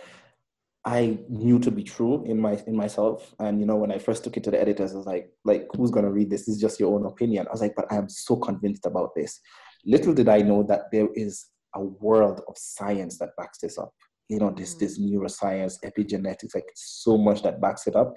I 0.83 1.17
knew 1.29 1.59
to 1.59 1.71
be 1.71 1.83
true 1.83 2.23
in 2.25 2.39
my 2.39 2.61
in 2.67 2.75
myself. 2.75 3.33
And 3.39 3.59
you 3.59 3.65
know, 3.65 3.75
when 3.75 3.91
I 3.91 3.97
first 3.97 4.23
took 4.23 4.37
it 4.37 4.43
to 4.45 4.51
the 4.51 4.61
editors, 4.61 4.93
I 4.93 4.97
was 4.97 5.05
like, 5.07 5.31
like, 5.43 5.67
who's 5.75 5.91
gonna 5.91 6.11
read 6.11 6.29
this? 6.29 6.45
This 6.45 6.55
is 6.55 6.61
just 6.61 6.79
your 6.79 6.93
own 6.93 7.05
opinion. 7.05 7.47
I 7.47 7.51
was 7.51 7.61
like, 7.61 7.75
but 7.75 7.91
I 7.91 7.95
am 7.95 8.07
so 8.07 8.35
convinced 8.35 8.85
about 8.85 9.15
this. 9.15 9.39
Little 9.85 10.13
did 10.13 10.29
I 10.29 10.39
know 10.39 10.63
that 10.63 10.91
there 10.91 11.09
is 11.15 11.45
a 11.75 11.81
world 11.81 12.41
of 12.47 12.57
science 12.57 13.17
that 13.17 13.35
backs 13.37 13.59
this 13.59 13.77
up. 13.77 13.93
You 14.29 14.39
know, 14.39 14.51
this 14.51 14.75
this 14.75 14.99
mm. 14.99 15.11
neuroscience, 15.11 15.77
epigenetics, 15.83 16.53
like 16.53 16.69
so 16.75 17.17
much 17.17 17.41
that 17.43 17.61
backs 17.61 17.87
it 17.87 17.95
up. 17.95 18.13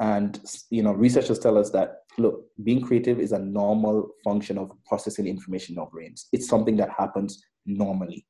And 0.00 0.40
you 0.70 0.82
know, 0.82 0.92
researchers 0.92 1.38
tell 1.40 1.58
us 1.58 1.70
that 1.70 1.96
look, 2.18 2.44
being 2.62 2.80
creative 2.80 3.18
is 3.20 3.32
a 3.32 3.38
normal 3.38 4.10
function 4.22 4.58
of 4.58 4.72
processing 4.86 5.26
information 5.26 5.74
in 5.74 5.78
our 5.78 5.88
brains. 5.90 6.28
It's 6.32 6.48
something 6.48 6.76
that 6.76 6.90
happens 6.90 7.42
normally. 7.66 8.26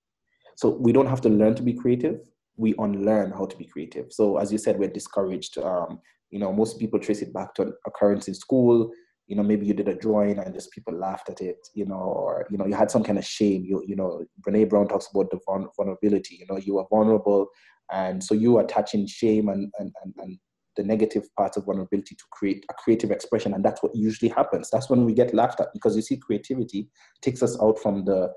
So 0.57 0.71
we 0.71 0.93
don't 0.93 1.07
have 1.07 1.21
to 1.23 1.29
learn 1.29 1.55
to 1.57 1.63
be 1.63 1.73
creative. 1.73 2.21
We 2.57 2.75
unlearn 2.79 3.33
how 3.33 3.47
to 3.47 3.57
be 3.57 3.65
creative. 3.65 4.13
So 4.13 4.37
as 4.39 4.53
you 4.53 4.59
said, 4.59 4.79
we're 4.79 4.89
discouraged. 4.89 5.59
Um, 5.59 6.01
you 6.31 6.39
know, 6.39 6.53
most 6.53 6.79
people 6.79 6.99
trace 6.99 7.23
it 7.23 7.33
back 7.33 7.55
to 7.55 7.63
an 7.63 7.75
occurrence 7.87 8.29
in 8.29 8.35
school. 8.35 8.91
You 9.27 9.37
know, 9.37 9.43
maybe 9.43 9.67
you 9.67 9.75
did 9.75 9.89
a 9.89 9.95
drawing 9.95 10.39
and 10.39 10.55
just 10.55 10.71
people 10.71 10.95
laughed 10.95 11.29
at 11.31 11.41
it. 11.41 11.67
You 11.75 11.87
know, 11.87 11.97
or 11.97 12.47
you 12.51 12.59
know, 12.59 12.67
you 12.67 12.75
had 12.75 12.91
some 12.91 13.03
kind 13.03 13.19
of 13.19 13.25
shame. 13.25 13.65
You 13.65 13.83
you 13.87 13.97
know, 13.97 14.25
Brene 14.43 14.69
Brown 14.69 14.87
talks 14.87 15.09
about 15.13 15.31
the 15.31 15.41
vulnerability. 15.77 16.37
You 16.37 16.47
know, 16.49 16.59
you 16.59 16.79
are 16.79 16.87
vulnerable, 16.91 17.49
and 17.91 18.23
so 18.23 18.35
you 18.35 18.59
are 18.59 18.65
attaching 18.65 19.07
shame 19.07 19.49
and 19.49 19.73
and 19.79 19.93
and, 20.05 20.15
and 20.19 20.39
the 20.77 20.83
negative 20.83 21.25
part 21.37 21.57
of 21.57 21.65
vulnerability 21.65 22.15
to 22.15 22.25
create 22.31 22.65
a 22.71 22.75
creative 22.75 23.11
expression 23.11 23.55
and 23.55 23.65
that's 23.65 23.83
what 23.83 23.95
usually 23.95 24.29
happens. 24.29 24.71
That's 24.71 24.91
when 24.91 25.05
we 25.05 25.15
get 25.15 25.35
laughed 25.35 25.61
at 25.61 25.73
because 25.73 25.97
you 25.97 26.03
see 26.03 26.17
creativity 26.17 26.89
takes 27.23 27.43
us 27.43 27.61
out 27.61 27.79
from 27.79 28.05
the, 28.05 28.33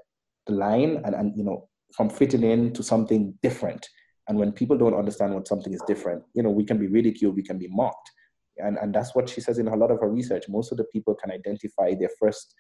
the 0.46 0.54
line 0.54 1.02
and, 1.06 1.16
and 1.16 1.38
you 1.38 1.44
know 1.44 1.68
from 1.96 2.10
fitting 2.10 2.44
in 2.44 2.74
to 2.74 2.84
something 2.84 3.34
different. 3.42 3.88
And 4.28 4.38
when 4.38 4.52
people 4.52 4.78
don't 4.78 4.94
understand 4.94 5.34
what 5.34 5.48
something 5.48 5.74
is 5.74 5.82
different 5.88 6.24
you 6.34 6.44
know 6.44 6.52
we 6.52 6.66
can 6.66 6.78
be 6.78 6.88
ridiculed 6.88 7.36
we 7.36 7.44
can 7.44 7.58
be 7.58 7.68
mocked. 7.70 8.12
And, 8.60 8.78
and 8.78 8.94
that's 8.94 9.14
what 9.14 9.30
she 9.30 9.40
says 9.40 9.60
in 9.60 9.68
a 9.68 9.76
lot 9.76 9.92
of 9.92 10.00
her 10.00 10.10
research. 10.10 10.46
Most 10.50 10.72
of 10.72 10.80
the 10.80 10.86
people 10.86 11.14
can 11.14 11.32
identify 11.32 11.94
their 11.94 12.10
first 12.20 12.56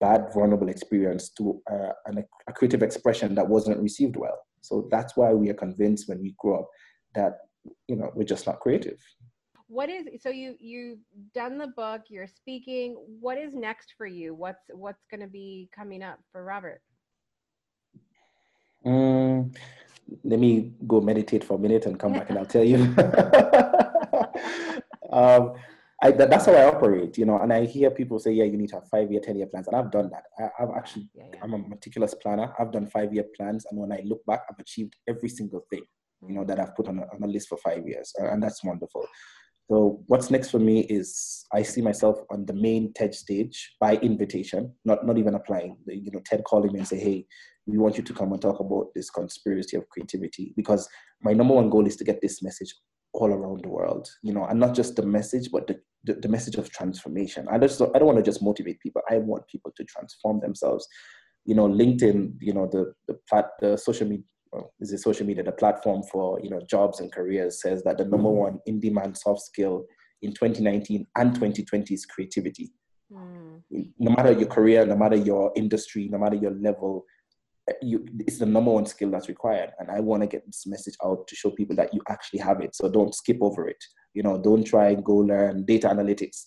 bad 0.00 0.32
vulnerable 0.32 0.68
experience 0.68 1.28
to 1.30 1.60
uh, 1.70 1.92
an, 2.06 2.24
a 2.48 2.52
creative 2.52 2.82
expression 2.82 3.34
that 3.34 3.48
wasn't 3.48 3.78
received 3.80 4.16
well. 4.16 4.38
So 4.62 4.88
that's 4.90 5.16
why 5.16 5.32
we 5.32 5.50
are 5.50 5.54
convinced 5.54 6.08
when 6.08 6.20
we 6.20 6.34
grow 6.38 6.60
up 6.60 6.68
that 7.14 7.38
you 7.88 7.96
know 7.96 8.10
we're 8.14 8.24
just 8.24 8.46
not 8.46 8.60
creative 8.60 8.98
what 9.66 9.88
is 9.88 10.06
so 10.20 10.30
you 10.30 10.56
you've 10.58 10.98
done 11.34 11.58
the 11.58 11.68
book 11.68 12.02
you're 12.08 12.26
speaking 12.26 12.96
what 13.20 13.38
is 13.38 13.54
next 13.54 13.94
for 13.96 14.06
you 14.06 14.34
what's 14.34 14.64
what's 14.72 15.04
going 15.10 15.20
to 15.20 15.28
be 15.28 15.68
coming 15.74 16.02
up 16.02 16.18
for 16.32 16.44
robert 16.44 16.80
mm, 18.84 19.54
let 20.24 20.38
me 20.38 20.72
go 20.86 21.00
meditate 21.00 21.44
for 21.44 21.54
a 21.54 21.58
minute 21.58 21.86
and 21.86 22.00
come 22.00 22.12
back 22.12 22.30
and 22.30 22.38
i'll 22.38 22.46
tell 22.46 22.64
you 22.64 22.76
um, 25.12 25.54
I, 26.02 26.12
that, 26.12 26.30
that's 26.30 26.46
how 26.46 26.52
I 26.52 26.64
operate, 26.64 27.18
you 27.18 27.26
know. 27.26 27.38
And 27.38 27.52
I 27.52 27.66
hear 27.66 27.90
people 27.90 28.18
say, 28.18 28.32
"Yeah, 28.32 28.44
you 28.44 28.56
need 28.56 28.70
to 28.70 28.76
have 28.76 28.88
five-year, 28.88 29.20
ten-year 29.20 29.48
plans," 29.48 29.66
and 29.66 29.76
I've 29.76 29.90
done 29.90 30.10
that. 30.10 30.24
I, 30.38 30.48
have 30.62 30.70
actually, 30.74 31.10
yeah, 31.14 31.24
yeah. 31.34 31.40
I'm 31.42 31.52
a 31.52 31.58
meticulous 31.58 32.14
planner. 32.14 32.54
I've 32.58 32.72
done 32.72 32.86
five-year 32.86 33.24
plans, 33.36 33.66
and 33.70 33.78
when 33.78 33.92
I 33.92 34.00
look 34.06 34.24
back, 34.24 34.44
I've 34.50 34.58
achieved 34.58 34.96
every 35.06 35.28
single 35.28 35.66
thing, 35.68 35.84
you 36.26 36.34
know, 36.34 36.42
mm. 36.42 36.48
that 36.48 36.60
I've 36.60 36.76
put 36.76 36.88
on 36.88 36.98
a, 36.98 37.02
on 37.02 37.22
a 37.22 37.26
list 37.26 37.48
for 37.48 37.58
five 37.58 37.86
years, 37.86 38.12
and 38.18 38.42
that's 38.42 38.64
wonderful. 38.64 39.06
So 39.70 40.02
what's 40.08 40.32
next 40.32 40.50
for 40.50 40.58
me 40.58 40.80
is 40.80 41.46
I 41.52 41.62
see 41.62 41.80
myself 41.80 42.18
on 42.30 42.44
the 42.44 42.52
main 42.52 42.92
TED 42.92 43.14
stage 43.14 43.76
by 43.78 43.96
invitation, 43.96 44.74
not 44.84 45.06
not 45.06 45.16
even 45.16 45.34
applying. 45.36 45.76
You 45.86 46.10
know, 46.10 46.20
TED 46.24 46.42
calling 46.44 46.72
me 46.72 46.80
and 46.80 46.88
say, 46.88 46.98
"Hey, 46.98 47.26
we 47.66 47.78
want 47.78 47.96
you 47.96 48.02
to 48.02 48.12
come 48.12 48.32
and 48.32 48.42
talk 48.42 48.58
about 48.58 48.88
this 48.94 49.10
conspiracy 49.10 49.76
of 49.76 49.88
creativity," 49.88 50.52
because 50.56 50.88
my 51.22 51.32
number 51.32 51.54
one 51.54 51.70
goal 51.70 51.86
is 51.86 51.96
to 51.96 52.04
get 52.04 52.20
this 52.20 52.42
message 52.42 52.74
all 53.12 53.32
around 53.32 53.62
the 53.62 53.68
world. 53.68 54.08
You 54.22 54.34
know, 54.34 54.44
and 54.44 54.58
not 54.58 54.74
just 54.74 54.96
the 54.96 55.06
message, 55.06 55.50
but 55.52 55.68
the 55.68 55.80
the, 56.02 56.14
the 56.14 56.28
message 56.28 56.56
of 56.56 56.70
transformation. 56.70 57.46
I 57.48 57.58
just 57.58 57.80
I 57.80 57.98
don't 57.98 58.06
want 58.06 58.18
to 58.18 58.24
just 58.24 58.42
motivate 58.42 58.80
people. 58.80 59.02
I 59.08 59.18
want 59.18 59.46
people 59.46 59.72
to 59.76 59.84
transform 59.84 60.40
themselves. 60.40 60.88
You 61.44 61.54
know, 61.54 61.68
LinkedIn, 61.68 62.34
you 62.40 62.54
know, 62.54 62.66
the 62.66 62.92
the 63.06 63.18
plat, 63.28 63.50
the 63.60 63.76
social 63.76 64.08
media 64.08 64.24
well, 64.52 64.72
is 64.80 64.92
it 64.92 64.98
social 64.98 65.26
media, 65.26 65.44
the 65.44 65.52
platform 65.52 66.02
for 66.02 66.40
you 66.40 66.50
know 66.50 66.60
jobs 66.68 67.00
and 67.00 67.12
careers 67.12 67.60
says 67.60 67.82
that 67.84 67.98
the 67.98 68.04
number 68.04 68.28
mm-hmm. 68.28 68.54
one 68.54 68.58
in 68.66 68.80
demand 68.80 69.16
soft 69.16 69.42
skill 69.42 69.84
in 70.22 70.32
2019 70.32 71.06
and 71.16 71.34
2020 71.34 71.94
is 71.94 72.04
creativity. 72.04 72.72
Mm. 73.12 73.62
No 73.98 74.10
matter 74.12 74.32
your 74.32 74.48
career, 74.48 74.84
no 74.86 74.96
matter 74.96 75.16
your 75.16 75.52
industry, 75.56 76.08
no 76.10 76.18
matter 76.18 76.36
your 76.36 76.52
level, 76.52 77.04
eh, 77.68 77.74
you, 77.82 78.06
it's 78.18 78.38
the 78.38 78.46
number 78.46 78.70
one 78.70 78.86
skill 78.86 79.10
that's 79.10 79.28
required. 79.28 79.70
And 79.78 79.90
I 79.90 80.00
want 80.00 80.22
to 80.22 80.26
get 80.26 80.44
this 80.46 80.66
message 80.66 80.94
out 81.04 81.26
to 81.26 81.36
show 81.36 81.50
people 81.50 81.76
that 81.76 81.94
you 81.94 82.00
actually 82.08 82.40
have 82.40 82.60
it. 82.60 82.74
So 82.74 82.88
don't 82.88 83.14
skip 83.14 83.38
over 83.40 83.68
it. 83.68 83.82
You 84.14 84.22
know, 84.22 84.38
don't 84.40 84.64
try 84.64 84.90
and 84.90 85.04
go 85.04 85.16
learn 85.16 85.64
data 85.64 85.88
analytics. 85.88 86.44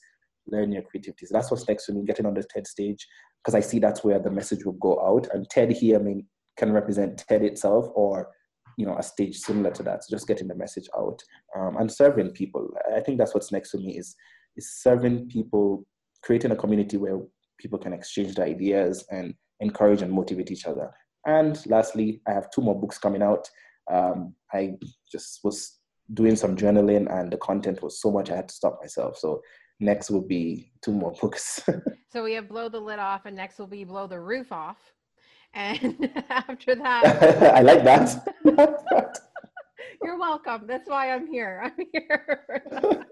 Learn 0.47 0.71
your 0.71 0.83
creativity. 0.83 1.25
So 1.25 1.33
that's 1.33 1.49
what's 1.49 1.67
next 1.67 1.85
for 1.85 1.93
me, 1.93 2.03
getting 2.05 2.25
on 2.25 2.33
the 2.33 2.43
TED 2.43 2.67
stage, 2.67 3.07
because 3.41 3.55
I 3.55 3.61
see 3.61 3.79
that's 3.79 4.03
where 4.03 4.19
the 4.19 4.31
message 4.31 4.65
will 4.65 4.73
go 4.73 4.99
out. 5.05 5.27
And 5.33 5.49
TED 5.49 5.71
here, 5.71 5.99
I 5.99 6.03
mean, 6.03 6.27
can 6.57 6.71
represent 6.71 7.17
TED 7.17 7.43
itself 7.43 7.87
or 7.95 8.29
you 8.77 8.85
know 8.85 8.97
a 8.97 9.03
stage 9.03 9.37
similar 9.37 9.71
to 9.71 9.83
that. 9.83 10.03
So 10.03 10.15
just 10.15 10.27
getting 10.27 10.47
the 10.47 10.55
message 10.55 10.87
out 10.97 11.21
um, 11.57 11.77
and 11.77 11.91
serving 11.91 12.31
people. 12.31 12.69
I 12.95 12.99
think 12.99 13.17
that's 13.17 13.33
what's 13.33 13.51
next 13.51 13.71
for 13.71 13.77
me 13.77 13.97
is 13.97 14.15
is 14.55 14.71
serving 14.81 15.29
people, 15.29 15.85
creating 16.21 16.51
a 16.51 16.55
community 16.55 16.97
where 16.97 17.19
people 17.59 17.79
can 17.79 17.93
exchange 17.93 18.35
their 18.35 18.45
ideas 18.45 19.05
and 19.11 19.33
encourage 19.59 20.01
and 20.01 20.11
motivate 20.11 20.51
each 20.51 20.65
other. 20.65 20.91
And 21.25 21.59
lastly, 21.67 22.21
I 22.27 22.33
have 22.33 22.51
two 22.51 22.61
more 22.61 22.79
books 22.79 22.97
coming 22.97 23.21
out. 23.23 23.49
Um, 23.91 24.35
I 24.53 24.73
just 25.11 25.39
was 25.43 25.79
doing 26.13 26.35
some 26.35 26.55
journaling 26.55 27.11
and 27.11 27.31
the 27.31 27.37
content 27.37 27.81
was 27.81 28.01
so 28.01 28.11
much 28.11 28.29
I 28.29 28.35
had 28.35 28.49
to 28.49 28.53
stop 28.53 28.79
myself. 28.81 29.17
So 29.17 29.41
next 29.79 30.09
will 30.09 30.21
be 30.21 30.71
two 30.81 30.91
more 30.91 31.13
books. 31.21 31.61
so 32.11 32.23
we 32.23 32.33
have 32.33 32.49
blow 32.49 32.69
the 32.69 32.79
lid 32.79 32.99
off 32.99 33.25
and 33.25 33.35
next 33.35 33.57
will 33.57 33.67
be 33.67 33.83
blow 33.83 34.07
the 34.07 34.19
roof 34.19 34.51
off. 34.51 34.77
And 35.53 36.09
after 36.29 36.75
that 36.75 37.03
I 37.55 37.61
like 37.61 37.83
that. 37.83 38.27
You're 40.03 40.17
welcome. 40.17 40.65
That's 40.67 40.89
why 40.89 41.11
I'm 41.11 41.27
here. 41.27 41.61
I'm 41.63 41.85
here 41.91 43.05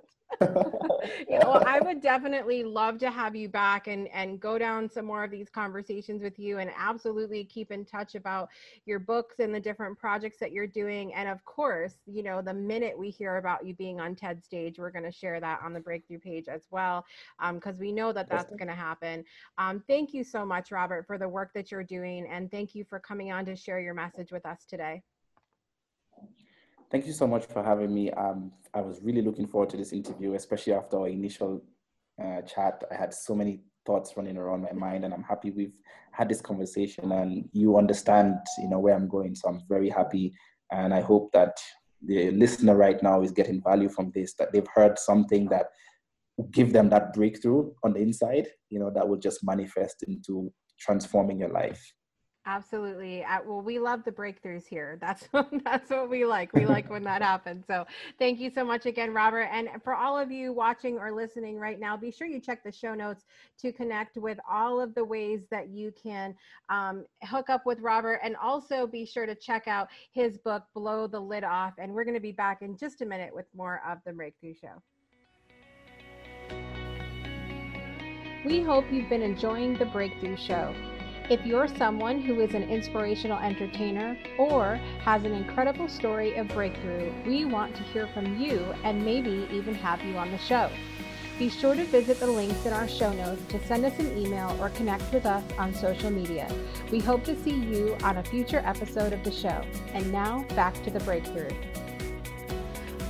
you 1.30 1.40
know, 1.40 1.62
I 1.66 1.80
would 1.80 2.02
definitely 2.02 2.64
love 2.64 2.98
to 3.00 3.12
have 3.12 3.36
you 3.36 3.50
back 3.50 3.88
and 3.88 4.08
and 4.10 4.40
go 4.40 4.58
down 4.58 4.90
some 4.90 5.06
more 5.06 5.24
of 5.24 5.32
these 5.32 5.50
conversations 5.50 6.22
with 6.22 6.38
you, 6.40 6.60
and 6.60 6.72
absolutely 6.78 7.44
keep 7.46 7.72
in 7.72 7.86
touch 7.86 8.16
about 8.16 8.50
your 8.86 9.00
books 9.00 9.36
and 9.40 9.54
the 9.54 9.60
different 9.60 9.98
projects 9.98 10.38
that 10.40 10.52
you're 10.52 10.68
doing. 10.68 11.14
And 11.14 11.30
of 11.30 11.44
course, 11.46 11.94
you 12.06 12.24
know, 12.24 12.42
the 12.42 12.54
minute 12.54 12.98
we 12.98 13.10
hear 13.10 13.38
about 13.38 13.66
you 13.66 13.74
being 13.74 14.00
on 14.00 14.16
TED 14.16 14.44
stage, 14.44 14.80
we're 14.80 14.92
going 14.92 15.06
to 15.06 15.12
share 15.12 15.40
that 15.40 15.60
on 15.64 15.74
the 15.74 15.80
breakthrough 15.80 16.20
page 16.20 16.48
as 16.48 16.64
well, 16.72 17.06
because 17.54 17.76
um, 17.76 17.80
we 17.80 17.92
know 17.92 18.12
that 18.12 18.30
that's 18.30 18.52
going 18.52 18.68
to 18.68 18.74
happen. 18.74 19.24
Um, 19.58 19.84
thank 19.88 20.14
you 20.14 20.24
so 20.24 20.46
much, 20.46 20.72
Robert, 20.72 21.06
for 21.08 21.18
the 21.18 21.30
work 21.30 21.52
that 21.54 21.72
you're 21.72 21.84
doing, 21.84 22.28
and 22.28 22.50
thank 22.50 22.76
you 22.76 22.84
for 22.84 23.00
coming 23.00 23.32
on 23.32 23.46
to 23.46 23.56
share 23.56 23.80
your 23.80 23.94
message 23.94 24.32
with 24.32 24.46
us 24.46 24.66
today. 24.66 25.02
Thank 26.92 27.08
you 27.08 27.14
so 27.14 27.26
much 27.26 27.46
for 27.46 27.64
having 27.64 27.94
me. 27.94 28.12
Um, 28.12 28.52
I 28.74 28.82
was 28.82 29.02
really 29.02 29.22
looking 29.22 29.48
forward 29.48 29.70
to 29.70 29.78
this 29.78 29.94
interview, 29.94 30.34
especially 30.34 30.74
after 30.74 31.00
our 31.00 31.08
initial 31.08 31.64
uh, 32.22 32.42
chat. 32.42 32.84
I 32.92 32.96
had 32.96 33.14
so 33.14 33.34
many 33.34 33.62
thoughts 33.86 34.18
running 34.18 34.36
around 34.36 34.64
my 34.64 34.74
mind, 34.74 35.06
and 35.06 35.14
I'm 35.14 35.24
happy 35.24 35.52
we've 35.52 35.80
had 36.12 36.28
this 36.28 36.42
conversation. 36.42 37.14
And 37.14 37.48
you 37.54 37.78
understand, 37.78 38.36
you 38.58 38.68
know, 38.68 38.80
where 38.80 38.94
I'm 38.94 39.08
going. 39.08 39.36
So 39.36 39.48
I'm 39.48 39.62
very 39.70 39.88
happy, 39.88 40.34
and 40.70 40.94
I 40.94 41.00
hope 41.00 41.32
that 41.32 41.56
the 42.06 42.32
listener 42.32 42.76
right 42.76 43.02
now 43.02 43.22
is 43.22 43.32
getting 43.32 43.62
value 43.62 43.88
from 43.88 44.12
this. 44.14 44.34
That 44.34 44.52
they've 44.52 44.68
heard 44.76 45.00
something 45.00 45.48
that 45.48 45.68
give 46.52 46.74
them 46.74 46.90
that 46.90 47.14
breakthrough 47.14 47.72
on 47.86 47.94
the 47.94 48.02
inside. 48.02 48.50
You 48.70 48.80
know, 48.80 48.92
that 48.94 49.08
will 49.08 49.18
just 49.18 49.46
manifest 49.46 50.04
into 50.10 50.52
transforming 50.78 51.40
your 51.40 51.54
life. 51.54 51.94
Absolutely. 52.48 53.24
Uh, 53.24 53.38
well, 53.46 53.62
we 53.62 53.78
love 53.78 54.04
the 54.04 54.12
breakthroughs 54.12 54.66
here. 54.68 54.98
That's 55.00 55.30
that's 55.64 55.92
what 55.92 56.10
we 56.10 56.26
like. 56.26 56.52
We 56.54 56.66
like 56.66 56.90
when 56.90 57.04
that 57.04 57.22
happens. 57.32 57.66
So, 57.68 57.86
thank 58.18 58.40
you 58.40 58.50
so 58.50 58.66
much 58.66 58.88
again, 58.88 59.14
Robert. 59.14 59.48
And 59.52 59.70
for 59.84 59.94
all 59.94 60.18
of 60.18 60.32
you 60.32 60.52
watching 60.52 60.98
or 60.98 61.12
listening 61.12 61.58
right 61.58 61.80
now, 61.80 61.96
be 61.96 62.10
sure 62.10 62.26
you 62.26 62.40
check 62.40 62.64
the 62.64 62.72
show 62.72 62.96
notes 62.96 63.26
to 63.60 63.72
connect 63.72 64.18
with 64.18 64.40
all 64.50 64.82
of 64.82 64.96
the 64.96 65.06
ways 65.06 65.42
that 65.52 65.70
you 65.70 65.94
can 66.02 66.34
um, 66.70 67.06
hook 67.26 67.52
up 67.52 67.68
with 67.68 67.80
Robert, 67.80 68.20
and 68.24 68.36
also 68.38 68.88
be 68.88 69.06
sure 69.06 69.28
to 69.28 69.36
check 69.36 69.68
out 69.68 69.90
his 70.12 70.40
book, 70.40 70.64
"Blow 70.74 71.06
the 71.06 71.20
Lid 71.20 71.44
Off." 71.44 71.74
And 71.78 71.94
we're 71.94 72.06
going 72.06 72.16
to 72.16 72.20
be 72.20 72.32
back 72.32 72.64
in 72.64 72.76
just 72.76 73.02
a 73.02 73.06
minute 73.06 73.36
with 73.36 73.46
more 73.56 73.84
of 73.88 74.00
the 74.04 74.14
Breakthrough 74.14 74.56
Show. 74.56 74.82
We 78.44 78.64
hope 78.64 78.86
you've 78.92 79.10
been 79.10 79.22
enjoying 79.22 79.78
the 79.78 79.86
Breakthrough 79.86 80.38
Show. 80.38 80.74
If 81.32 81.46
you're 81.46 81.70
someone 81.70 82.20
who 82.20 82.42
is 82.42 82.54
an 82.56 82.64
inspirational 82.64 83.40
entertainer 83.40 84.18
or 84.38 84.76
has 85.06 85.24
an 85.24 85.32
incredible 85.32 85.88
story 85.88 86.36
of 86.36 86.50
breakthrough, 86.50 87.10
we 87.26 87.46
want 87.46 87.74
to 87.78 87.84
hear 87.84 88.08
from 88.08 88.38
you 88.38 88.60
and 88.84 89.06
maybe 89.06 89.48
even 89.50 89.74
have 89.76 90.04
you 90.04 90.18
on 90.18 90.30
the 90.30 90.38
show. 90.38 90.70
Be 91.40 91.48
sure 91.48 91.74
to 91.74 91.86
visit 91.86 92.20
the 92.20 92.28
links 92.28 92.66
in 92.66 92.74
our 92.74 92.86
show 92.86 93.14
notes 93.14 93.42
to 93.48 93.66
send 93.66 93.86
us 93.86 93.98
an 93.98 94.18
email 94.18 94.58
or 94.60 94.72
connect 94.72 95.10
with 95.14 95.26
us 95.26 95.46
on 95.58 95.74
social 95.74 96.12
media. 96.12 96.54
We 96.92 97.00
hope 97.00 97.24
to 97.24 97.42
see 97.42 97.56
you 97.56 97.96
on 98.04 98.18
a 98.18 98.24
future 98.26 98.62
episode 98.66 99.14
of 99.14 99.24
the 99.24 99.32
show. 99.32 99.64
And 99.94 100.12
now 100.12 100.44
back 100.50 100.84
to 100.84 100.92
the 100.92 101.00
breakthrough. 101.00 101.48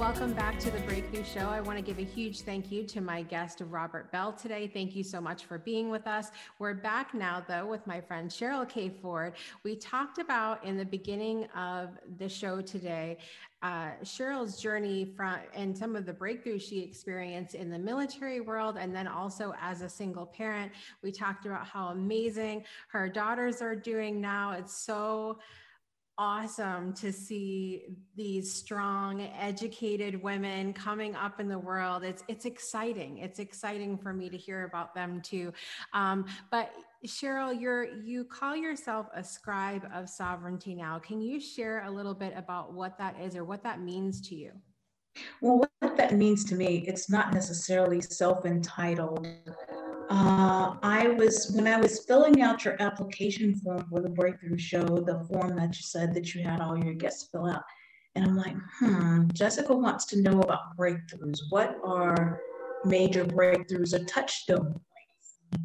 Welcome 0.02 0.34
back 0.34 0.58
to 0.62 0.72
the 0.72 0.80
Breakthrough 0.80 1.24
Show. 1.24 1.48
I 1.48 1.62
want 1.62 1.78
to 1.78 1.84
give 1.84 2.00
a 2.00 2.04
huge 2.04 2.42
thank 2.42 2.72
you 2.72 2.84
to 2.86 3.02
my 3.02 3.22
guest, 3.22 3.62
Robert 3.70 4.12
Bell, 4.12 4.34
today. 4.34 4.66
Thank 4.66 4.96
you 4.96 5.04
so 5.04 5.22
much 5.22 5.46
for 5.46 5.60
being 5.60 5.92
with 5.92 6.08
us. 6.08 6.32
We're 6.58 6.74
back 6.74 7.14
now, 7.14 7.46
though, 7.48 7.68
with 7.68 7.86
my 7.86 8.02
friend 8.02 8.28
Cheryl 8.28 8.68
K. 8.68 8.90
Ford. 8.90 9.34
We 9.64 9.76
talked 9.76 10.18
about 10.18 10.66
in 10.66 10.76
the 10.76 10.86
beginning 10.86 11.46
of 11.56 11.90
the 12.18 12.28
show 12.28 12.62
today 12.62 13.20
uh, 13.64 13.92
Cheryl's 14.04 14.60
journey 14.60 15.06
from 15.16 15.36
and 15.54 15.78
some 15.78 15.96
of 15.96 16.06
the 16.06 16.14
breakthroughs 16.14 16.62
she 16.62 16.80
experienced 16.80 17.54
in 17.54 17.70
the 17.70 17.78
military 17.78 18.42
world, 18.42 18.78
and 18.80 18.96
then 18.96 19.08
also 19.08 19.54
as 19.62 19.82
a 19.82 19.90
single 19.90 20.26
parent. 20.26 20.72
We 21.04 21.12
talked 21.12 21.46
about 21.46 21.68
how 21.68 21.90
amazing 21.90 22.66
her 22.88 23.08
daughters 23.08 23.62
are 23.62 23.76
doing 23.76 24.20
now. 24.20 24.54
It's 24.54 24.76
so 24.76 25.38
awesome 26.22 26.94
to 26.94 27.12
see 27.12 27.98
these 28.16 28.54
strong 28.54 29.22
educated 29.40 30.22
women 30.22 30.72
coming 30.72 31.16
up 31.16 31.40
in 31.40 31.48
the 31.48 31.58
world. 31.58 32.04
It's 32.04 32.24
it's 32.28 32.46
exciting. 32.46 33.18
It's 33.18 33.40
exciting 33.40 33.98
for 33.98 34.14
me 34.14 34.30
to 34.30 34.38
hear 34.38 34.66
about 34.66 34.94
them 34.94 35.20
too. 35.22 35.52
Um, 35.94 36.26
but 36.52 36.74
cheryl 37.08 37.60
you're 37.60 37.86
you 37.86 38.24
call 38.24 38.56
yourself 38.56 39.08
a 39.16 39.24
scribe 39.24 39.90
of 39.92 40.08
sovereignty 40.08 40.76
now. 40.76 41.00
Can 41.00 41.22
you 41.22 41.40
share 41.40 41.84
a 41.86 41.90
little 41.90 42.14
bit 42.14 42.34
about 42.38 42.72
what 42.72 43.00
that 43.00 43.20
is 43.20 43.36
or 43.36 43.44
what 43.44 43.64
that 43.64 43.82
means 43.82 44.22
to 44.30 44.36
you? 44.36 44.52
Well 45.42 45.58
what 45.80 45.98
that 45.98 46.14
means 46.14 46.46
to 46.46 46.56
me 46.56 46.86
it's 46.88 47.10
not 47.10 47.34
necessarily 47.34 48.00
self-entitled 48.00 49.28
uh, 50.12 50.76
I 50.84 51.08
was, 51.08 51.52
when 51.56 51.68
I 51.68 51.80
was 51.80 52.04
filling 52.06 52.42
out 52.42 52.66
your 52.66 52.76
application 52.82 53.56
form 53.56 53.86
for 53.90 54.02
the 54.02 54.10
breakthrough 54.10 54.58
show, 54.58 54.84
the 54.84 55.26
form 55.32 55.56
that 55.56 55.76
you 55.78 55.84
said 55.84 56.14
that 56.14 56.36
you 56.36 56.44
had 56.44 56.60
all 56.60 56.78
your 56.78 56.94
guests 56.94 57.30
fill 57.32 57.48
out. 57.48 57.64
And 58.16 58.26
I'm 58.26 58.36
like, 58.36 58.56
hmm, 58.80 59.30
Jessica 59.32 59.74
wants 59.74 60.06
to 60.08 60.22
know 60.22 60.42
about 60.42 60.78
breakthroughs. 60.78 61.40
What 61.50 61.78
are 61.86 62.42
major 62.84 63.24
breakthroughs 63.24 63.94
or 63.94 64.04
touchstone 64.04 64.74
points? 64.74 65.62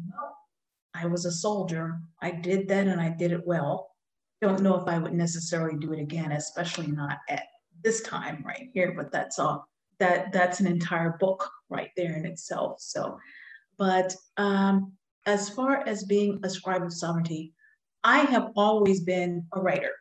I 0.95 1.07
was 1.07 1.25
a 1.25 1.31
soldier. 1.31 1.99
I 2.21 2.31
did 2.31 2.69
that 2.69 2.87
and 2.87 3.01
I 3.01 3.09
did 3.09 3.33
it 3.33 3.45
well. 3.45 3.91
Don't 4.41 4.61
know 4.61 4.79
if 4.79 4.87
I 4.87 4.97
would 4.97 5.13
necessarily 5.13 5.77
do 5.77 5.91
it 5.91 5.99
again, 5.99 6.31
especially 6.31 6.87
not 6.87 7.17
at 7.27 7.43
this 7.83 8.01
time 8.01 8.45
right 8.47 8.69
here, 8.73 8.93
but 8.95 9.11
that's 9.11 9.39
all 9.39 9.67
that 9.99 10.31
that's 10.31 10.59
an 10.59 10.67
entire 10.67 11.17
book 11.19 11.49
right 11.69 11.89
there 11.97 12.15
in 12.15 12.25
itself. 12.25 12.79
So, 12.79 13.19
but 13.77 14.15
um, 14.37 14.93
as 15.25 15.49
far 15.49 15.87
as 15.87 16.03
being 16.03 16.39
a 16.43 16.49
scribe 16.49 16.83
of 16.83 16.93
sovereignty, 16.93 17.53
I 18.03 18.19
have 18.19 18.51
always 18.55 19.01
been 19.01 19.45
a 19.53 19.61
writer. 19.61 19.91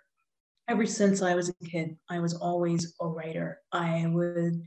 Ever 0.68 0.86
since 0.86 1.22
I 1.22 1.34
was 1.34 1.48
a 1.48 1.64
kid, 1.64 1.96
I 2.10 2.18
was 2.18 2.34
always 2.34 2.94
a 3.00 3.06
writer. 3.06 3.60
I 3.72 4.06
would 4.06 4.62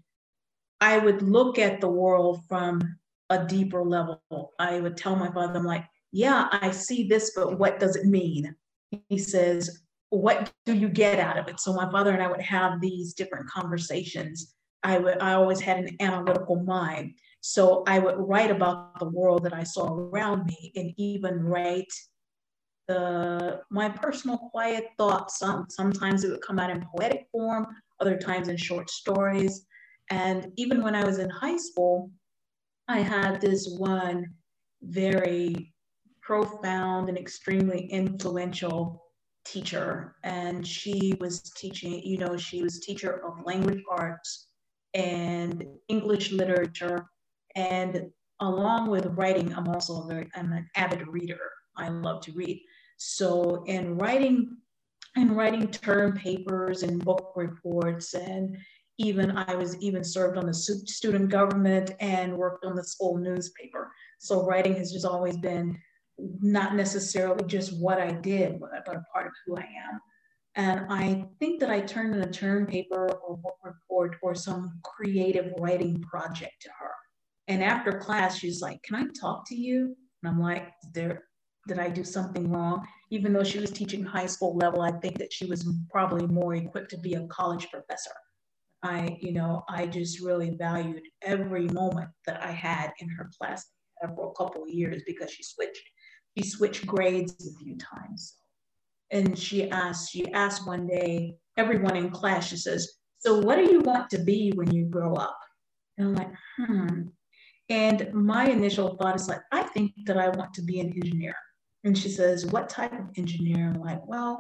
I 0.82 0.98
would 0.98 1.22
look 1.22 1.60
at 1.60 1.82
the 1.82 1.90
world 1.90 2.42
from 2.48 2.82
a 3.30 3.46
deeper 3.46 3.84
level. 3.84 4.22
I 4.60 4.80
would 4.80 4.96
tell 4.96 5.16
my 5.16 5.30
father, 5.32 5.60
I'm 5.60 5.66
like, 5.66 5.86
yeah, 6.12 6.48
I 6.52 6.72
see 6.72 7.08
this, 7.08 7.34
but 7.36 7.60
what 7.60 7.80
does 7.80 7.96
it 7.96 8.06
mean? 8.06 8.56
He 9.10 9.18
says, 9.18 9.82
what 10.10 10.52
do 10.66 10.74
you 10.74 10.90
get 10.90 11.20
out 11.20 11.38
of 11.38 11.48
it? 11.48 11.60
So 11.60 11.74
my 11.74 11.90
father 11.92 12.12
and 12.12 12.24
I 12.24 12.28
would 12.28 12.42
have 12.42 12.82
these 12.82 13.14
different 13.14 13.48
conversations. 13.50 14.56
I 14.84 14.98
would 14.98 15.22
I 15.22 15.34
always 15.34 15.60
had 15.60 15.80
an 15.80 15.96
analytical 16.00 16.64
mind. 16.64 17.14
So 17.42 17.84
I 17.88 18.00
would 18.00 18.16
write 18.18 18.52
about 18.52 19.00
the 19.00 19.10
world 19.10 19.44
that 19.44 19.54
I 19.54 19.64
saw 19.64 19.94
around 19.94 20.46
me 20.46 20.72
and 20.76 20.94
even 20.98 21.44
write 21.44 21.92
the 22.88 23.62
my 23.70 23.88
personal 23.88 24.38
quiet 24.38 24.88
thoughts. 24.98 25.40
Some, 25.40 25.68
sometimes 25.70 26.24
it 26.24 26.32
would 26.32 26.42
come 26.42 26.60
out 26.60 26.72
in 26.72 26.86
poetic 26.96 27.28
form, 27.32 27.68
other 28.00 28.18
times 28.18 28.48
in 28.48 28.58
short 28.58 28.90
stories. 28.90 29.66
And 30.10 30.52
even 30.58 30.84
when 30.84 30.96
I 30.96 31.06
was 31.06 31.20
in 31.20 31.30
high 31.30 31.58
school, 31.58 32.12
I 32.88 33.00
had 33.00 33.40
this 33.40 33.76
one 33.78 34.26
very 34.82 35.74
profound 36.22 37.10
and 37.10 37.18
extremely 37.18 37.86
influential 37.92 39.04
teacher. 39.46 40.16
And 40.24 40.66
she 40.66 41.16
was 41.20 41.42
teaching, 41.56 42.02
you 42.04 42.18
know, 42.18 42.38
she 42.38 42.64
was 42.64 42.80
teacher 42.80 43.24
of 43.26 43.46
language 43.46 43.84
arts 43.90 44.48
and 44.94 45.66
English 45.88 46.32
literature. 46.32 47.06
And 47.56 48.10
along 48.40 48.90
with 48.90 49.06
writing, 49.18 49.54
I'm 49.54 49.68
also 49.68 50.04
a 50.04 50.08
very, 50.08 50.30
I'm 50.36 50.52
an 50.54 50.70
avid 50.76 51.08
reader. 51.08 51.40
I 51.78 51.90
love 51.90 52.22
to 52.24 52.32
read. 52.34 52.62
So 52.98 53.64
in 53.66 53.98
writing, 53.98 54.58
in 55.16 55.34
writing 55.34 55.68
term 55.70 56.14
papers 56.14 56.84
and 56.84 57.04
book 57.04 57.34
reports 57.36 58.14
and 58.14 58.58
even 59.00 59.32
I 59.32 59.56
was 59.56 59.78
even 59.78 60.04
served 60.04 60.38
on 60.38 60.46
the 60.46 60.54
student 60.54 61.30
government 61.30 61.92
and 62.02 62.36
worked 62.36 62.66
on 62.66 62.76
the 62.76 62.84
school 62.84 63.18
newspaper. 63.18 63.92
So 64.20 64.46
writing 64.46 64.76
has 64.76 64.92
just 64.92 65.06
always 65.06 65.38
been 65.38 65.80
not 66.42 66.76
necessarily 66.76 67.46
just 67.48 67.80
what 67.80 68.00
I 68.00 68.12
did, 68.12 68.60
but, 68.60 68.72
a 68.76 69.04
part 69.14 69.28
of 69.28 69.32
who 69.46 69.56
I 69.56 69.62
am. 69.62 70.02
And 70.56 70.86
I 70.90 71.26
think 71.40 71.62
that 71.62 71.70
I 71.70 71.80
turned 71.80 72.14
in 72.14 72.22
a 72.22 72.32
term 72.32 72.66
paper 72.66 73.08
or 73.26 73.38
book 73.38 73.56
report 73.64 74.18
or 74.22 74.36
some 74.36 74.80
creative 74.84 75.54
writing 75.60 76.02
project 76.02 76.62
to 76.64 76.70
her. 76.78 76.89
And 77.50 77.64
after 77.64 77.92
class, 77.98 78.38
she's 78.38 78.62
like, 78.62 78.82
Can 78.84 78.96
I 78.96 79.06
talk 79.20 79.46
to 79.50 79.56
you? 79.56 79.98
And 80.24 80.32
I'm 80.32 80.40
like, 80.40 80.70
there, 80.94 81.24
did 81.68 81.80
I 81.80 81.90
do 81.90 82.04
something 82.04 82.50
wrong? 82.52 82.86
Even 83.10 83.34
though 83.34 83.44
she 83.44 83.60
was 83.60 83.72
teaching 83.72 84.04
high 84.04 84.28
school 84.28 84.56
level, 84.56 84.82
I 84.82 84.92
think 84.92 85.18
that 85.18 85.34
she 85.34 85.46
was 85.46 85.68
probably 85.90 86.28
more 86.28 86.56
equipped 86.56 86.92
to 86.92 86.98
be 86.98 87.16
a 87.16 87.28
college 87.28 87.70
professor. 87.70 88.12
I, 88.84 89.18
you 89.20 89.34
know, 89.34 89.64
I 89.68 89.88
just 89.88 90.22
really 90.22 90.52
valued 90.52 91.02
every 91.22 91.68
moment 91.68 92.10
that 92.26 92.42
I 92.42 92.52
had 92.52 92.92
in 93.00 93.10
her 93.10 93.30
class 93.38 93.66
for 94.16 94.30
a 94.30 94.34
couple 94.34 94.64
of 94.64 94.70
years 94.70 95.02
because 95.06 95.32
she 95.32 95.44
switched. 95.44 95.84
She 96.38 96.48
switched 96.48 96.86
grades 96.86 97.34
a 97.48 97.64
few 97.64 97.78
times. 97.78 98.36
And 99.12 99.38
she 99.38 99.70
asked, 99.72 100.12
she 100.12 100.32
asked 100.32 100.68
one 100.68 100.88
day, 100.88 101.36
everyone 101.58 101.98
in 101.98 102.12
class, 102.12 102.48
she 102.48 102.58
says, 102.58 102.88
so 103.18 103.40
what 103.40 103.58
do 103.58 103.70
you 103.70 103.82
want 103.82 104.10
to 104.12 104.20
be 104.20 104.54
when 104.56 104.72
you 104.72 104.86
grow 104.86 105.16
up? 105.16 105.38
And 105.98 106.08
I'm 106.08 106.16
like, 106.16 106.32
hmm. 106.58 107.00
And 107.70 108.12
my 108.14 108.46
initial 108.46 108.98
thought 108.98 109.16
is 109.16 109.28
like, 109.28 109.42
I 109.52 109.64
think 109.64 109.94
that 110.06 110.18
I 110.18 110.30
want 110.30 110.54
to 110.56 110.62
be 110.62 110.80
an 110.80 110.92
engineer. 110.94 111.36
And 111.84 111.98
she 111.98 112.10
says, 112.10 112.46
what 112.48 112.68
type 112.68 112.94
of 112.94 113.10
engineer? 113.16 113.68
I'm 113.68 113.82
like, 113.82 114.06
well, 114.06 114.40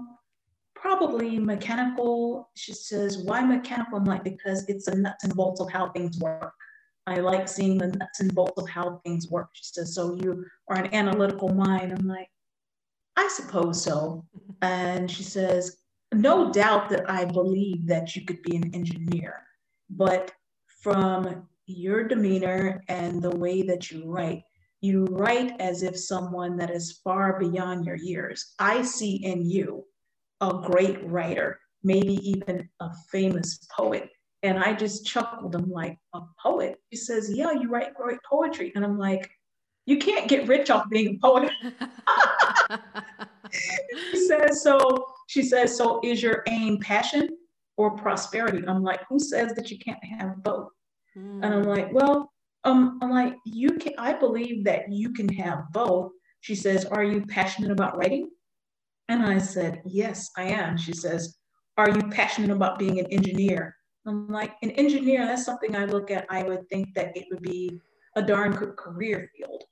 probably 0.76 1.40
mechanical. 1.40 2.50
She 2.56 2.74
says, 2.74 3.20
why 3.20 3.42
mechanical? 3.42 4.00
I'm 4.00 4.06
like, 4.06 4.24
because 4.24 4.68
it's 4.68 4.86
the 4.86 4.96
nuts 4.96 5.24
and 5.24 5.36
bolts 5.36 5.62
of 5.62 5.72
how 5.72 5.90
things 5.90 6.20
work. 6.20 6.54
I 7.06 7.18
like 7.18 7.48
seeing 7.48 7.78
the 7.78 7.88
nuts 7.88 8.20
and 8.20 8.34
bolts 8.34 8.62
of 8.62 8.68
how 8.70 9.02
things 9.04 9.30
work. 9.30 9.50
She 9.54 9.64
says, 9.64 9.96
so 9.96 10.16
you 10.16 10.46
are 10.68 10.78
an 10.78 10.94
analytical 10.94 11.50
mind. 11.50 11.92
I'm 11.92 12.08
like, 12.08 12.30
I 13.16 13.28
suppose 13.28 13.82
so. 13.82 14.26
And 14.62 15.10
she 15.10 15.24
says, 15.24 15.78
no 16.14 16.52
doubt 16.52 16.90
that 16.90 17.10
I 17.10 17.24
believe 17.24 17.88
that 17.88 18.14
you 18.14 18.26
could 18.26 18.42
be 18.42 18.58
an 18.58 18.76
engineer, 18.76 19.44
but 19.90 20.34
from 20.82 21.48
your 21.70 22.08
demeanor 22.08 22.84
and 22.88 23.22
the 23.22 23.36
way 23.36 23.62
that 23.62 23.92
you 23.92 24.04
write, 24.06 24.44
you 24.82 25.06
write 25.06 25.60
as 25.60 25.84
if 25.84 25.98
someone 25.98 26.58
that 26.58 26.70
is 26.70 27.00
far 27.04 27.40
beyond 27.40 27.86
your 27.86 27.96
years. 27.96 28.54
I 28.60 28.82
see 28.82 29.24
in 29.24 29.50
you 29.50 29.86
a 30.42 30.54
great 30.54 31.04
writer, 31.06 31.60
maybe 31.84 32.16
even 32.28 32.68
a 32.80 32.90
famous 33.12 33.60
poet. 33.76 34.10
And 34.42 34.58
I 34.58 34.74
just 34.74 35.06
chuckled. 35.06 35.54
I'm 35.54 35.70
like, 35.70 35.98
a 36.14 36.22
poet? 36.42 36.78
He 36.90 36.98
says, 36.98 37.30
yeah, 37.34 37.52
you 37.52 37.70
write 37.70 37.94
great 37.94 38.20
poetry. 38.28 38.72
And 38.76 38.86
I'm 38.86 38.98
like, 38.98 39.30
you 39.86 39.98
can't 39.98 40.30
get 40.30 40.48
rich 40.48 40.70
off 40.70 40.90
being 40.90 41.16
a 41.16 41.20
poet. 41.20 41.52
she 43.52 44.28
says, 44.28 44.64
so 44.64 45.06
she 45.28 45.44
says, 45.44 45.76
so 45.76 46.00
is 46.04 46.24
your 46.24 46.44
aim 46.48 46.80
passion 46.80 47.30
or 47.76 47.92
prosperity? 47.98 48.64
I'm 48.68 48.82
like, 48.82 49.02
who 49.10 49.20
says 49.20 49.54
that 49.56 49.70
you 49.72 49.78
can't 49.78 50.04
have 50.04 50.42
both? 50.42 50.70
Mm. 51.20 51.40
And 51.44 51.54
I'm 51.54 51.64
like, 51.64 51.94
well, 51.94 52.32
um, 52.64 53.00
I'm 53.02 53.12
like, 53.12 53.36
you 53.46 53.72
can, 53.72 53.94
I 53.98 54.14
believe 54.14 54.66
that 54.66 54.92
you 54.92 55.12
can 55.12 55.30
have 55.30 55.72
both. 55.72 56.12
She 56.42 56.56
says, 56.56 56.86
are 56.86 57.04
you 57.04 57.26
passionate 57.26 57.72
about 57.72 57.98
writing? 57.98 58.30
And 59.10 59.24
I 59.24 59.40
said, 59.40 59.82
Yes, 59.86 60.30
I 60.38 60.44
am. 60.44 60.78
She 60.78 60.94
says, 60.94 61.38
Are 61.78 61.90
you 61.90 62.02
passionate 62.10 62.52
about 62.52 62.80
being 62.80 63.00
an 63.00 63.08
engineer? 63.08 63.76
I'm 64.06 64.30
like, 64.30 64.54
An 64.62 64.72
engineer, 64.72 65.26
that's 65.26 65.44
something 65.44 65.76
I 65.76 65.86
look 65.86 66.12
at. 66.12 66.28
I 66.30 66.44
would 66.44 66.70
think 66.70 66.94
that 66.94 67.18
it 67.18 67.26
would 67.32 67.42
be 67.42 67.82
a 68.16 68.22
darn 68.22 68.52
good 68.52 68.78
career 68.78 69.30
field. 69.36 69.64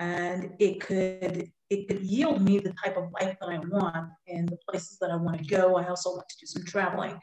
And 0.00 0.52
it 0.60 0.80
could 0.80 1.50
it 1.70 1.88
could 1.88 2.02
yield 2.02 2.40
me 2.40 2.58
the 2.58 2.74
type 2.84 2.96
of 2.96 3.10
life 3.20 3.36
that 3.40 3.48
I 3.48 3.58
want 3.58 4.10
and 4.28 4.48
the 4.48 4.58
places 4.68 4.98
that 5.00 5.10
I 5.10 5.16
want 5.16 5.38
to 5.38 5.44
go. 5.44 5.76
I 5.76 5.88
also 5.88 6.10
want 6.10 6.28
to 6.28 6.36
do 6.40 6.46
some 6.46 6.64
traveling. 6.64 7.18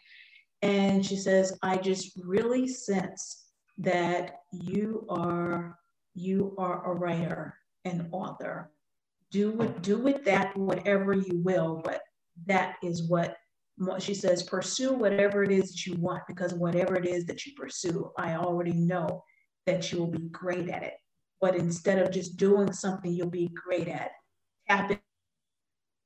And 0.62 1.06
she 1.06 1.16
says, 1.16 1.58
I 1.64 1.78
just 1.78 2.20
really 2.22 2.68
sense 2.68 3.41
that 3.82 4.40
you 4.52 5.06
are 5.10 5.78
you 6.14 6.54
are 6.58 6.92
a 6.92 6.94
writer, 6.94 7.56
an 7.86 8.10
author, 8.12 8.72
do 9.32 9.52
with 9.52 9.82
do 9.82 9.98
with 9.98 10.24
that 10.26 10.56
whatever 10.58 11.14
you 11.14 11.42
will 11.44 11.82
but 11.84 12.02
that 12.46 12.76
is 12.84 13.08
what 13.10 13.38
she 14.00 14.14
says 14.14 14.44
pursue 14.44 14.94
whatever 14.94 15.44
it 15.44 15.52
is 15.52 15.72
that 15.72 15.86
you 15.86 15.96
want 15.96 16.22
because 16.28 16.54
whatever 16.54 16.96
it 16.96 17.08
is 17.08 17.26
that 17.26 17.46
you 17.46 17.54
pursue 17.58 18.12
i 18.20 18.36
already 18.36 18.74
know 18.74 19.24
that 19.66 19.92
you'll 19.92 20.08
be 20.08 20.30
great 20.30 20.70
at 20.70 20.84
it. 20.84 20.94
But 21.40 21.56
instead 21.56 22.00
of 22.00 22.12
just 22.12 22.38
doing 22.38 22.72
something 22.72 23.12
you'll 23.12 23.30
be 23.30 23.50
great 23.50 23.88
at 23.88 24.12
tap 24.70 25.00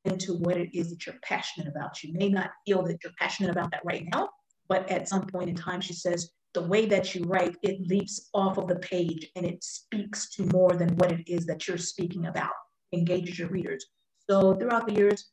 into 0.05 0.33
what 0.35 0.57
it 0.57 0.69
is 0.73 0.91
that 0.91 1.05
you're 1.05 1.15
passionate 1.23 1.67
about. 1.67 2.03
You 2.03 2.13
may 2.13 2.29
not 2.29 2.51
feel 2.65 2.83
that 2.83 2.97
you're 3.03 3.13
passionate 3.19 3.51
about 3.51 3.71
that 3.71 3.85
right 3.85 4.05
now 4.13 4.29
but 4.67 4.89
at 4.89 5.07
some 5.07 5.25
point 5.27 5.49
in 5.49 5.55
time 5.55 5.81
she 5.81 5.93
says 5.93 6.31
the 6.55 6.63
way 6.63 6.85
that 6.87 7.13
you 7.13 7.23
write 7.25 7.55
it 7.61 7.87
leaps 7.87 8.29
off 8.33 8.57
of 8.57 8.67
the 8.67 8.77
page 8.77 9.29
and 9.35 9.45
it 9.45 9.63
speaks 9.63 10.29
to 10.31 10.45
more 10.47 10.71
than 10.71 10.89
what 10.95 11.11
it 11.11 11.23
is 11.27 11.45
that 11.45 11.67
you're 11.67 11.77
speaking 11.77 12.25
about 12.25 12.53
engages 12.93 13.37
your 13.37 13.49
readers. 13.49 13.85
So 14.29 14.55
throughout 14.55 14.87
the 14.87 14.95
years, 14.95 15.31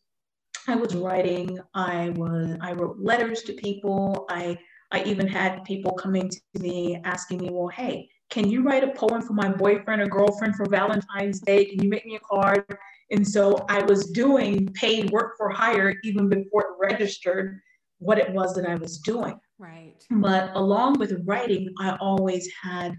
I 0.68 0.77
was 0.77 0.95
writing, 0.95 1.59
I 1.75 2.11
was 2.11 2.57
I 2.61 2.73
wrote 2.73 2.99
letters 2.99 3.43
to 3.45 3.53
people. 3.55 4.27
I 4.29 4.59
I 4.91 5.03
even 5.05 5.27
had 5.27 5.64
people 5.64 5.93
coming 5.93 6.29
to 6.29 6.41
me 6.61 7.01
asking 7.05 7.39
me, 7.39 7.49
well, 7.51 7.68
hey, 7.68 8.09
can 8.29 8.49
you 8.49 8.62
write 8.62 8.85
a 8.85 8.93
poem 8.93 9.23
for 9.23 9.33
my 9.33 9.49
boyfriend 9.49 10.03
or 10.03 10.07
girlfriend 10.07 10.57
for 10.57 10.66
Valentine's 10.68 11.41
Day? 11.41 11.64
Can 11.64 11.83
you 11.83 11.89
make 11.89 12.05
me 12.05 12.16
a 12.16 12.20
card? 12.20 12.64
And 13.11 13.27
so 13.27 13.64
I 13.68 13.83
was 13.83 14.11
doing 14.11 14.68
paid 14.75 15.11
work 15.11 15.35
for 15.37 15.51
hire 15.51 15.95
even 16.03 16.29
before 16.29 16.62
it 16.62 16.91
registered 16.91 17.61
what 18.03 18.19
it 18.19 18.33
was 18.33 18.55
that 18.55 18.69
I 18.69 18.75
was 18.75 18.99
doing. 18.99 19.39
Right. 19.59 20.05
But 20.11 20.51
along 20.55 20.99
with 20.99 21.23
writing, 21.25 21.73
I 21.79 21.97
always 22.01 22.49
had 22.61 22.97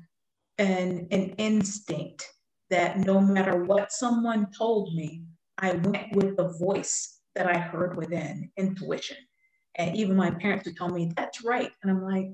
an, 0.57 1.07
an 1.11 1.35
instinct 1.37 2.25
that 2.69 2.99
no 2.99 3.19
matter 3.19 3.63
what 3.63 3.91
someone 3.91 4.47
told 4.57 4.93
me, 4.95 5.23
I 5.57 5.73
went 5.73 6.15
with 6.15 6.37
the 6.37 6.55
voice 6.59 7.19
that 7.35 7.47
I 7.47 7.57
heard 7.57 7.97
within, 7.97 8.49
intuition. 8.57 9.17
And 9.75 9.95
even 9.95 10.15
my 10.15 10.31
parents 10.31 10.65
would 10.65 10.77
tell 10.77 10.89
me, 10.89 11.11
that's 11.15 11.43
right. 11.43 11.71
And 11.81 11.91
I'm 11.91 12.03
like, 12.03 12.27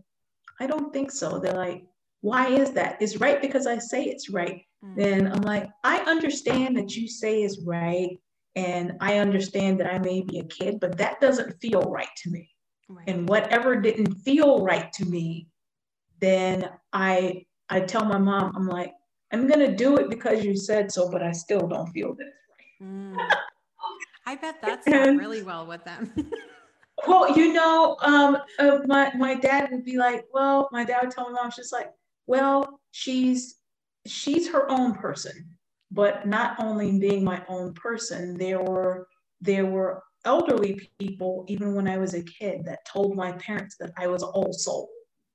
I 0.59 0.67
don't 0.67 0.93
think 0.93 1.11
so. 1.11 1.39
They're 1.39 1.53
like, 1.53 1.83
why 2.21 2.49
is 2.49 2.71
that? 2.71 3.01
It's 3.01 3.17
right 3.17 3.41
because 3.41 3.65
I 3.65 3.77
say 3.77 4.03
it's 4.03 4.29
right. 4.29 4.61
Mm. 4.83 4.95
Then 4.95 5.31
I'm 5.31 5.41
like, 5.41 5.69
I 5.83 5.99
understand 5.99 6.77
that 6.77 6.95
you 6.95 7.07
say 7.07 7.43
it's 7.43 7.61
right. 7.65 8.17
And 8.55 8.97
I 8.99 9.19
understand 9.19 9.79
that 9.79 9.93
I 9.93 9.99
may 9.99 10.21
be 10.21 10.39
a 10.39 10.43
kid, 10.43 10.79
but 10.79 10.97
that 10.97 11.21
doesn't 11.21 11.59
feel 11.61 11.81
right 11.83 12.09
to 12.23 12.29
me. 12.29 12.49
Right. 12.89 13.07
And 13.07 13.29
whatever 13.29 13.79
didn't 13.79 14.15
feel 14.15 14.63
right 14.63 14.91
to 14.93 15.05
me 15.05 15.47
then 16.19 16.69
I 16.93 17.45
I 17.69 17.81
tell 17.81 18.03
my 18.05 18.17
mom, 18.17 18.55
I'm 18.55 18.67
like, 18.67 18.93
I'm 19.31 19.47
gonna 19.47 19.75
do 19.75 19.97
it 19.97 20.09
because 20.09 20.43
you 20.43 20.55
said 20.55 20.91
so, 20.91 21.09
but 21.09 21.21
I 21.21 21.31
still 21.31 21.67
don't 21.67 21.87
feel 21.87 22.15
this 22.15 22.27
right. 22.81 22.87
Mm. 22.87 23.17
I 24.25 24.35
bet 24.35 24.57
that's 24.61 24.87
and, 24.87 25.17
really 25.17 25.41
well 25.41 25.65
with 25.65 25.83
them. 25.85 26.13
well, 27.07 27.35
you 27.35 27.53
know, 27.53 27.97
um, 28.01 28.37
uh, 28.59 28.79
my 28.85 29.11
my 29.15 29.35
dad 29.35 29.69
would 29.71 29.85
be 29.85 29.97
like, 29.97 30.25
well, 30.33 30.69
my 30.71 30.83
dad 30.83 30.99
would 31.03 31.11
tell 31.11 31.31
my 31.31 31.41
mom, 31.41 31.51
she's 31.51 31.71
like, 31.71 31.91
well, 32.27 32.79
she's 32.91 33.55
she's 34.05 34.49
her 34.49 34.69
own 34.69 34.93
person, 34.93 35.49
but 35.91 36.27
not 36.27 36.59
only 36.59 36.99
being 36.99 37.23
my 37.23 37.43
own 37.47 37.73
person, 37.73 38.37
there 38.37 38.61
were 38.61 39.07
there 39.41 39.65
were 39.65 40.03
elderly 40.25 40.89
people, 40.99 41.45
even 41.47 41.75
when 41.75 41.87
I 41.87 41.97
was 41.97 42.13
a 42.13 42.23
kid, 42.23 42.65
that 42.65 42.85
told 42.85 43.15
my 43.15 43.31
parents 43.33 43.75
that 43.79 43.91
I 43.97 44.07
was 44.07 44.23
old 44.23 44.55
soul. 44.55 44.89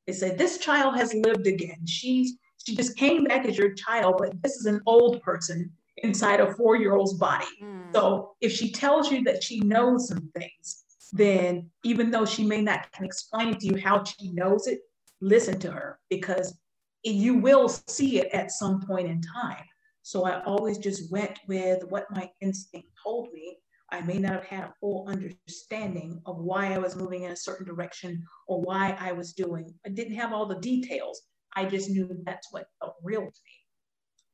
They 0.07 0.12
said, 0.12 0.39
This 0.39 0.59
child 0.59 0.97
has 0.97 1.14
lived 1.14 1.47
again. 1.47 1.87
She's 1.87 2.37
she 2.66 2.74
just 2.74 2.97
came 2.97 3.24
back 3.24 3.47
as 3.47 3.59
your 3.59 3.74
child, 3.74 4.16
but 4.18 4.43
this 4.43 4.57
is 4.57 4.66
an 4.66 4.80
old 4.87 5.20
person 5.22 5.70
inside 5.99 6.41
a 6.41 6.55
four-year-old's 6.55 7.14
body. 7.14 7.45
Mm. 7.62 7.93
So 7.93 8.37
if 8.41 8.53
she 8.53 8.72
tells 8.72 9.11
you 9.11 9.22
that 9.24 9.43
she 9.43 9.61
knows 9.61 10.09
some 10.09 10.30
things, 10.35 10.85
then 11.12 11.70
even 11.85 12.11
though 12.11 12.24
she 12.24 12.45
may 12.45 12.62
not 12.62 12.91
can 12.93 13.05
explain 13.05 13.59
to 13.59 13.66
you 13.66 13.76
how 13.76 14.03
she 14.03 14.32
knows 14.32 14.66
it, 14.66 14.80
listen 15.20 15.59
to 15.61 15.70
her 15.70 15.99
because 16.09 16.59
you 17.03 17.35
will 17.35 17.68
see 17.68 18.18
it 18.18 18.28
at 18.32 18.51
some 18.51 18.80
point 18.80 19.09
in 19.09 19.20
time. 19.20 19.64
So 20.03 20.24
I 20.24 20.43
always 20.45 20.78
just 20.78 21.12
went 21.12 21.39
with 21.47 21.85
what 21.89 22.11
my 22.11 22.30
instinct 22.41 22.89
told 23.03 23.28
me 23.32 23.59
I 23.91 24.01
may 24.01 24.18
not 24.18 24.32
have 24.32 24.45
had 24.45 24.64
a 24.64 24.74
full 24.80 25.07
understanding 25.09 26.20
of 26.26 26.39
why 26.39 26.72
I 26.72 26.78
was 26.78 26.97
moving 26.97 27.24
in 27.24 27.32
a 27.32 27.37
certain 27.37 27.66
direction 27.66 28.22
or 28.49 28.61
why 28.61 28.97
I 28.99 29.12
was 29.12 29.32
doing. 29.32 29.72
I 29.87 29.91
didn't 29.91 30.16
have 30.16 30.32
all 30.32 30.47
the 30.47 30.61
details. 30.61 31.22
I 31.55 31.64
just 31.66 31.91
knew 31.91 32.09
that's 32.24 32.53
what 32.53 32.66
felt 32.80 32.97
real 33.03 33.20
to 33.20 33.26
me. 33.26 33.55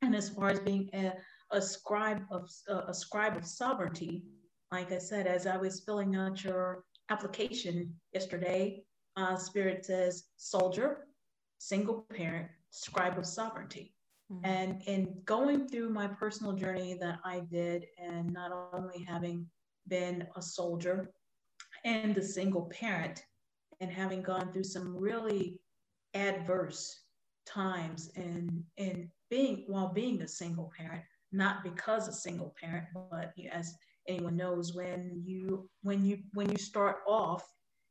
And 0.03 0.15
as 0.15 0.31
far 0.31 0.49
as 0.49 0.61
being 0.61 0.89
a, 0.95 1.13
a 1.51 1.61
scribe 1.61 2.23
of 2.31 2.49
a 2.69 2.95
scribe 2.95 3.37
of 3.37 3.45
sovereignty, 3.45 4.25
like 4.73 4.93
I 4.93 4.99
said, 4.99 5.27
as 5.27 5.47
I 5.47 5.57
was 5.57 5.81
filling 5.81 6.17
out 6.17 6.43
your 6.43 6.85
application 7.11 7.95
yesterday, 8.15 8.83
uh, 9.17 9.37
Spirit 9.37 9.85
says 9.85 10.25
soldier, 10.37 11.09
single 11.59 12.07
parent, 12.15 12.49
scribe 12.71 13.19
of 13.19 13.27
sovereignty. 13.27 13.95
Mm-hmm. 14.31 14.45
And 14.45 14.83
in 14.87 15.15
going 15.25 15.69
through 15.69 15.91
my 15.91 16.07
personal 16.07 16.53
journey 16.53 16.97
that 17.01 17.19
I 17.25 17.41
did, 17.51 17.87
and 17.99 18.33
not 18.33 18.53
only 18.73 19.05
having 19.05 19.47
been 19.89 20.27
a 20.37 20.43
soldier 20.43 21.11
and 21.85 22.17
a 22.17 22.23
single 22.23 22.71
parent, 22.71 23.25
and 23.81 23.91
having 23.91 24.23
gone 24.23 24.53
through 24.53 24.65
some 24.65 24.97
really 24.97 25.59
adverse 26.15 27.05
times 27.47 28.11
and 28.17 28.63
and 28.79 29.09
being 29.31 29.65
while 29.67 29.93
being 29.93 30.23
a 30.23 30.29
single 30.29 30.71
parent, 30.77 31.03
not 31.33 31.65
because 31.65 32.07
a 32.07 32.13
single 32.13 32.55
parent, 32.61 32.87
but 33.11 33.33
as 33.51 33.75
anyone 34.07 34.37
knows, 34.37 34.75
when 34.75 35.23
you 35.25 35.69
when 35.83 36.05
you 36.05 36.19
when 36.35 36.51
you 36.51 36.59
start 36.59 36.99
off 37.07 37.43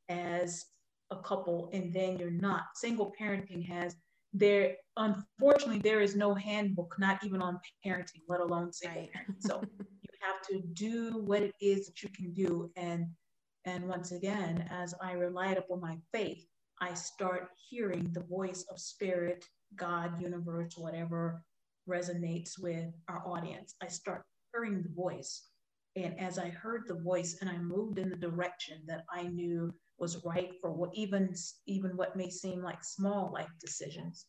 as 0.09 0.65
a 1.11 1.17
couple 1.17 1.69
and 1.73 1.93
then 1.93 2.17
you're 2.17 2.29
not, 2.31 2.63
single 2.75 3.11
parenting 3.19 3.65
has 3.65 3.95
there 4.34 4.75
unfortunately 4.97 5.80
there 5.80 6.01
is 6.01 6.15
no 6.15 6.36
handbook 6.36 6.95
not 6.99 7.23
even 7.23 7.41
on 7.41 7.59
parenting 7.86 8.21
let 8.27 8.41
alone 8.41 8.71
single 8.71 9.01
right. 9.01 9.11
parent 9.11 9.41
so 9.41 9.61
you 9.80 10.09
have 10.21 10.41
to 10.47 10.61
do 10.73 11.21
what 11.25 11.41
it 11.41 11.55
is 11.61 11.88
that 11.88 12.03
you 12.03 12.09
can 12.09 12.32
do. 12.34 12.69
And 12.75 13.07
and 13.65 13.88
once 13.88 14.11
again 14.11 14.67
as 14.71 14.93
i 15.01 15.11
relied 15.13 15.57
upon 15.57 15.82
my 15.82 15.97
faith 16.13 16.45
i 16.80 16.93
start 16.93 17.49
hearing 17.69 18.07
the 18.13 18.21
voice 18.21 18.63
of 18.71 18.80
spirit 18.80 19.45
god 19.75 20.21
universe 20.21 20.77
whatever 20.77 21.43
resonates 21.89 22.59
with 22.59 22.93
our 23.07 23.23
audience. 23.25 23.75
I 23.82 23.88
start 23.88 24.23
hearing 24.53 24.82
the 24.84 24.89
voice. 24.89 25.47
And 25.95 26.17
as 26.19 26.38
i 26.38 26.49
heard 26.49 26.84
the 26.88 26.93
voice 26.93 27.38
and 27.41 27.49
i 27.49 27.57
moved 27.57 27.97
in 27.97 28.09
the 28.09 28.15
direction 28.15 28.77
that 28.88 29.03
i 29.11 29.23
knew 29.23 29.73
was 29.99 30.23
right 30.25 30.51
for 30.61 30.71
what 30.71 30.91
even 30.93 31.33
even 31.67 31.97
what 31.97 32.15
may 32.15 32.29
seem 32.29 32.61
like 32.61 32.83
small 32.83 33.31
life 33.33 33.51
decisions. 33.59 34.25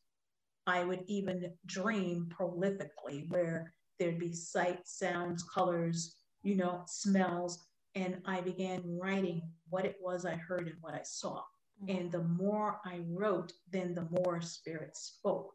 I 0.66 0.84
would 0.84 1.04
even 1.06 1.52
dream 1.66 2.28
prolifically 2.38 3.28
where 3.28 3.72
there'd 3.98 4.18
be 4.18 4.34
sights, 4.34 4.98
sounds, 4.98 5.42
colors, 5.42 6.16
you 6.42 6.54
know, 6.54 6.82
smells. 6.86 7.66
And 7.94 8.18
I 8.24 8.40
began 8.40 8.82
writing 8.84 9.42
what 9.68 9.84
it 9.84 9.96
was 10.00 10.24
I 10.24 10.34
heard 10.34 10.68
and 10.68 10.76
what 10.80 10.94
I 10.94 11.02
saw. 11.02 11.42
Mm-hmm. 11.82 11.96
And 11.96 12.12
the 12.12 12.22
more 12.22 12.80
I 12.84 13.00
wrote, 13.08 13.52
then 13.70 13.94
the 13.94 14.08
more 14.10 14.40
spirit 14.40 14.96
spoke. 14.96 15.52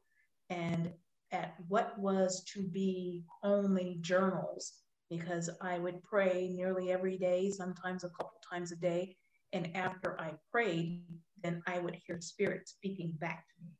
And 0.50 0.92
at 1.32 1.56
what 1.68 1.98
was 1.98 2.44
to 2.54 2.62
be 2.62 3.26
only 3.44 3.98
journals, 4.02 4.74
because 5.10 5.50
I 5.62 5.80
would 5.80 6.04
pray 6.04 6.50
nearly 6.54 6.92
every 6.92 7.18
day, 7.18 7.52
sometimes 7.52 8.04
a 8.04 8.10
couple 8.10 8.40
times 8.52 8.72
a 8.72 8.76
day. 8.76 9.16
And 9.56 9.74
after 9.74 10.20
I 10.20 10.34
prayed, 10.52 11.06
then 11.42 11.64
I 11.66 11.80
would 11.80 11.98
hear 12.06 12.20
spirit 12.20 12.68
speaking 12.68 13.14
back 13.22 13.46
to 13.48 13.64
me. 13.64 13.72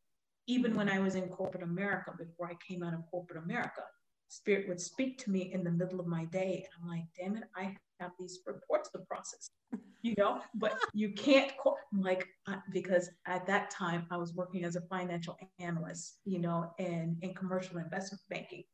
Even 0.46 0.74
when 0.74 0.88
I 0.88 1.00
was 1.00 1.16
in 1.16 1.28
corporate 1.28 1.62
America, 1.62 2.12
before 2.16 2.48
I 2.48 2.54
came 2.66 2.82
out 2.82 2.94
of 2.94 3.00
corporate 3.10 3.44
America, 3.44 3.82
spirit 4.28 4.66
would 4.68 4.80
speak 4.80 5.18
to 5.18 5.30
me 5.30 5.52
in 5.52 5.62
the 5.62 5.70
middle 5.70 6.00
of 6.00 6.06
my 6.06 6.24
day. 6.24 6.64
And 6.64 6.82
I'm 6.82 6.88
like, 6.88 7.04
damn 7.14 7.36
it, 7.36 7.44
I 7.54 7.76
have 8.00 8.12
these 8.18 8.38
reports 8.46 8.88
to 8.92 9.00
process, 9.00 9.50
you 10.00 10.14
know, 10.16 10.40
but 10.54 10.78
you 10.94 11.10
can't, 11.10 11.52
like, 11.92 12.26
uh, 12.46 12.56
because 12.72 13.10
at 13.26 13.46
that 13.46 13.68
time 13.68 14.06
I 14.10 14.16
was 14.16 14.32
working 14.32 14.64
as 14.64 14.76
a 14.76 14.80
financial 14.82 15.36
analyst, 15.58 16.20
you 16.24 16.38
know, 16.38 16.72
and 16.78 17.18
in 17.20 17.34
commercial 17.34 17.76
investment 17.76 18.22
banking. 18.30 18.64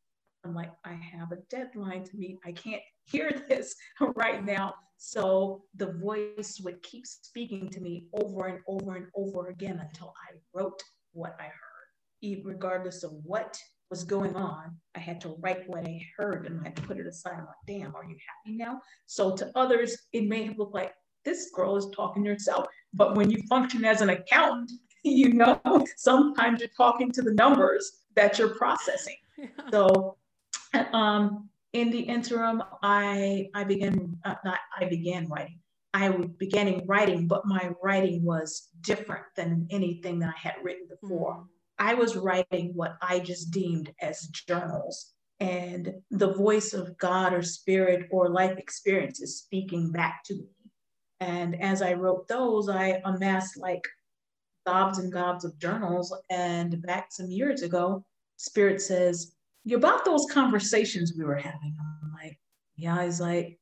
I'm 0.45 0.55
like, 0.55 0.73
I 0.85 0.93
have 0.93 1.33
a 1.33 1.37
deadline 1.51 2.05
to 2.05 2.17
meet. 2.17 2.39
I 2.45 2.53
can't 2.53 2.83
hear 3.05 3.31
this 3.49 3.75
right 4.17 4.45
now. 4.45 4.75
So 4.99 5.65
the 5.75 5.93
voice 5.93 6.61
would 6.63 6.83
keep 6.83 7.07
speaking 7.07 7.69
to 7.71 7.81
me 7.81 8.07
over 8.13 8.47
and 8.47 8.61
over 8.69 8.95
and 8.97 9.07
over 9.17 9.49
again 9.49 9.81
until 9.85 10.15
I 10.31 10.37
wrote 10.55 10.81
what 11.13 11.37
I 11.41 11.45
heard. 11.45 12.45
Regardless 12.45 13.03
of 13.03 13.11
what 13.25 13.59
was 13.91 14.05
going 14.05 14.37
on, 14.37 14.77
I 14.95 15.01
had 15.01 15.21
to 15.23 15.37
write 15.41 15.69
what 15.69 15.87
I 15.87 16.01
heard 16.17 16.47
and 16.47 16.61
I 16.61 16.65
had 16.65 16.77
to 16.77 16.83
put 16.83 16.99
it 16.99 17.07
aside. 17.07 17.35
I'm 17.37 17.47
like, 17.47 17.57
damn, 17.67 17.97
are 17.97 18.05
you 18.05 18.17
happy 18.27 18.57
now? 18.57 18.81
So 19.07 19.35
to 19.37 19.51
others, 19.57 19.97
it 20.13 20.29
may 20.29 20.45
have 20.45 20.57
looked 20.57 20.75
like 20.75 20.95
this 21.25 21.51
girl 21.51 21.77
is 21.77 21.89
talking 21.95 22.23
to 22.25 22.31
herself. 22.31 22.67
But 22.95 23.17
when 23.17 23.31
you 23.31 23.43
function 23.49 23.85
as 23.85 24.01
an 24.01 24.11
accountant, 24.11 24.71
you 25.05 25.33
know, 25.33 25.61
sometimes 25.97 26.61
you're 26.61 26.71
talking 26.77 27.11
to 27.13 27.23
the 27.23 27.35
numbers 27.35 27.91
that 28.15 28.39
you're 28.39 28.55
processing. 28.55 29.17
Yeah. 29.37 29.47
So 29.73 30.17
um, 30.93 31.49
in 31.73 31.91
the 31.91 32.01
interim, 32.01 32.63
I 32.83 33.49
I 33.55 33.65
began 33.65 34.17
uh, 34.25 34.35
not 34.45 34.59
I 34.79 34.85
began 34.87 35.29
writing. 35.29 35.59
I 35.95 36.09
was 36.09 36.27
beginning 36.39 36.87
writing, 36.87 37.27
but 37.27 37.47
my 37.47 37.71
writing 37.83 38.25
was 38.25 38.69
different 38.81 39.25
than 39.37 39.67
anything 39.71 40.19
that 40.21 40.35
I 40.35 40.39
had 40.39 40.55
written 40.63 40.89
before. 40.89 41.37
Mm. 41.37 41.47
I 41.79 41.95
was 41.95 42.17
writing 42.17 42.73
what 42.75 42.97
I 43.03 43.19
just 43.19 43.51
deemed 43.51 43.93
as 44.01 44.29
journals, 44.29 45.13
and 45.41 45.95
the 46.11 46.35
voice 46.35 46.73
of 46.75 46.97
God 46.99 47.33
or 47.33 47.43
spirit 47.43 48.09
or 48.11 48.29
life 48.29 48.59
experiences 48.59 49.39
speaking 49.39 49.91
back 49.91 50.23
to 50.25 50.35
me. 50.35 50.49
And 51.21 51.61
as 51.63 51.83
I 51.83 51.95
wrote 51.95 52.27
those, 52.29 52.69
I 52.69 53.01
amassed 53.05 53.57
like 53.57 53.87
gobs 54.67 54.99
and 54.99 55.13
gobs 55.13 55.45
of 55.45 55.59
journals. 55.59 56.15
And 56.31 56.83
back 56.83 57.09
some 57.11 57.31
years 57.31 57.63
ago, 57.63 58.05
Spirit 58.37 58.81
says, 58.81 59.32
about 59.71 60.05
those 60.05 60.27
conversations 60.31 61.15
we 61.17 61.25
were 61.25 61.37
having. 61.37 61.77
I'm 61.81 62.13
like, 62.13 62.39
yeah, 62.77 63.05
he's 63.05 63.21
like, 63.21 63.59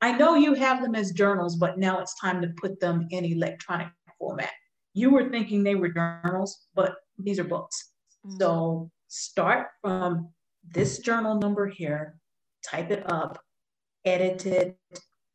I 0.00 0.12
know 0.12 0.34
you 0.34 0.54
have 0.54 0.82
them 0.82 0.94
as 0.94 1.12
journals, 1.12 1.56
but 1.56 1.78
now 1.78 2.00
it's 2.00 2.18
time 2.20 2.40
to 2.42 2.48
put 2.60 2.80
them 2.80 3.06
in 3.10 3.24
electronic 3.24 3.88
format. 4.18 4.50
You 4.94 5.10
were 5.10 5.30
thinking 5.30 5.62
they 5.62 5.74
were 5.74 5.88
journals, 5.88 6.66
but 6.74 6.96
these 7.18 7.38
are 7.38 7.44
books. 7.44 7.92
Mm-hmm. 8.26 8.38
So 8.38 8.90
start 9.08 9.68
from 9.80 10.30
this 10.74 10.98
journal 10.98 11.36
number 11.36 11.66
here, 11.66 12.18
type 12.64 12.90
it 12.90 13.10
up, 13.10 13.38
edit 14.04 14.46
it, 14.46 14.78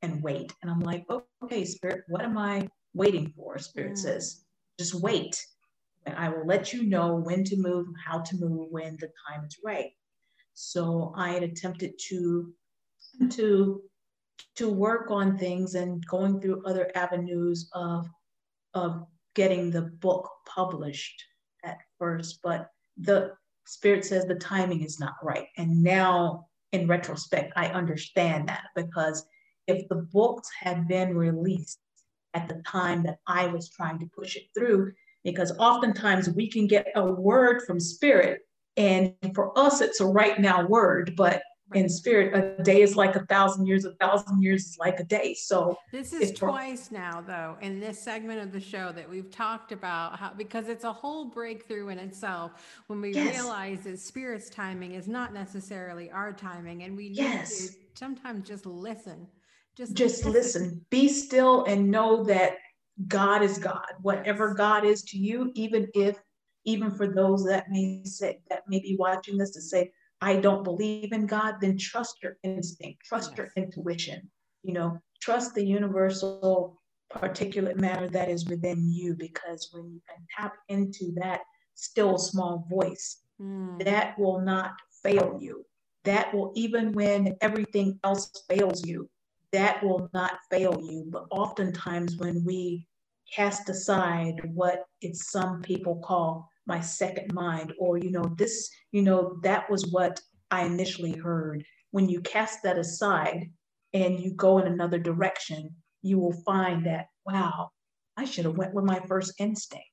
and 0.01 0.21
wait. 0.21 0.53
And 0.61 0.71
I'm 0.71 0.79
like, 0.79 1.05
okay, 1.43 1.63
Spirit, 1.65 2.01
what 2.07 2.21
am 2.21 2.37
I 2.37 2.67
waiting 2.93 3.33
for? 3.35 3.57
Spirit 3.57 3.93
mm-hmm. 3.93 4.01
says, 4.01 4.43
just 4.79 4.95
wait. 4.95 5.39
And 6.05 6.15
I 6.15 6.29
will 6.29 6.45
let 6.45 6.73
you 6.73 6.83
know 6.83 7.15
when 7.15 7.43
to 7.45 7.57
move, 7.57 7.87
how 8.05 8.19
to 8.19 8.37
move, 8.37 8.67
when 8.69 8.97
the 8.99 9.09
time 9.27 9.45
is 9.45 9.57
right. 9.63 9.91
So 10.59 11.13
I 11.15 11.29
had 11.29 11.43
attempted 11.43 11.99
to 12.07 12.51
to 13.29 13.83
to 14.55 14.69
work 14.69 15.11
on 15.11 15.37
things 15.37 15.75
and 15.75 16.03
going 16.07 16.41
through 16.41 16.65
other 16.65 16.91
avenues 16.95 17.69
of 17.73 18.09
of 18.73 19.05
getting 19.35 19.69
the 19.69 19.83
book 19.83 20.27
published 20.47 21.23
at 21.63 21.77
first, 21.99 22.39
but 22.41 22.71
the 22.97 23.33
spirit 23.67 24.03
says 24.03 24.25
the 24.25 24.33
timing 24.33 24.81
is 24.81 24.99
not 24.99 25.13
right. 25.21 25.45
And 25.57 25.83
now 25.83 26.47
in 26.71 26.87
retrospect, 26.87 27.53
I 27.55 27.67
understand 27.67 28.49
that 28.49 28.63
because 28.75 29.27
if 29.67 29.87
the 29.89 30.07
books 30.11 30.49
had 30.59 30.87
been 30.87 31.15
released 31.15 31.77
at 32.33 32.47
the 32.47 32.63
time 32.65 33.03
that 33.03 33.19
I 33.27 33.45
was 33.45 33.69
trying 33.69 33.99
to 33.99 34.07
push 34.07 34.35
it 34.35 34.47
through, 34.57 34.93
because 35.23 35.55
oftentimes 35.59 36.31
we 36.31 36.49
can 36.49 36.65
get 36.65 36.87
a 36.95 37.05
word 37.05 37.61
from 37.61 37.79
spirit 37.79 38.46
and 38.77 39.13
for 39.33 39.57
us 39.57 39.81
it's 39.81 39.99
a 39.99 40.05
right 40.05 40.39
now 40.39 40.65
word 40.65 41.13
but 41.17 41.41
in 41.73 41.89
spirit 41.89 42.33
a 42.33 42.63
day 42.63 42.81
is 42.81 42.95
like 42.95 43.15
a 43.15 43.25
thousand 43.25 43.65
years 43.65 43.83
a 43.83 43.93
thousand 43.95 44.41
years 44.41 44.65
is 44.65 44.77
like 44.77 44.99
a 44.99 45.03
day 45.03 45.33
so 45.33 45.77
this 45.91 46.13
is 46.13 46.31
twice 46.31 46.91
now 46.91 47.21
though 47.21 47.57
in 47.61 47.79
this 47.79 47.99
segment 47.99 48.39
of 48.39 48.53
the 48.53 48.59
show 48.59 48.91
that 48.93 49.09
we've 49.09 49.29
talked 49.29 49.73
about 49.73 50.17
how 50.17 50.31
because 50.37 50.69
it's 50.69 50.85
a 50.85 50.93
whole 50.93 51.25
breakthrough 51.25 51.89
in 51.89 51.99
itself 51.99 52.51
when 52.87 53.01
we 53.01 53.13
yes. 53.13 53.35
realize 53.35 53.81
that 53.81 53.99
spirit's 53.99 54.49
timing 54.49 54.93
is 54.93 55.07
not 55.09 55.33
necessarily 55.33 56.09
our 56.11 56.31
timing 56.31 56.83
and 56.83 56.95
we 56.95 57.09
need 57.09 57.17
yes. 57.17 57.67
to 57.67 57.73
sometimes 57.95 58.47
just 58.47 58.65
listen 58.65 59.27
just 59.75 59.93
just 59.93 60.25
listen. 60.25 60.63
listen 60.63 60.85
be 60.89 61.09
still 61.09 61.65
and 61.65 61.91
know 61.91 62.23
that 62.23 62.53
god 63.09 63.43
is 63.43 63.57
god 63.57 63.85
whatever 64.01 64.53
god 64.53 64.85
is 64.85 65.03
to 65.03 65.17
you 65.17 65.51
even 65.53 65.87
if 65.93 66.17
even 66.67 66.91
for 66.91 67.07
those 67.07 67.45
that 67.45 67.71
may 67.71 68.01
say 68.03 68.39
that 68.49 68.63
may 68.67 68.79
be 68.79 68.97
watching 68.99 69.37
this 69.37 69.51
to 69.51 69.61
say 69.61 69.89
I 70.19 70.35
don't 70.35 70.63
believe 70.63 71.13
in 71.13 71.25
God, 71.25 71.55
then 71.61 71.77
trust 71.77 72.17
your 72.21 72.37
instinct, 72.43 73.05
trust 73.05 73.31
yes. 73.31 73.37
your 73.37 73.49
intuition, 73.55 74.29
you 74.63 74.73
know, 74.73 74.99
trust 75.21 75.55
the 75.55 75.65
universal 75.65 76.77
particulate 77.13 77.79
matter 77.79 78.09
that 78.09 78.29
is 78.29 78.47
within 78.47 78.91
you 78.91 79.15
because 79.15 79.69
when 79.71 79.85
you 79.91 80.01
can 80.09 80.25
tap 80.37 80.55
into 80.67 81.13
that 81.15 81.41
still 81.75 82.17
small 82.17 82.67
voice, 82.69 83.21
mm. 83.41 83.83
that 83.85 84.19
will 84.19 84.41
not 84.41 84.71
fail 85.01 85.37
you. 85.39 85.65
That 86.03 86.33
will, 86.33 86.51
even 86.55 86.91
when 86.91 87.37
everything 87.41 87.99
else 88.03 88.29
fails 88.49 88.85
you, 88.85 89.09
that 89.53 89.81
will 89.83 90.09
not 90.13 90.39
fail 90.49 90.81
you. 90.81 91.05
But 91.09 91.27
oftentimes, 91.31 92.17
when 92.17 92.43
we 92.43 92.87
cast 93.33 93.69
aside 93.69 94.39
what 94.53 94.85
it's 95.01 95.31
some 95.31 95.61
people 95.61 96.01
call 96.03 96.49
my 96.67 96.79
second 96.79 97.33
mind 97.33 97.73
or 97.79 97.97
you 97.97 98.11
know 98.11 98.25
this 98.37 98.69
you 98.91 99.01
know 99.01 99.37
that 99.43 99.69
was 99.69 99.87
what 99.91 100.19
i 100.51 100.65
initially 100.65 101.13
heard. 101.13 101.63
When 101.91 102.09
you 102.09 102.21
cast 102.21 102.63
that 102.63 102.77
aside 102.77 103.49
and 103.93 104.19
you 104.19 104.33
go 104.33 104.59
in 104.59 104.67
another 104.67 104.99
direction 104.99 105.75
you 106.01 106.19
will 106.19 106.43
find 106.45 106.85
that 106.85 107.07
wow 107.25 107.69
i 108.17 108.25
should 108.25 108.45
have 108.45 108.57
went 108.57 108.73
with 108.73 108.85
my 108.85 108.99
first 109.07 109.33
instinct. 109.39 109.85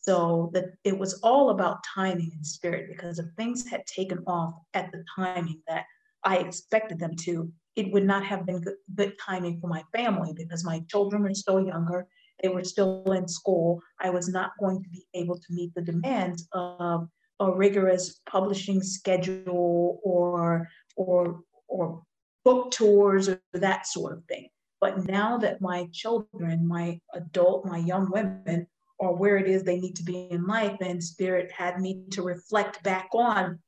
So 0.00 0.50
that 0.52 0.64
it 0.82 0.98
was 0.98 1.20
all 1.22 1.50
about 1.50 1.84
timing 1.94 2.32
and 2.34 2.46
spirit 2.46 2.88
because 2.88 3.18
if 3.18 3.26
things 3.36 3.68
had 3.68 3.86
taken 3.86 4.18
off 4.26 4.54
at 4.74 4.90
the 4.92 5.04
timing 5.16 5.62
that 5.68 5.84
i 6.24 6.38
expected 6.38 6.98
them 6.98 7.16
to 7.16 7.52
it 7.74 7.90
would 7.90 8.04
not 8.04 8.24
have 8.24 8.44
been 8.44 8.60
good, 8.60 8.74
good 8.94 9.14
timing 9.18 9.58
for 9.60 9.66
my 9.66 9.82
family 9.94 10.32
because 10.36 10.64
my 10.64 10.80
children 10.90 11.24
are 11.26 11.34
still 11.34 11.64
younger 11.64 12.06
they 12.42 12.48
were 12.48 12.64
still 12.64 13.04
in 13.12 13.28
school, 13.28 13.80
I 14.00 14.10
was 14.10 14.28
not 14.28 14.52
going 14.58 14.82
to 14.82 14.88
be 14.90 15.06
able 15.14 15.38
to 15.38 15.46
meet 15.50 15.74
the 15.74 15.82
demands 15.82 16.48
of 16.52 17.08
a 17.40 17.50
rigorous 17.50 18.20
publishing 18.28 18.82
schedule 18.82 20.00
or 20.02 20.68
or 20.96 21.40
or 21.68 22.02
book 22.44 22.70
tours 22.70 23.28
or 23.28 23.40
that 23.52 23.86
sort 23.86 24.12
of 24.12 24.24
thing. 24.24 24.48
But 24.80 25.06
now 25.06 25.38
that 25.38 25.60
my 25.60 25.88
children, 25.92 26.66
my 26.66 26.98
adult, 27.14 27.64
my 27.64 27.78
young 27.78 28.10
women 28.10 28.66
are 29.00 29.14
where 29.14 29.36
it 29.36 29.48
is 29.48 29.62
they 29.62 29.78
need 29.78 29.96
to 29.96 30.02
be 30.02 30.28
in 30.30 30.46
life, 30.46 30.76
and 30.80 31.02
Spirit 31.02 31.50
had 31.52 31.80
me 31.80 32.04
to 32.10 32.22
reflect 32.22 32.82
back 32.82 33.08
on 33.12 33.58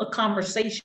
a 0.00 0.06
conversation, 0.06 0.82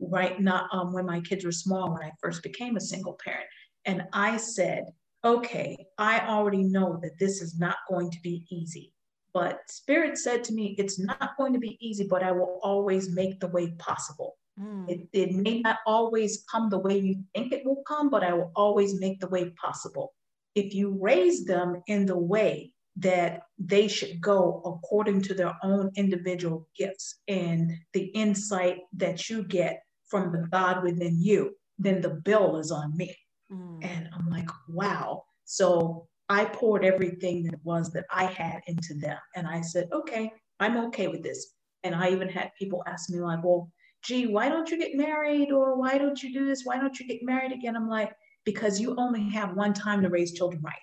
right? 0.00 0.40
Not 0.40 0.68
um, 0.72 0.92
when 0.92 1.06
my 1.06 1.20
kids 1.20 1.44
were 1.44 1.52
small, 1.52 1.92
when 1.92 2.02
I 2.02 2.12
first 2.20 2.42
became 2.42 2.76
a 2.76 2.80
single 2.80 3.18
parent. 3.24 3.46
And 3.84 4.02
I 4.12 4.36
said, 4.36 4.84
okay, 5.24 5.86
I 5.98 6.20
already 6.20 6.62
know 6.62 6.98
that 7.02 7.18
this 7.18 7.42
is 7.42 7.58
not 7.58 7.76
going 7.88 8.10
to 8.10 8.20
be 8.22 8.46
easy. 8.50 8.92
But 9.34 9.60
Spirit 9.68 10.18
said 10.18 10.42
to 10.44 10.52
me, 10.52 10.74
it's 10.78 10.98
not 10.98 11.36
going 11.36 11.52
to 11.52 11.58
be 11.58 11.78
easy, 11.80 12.06
but 12.08 12.22
I 12.22 12.32
will 12.32 12.58
always 12.62 13.10
make 13.14 13.40
the 13.40 13.48
way 13.48 13.70
possible. 13.78 14.36
Mm. 14.60 14.88
It, 14.88 15.08
it 15.12 15.34
may 15.34 15.60
not 15.60 15.78
always 15.86 16.44
come 16.50 16.68
the 16.68 16.78
way 16.78 16.98
you 16.98 17.22
think 17.34 17.52
it 17.52 17.64
will 17.64 17.82
come, 17.86 18.10
but 18.10 18.24
I 18.24 18.32
will 18.32 18.50
always 18.56 18.98
make 18.98 19.20
the 19.20 19.28
way 19.28 19.50
possible. 19.50 20.14
If 20.54 20.74
you 20.74 20.98
raise 21.00 21.44
them 21.44 21.82
in 21.86 22.06
the 22.06 22.18
way 22.18 22.72
that 22.96 23.42
they 23.58 23.86
should 23.86 24.20
go 24.20 24.60
according 24.64 25.22
to 25.22 25.34
their 25.34 25.56
own 25.62 25.92
individual 25.94 26.66
gifts 26.76 27.20
and 27.28 27.72
the 27.92 28.06
insight 28.06 28.78
that 28.94 29.30
you 29.30 29.44
get 29.44 29.82
from 30.08 30.32
the 30.32 30.48
God 30.50 30.82
within 30.82 31.20
you, 31.20 31.54
then 31.78 32.00
the 32.00 32.10
bill 32.10 32.56
is 32.56 32.72
on 32.72 32.96
me. 32.96 33.16
Mm. 33.52 33.84
And 33.84 34.08
I'm 34.14 34.28
like, 34.28 34.48
wow. 34.68 35.24
So 35.44 36.06
I 36.28 36.44
poured 36.44 36.84
everything 36.84 37.44
that 37.44 37.58
was 37.64 37.90
that 37.92 38.04
I 38.10 38.24
had 38.24 38.60
into 38.66 38.94
them. 38.94 39.18
And 39.34 39.46
I 39.46 39.60
said, 39.60 39.88
okay, 39.92 40.32
I'm 40.60 40.76
okay 40.86 41.08
with 41.08 41.22
this. 41.22 41.54
And 41.84 41.94
I 41.94 42.10
even 42.10 42.28
had 42.28 42.50
people 42.58 42.82
ask 42.86 43.08
me, 43.08 43.20
like, 43.20 43.42
well, 43.42 43.70
gee, 44.02 44.26
why 44.26 44.48
don't 44.48 44.70
you 44.70 44.78
get 44.78 44.94
married? 44.94 45.50
Or 45.52 45.76
why 45.76 45.96
don't 45.96 46.22
you 46.22 46.32
do 46.32 46.46
this? 46.46 46.62
Why 46.64 46.78
don't 46.78 46.98
you 46.98 47.06
get 47.06 47.22
married 47.22 47.52
again? 47.52 47.76
I'm 47.76 47.88
like, 47.88 48.12
because 48.44 48.80
you 48.80 48.94
only 48.96 49.28
have 49.30 49.54
one 49.54 49.74
time 49.74 50.02
to 50.02 50.08
raise 50.08 50.32
children 50.32 50.62
right. 50.62 50.74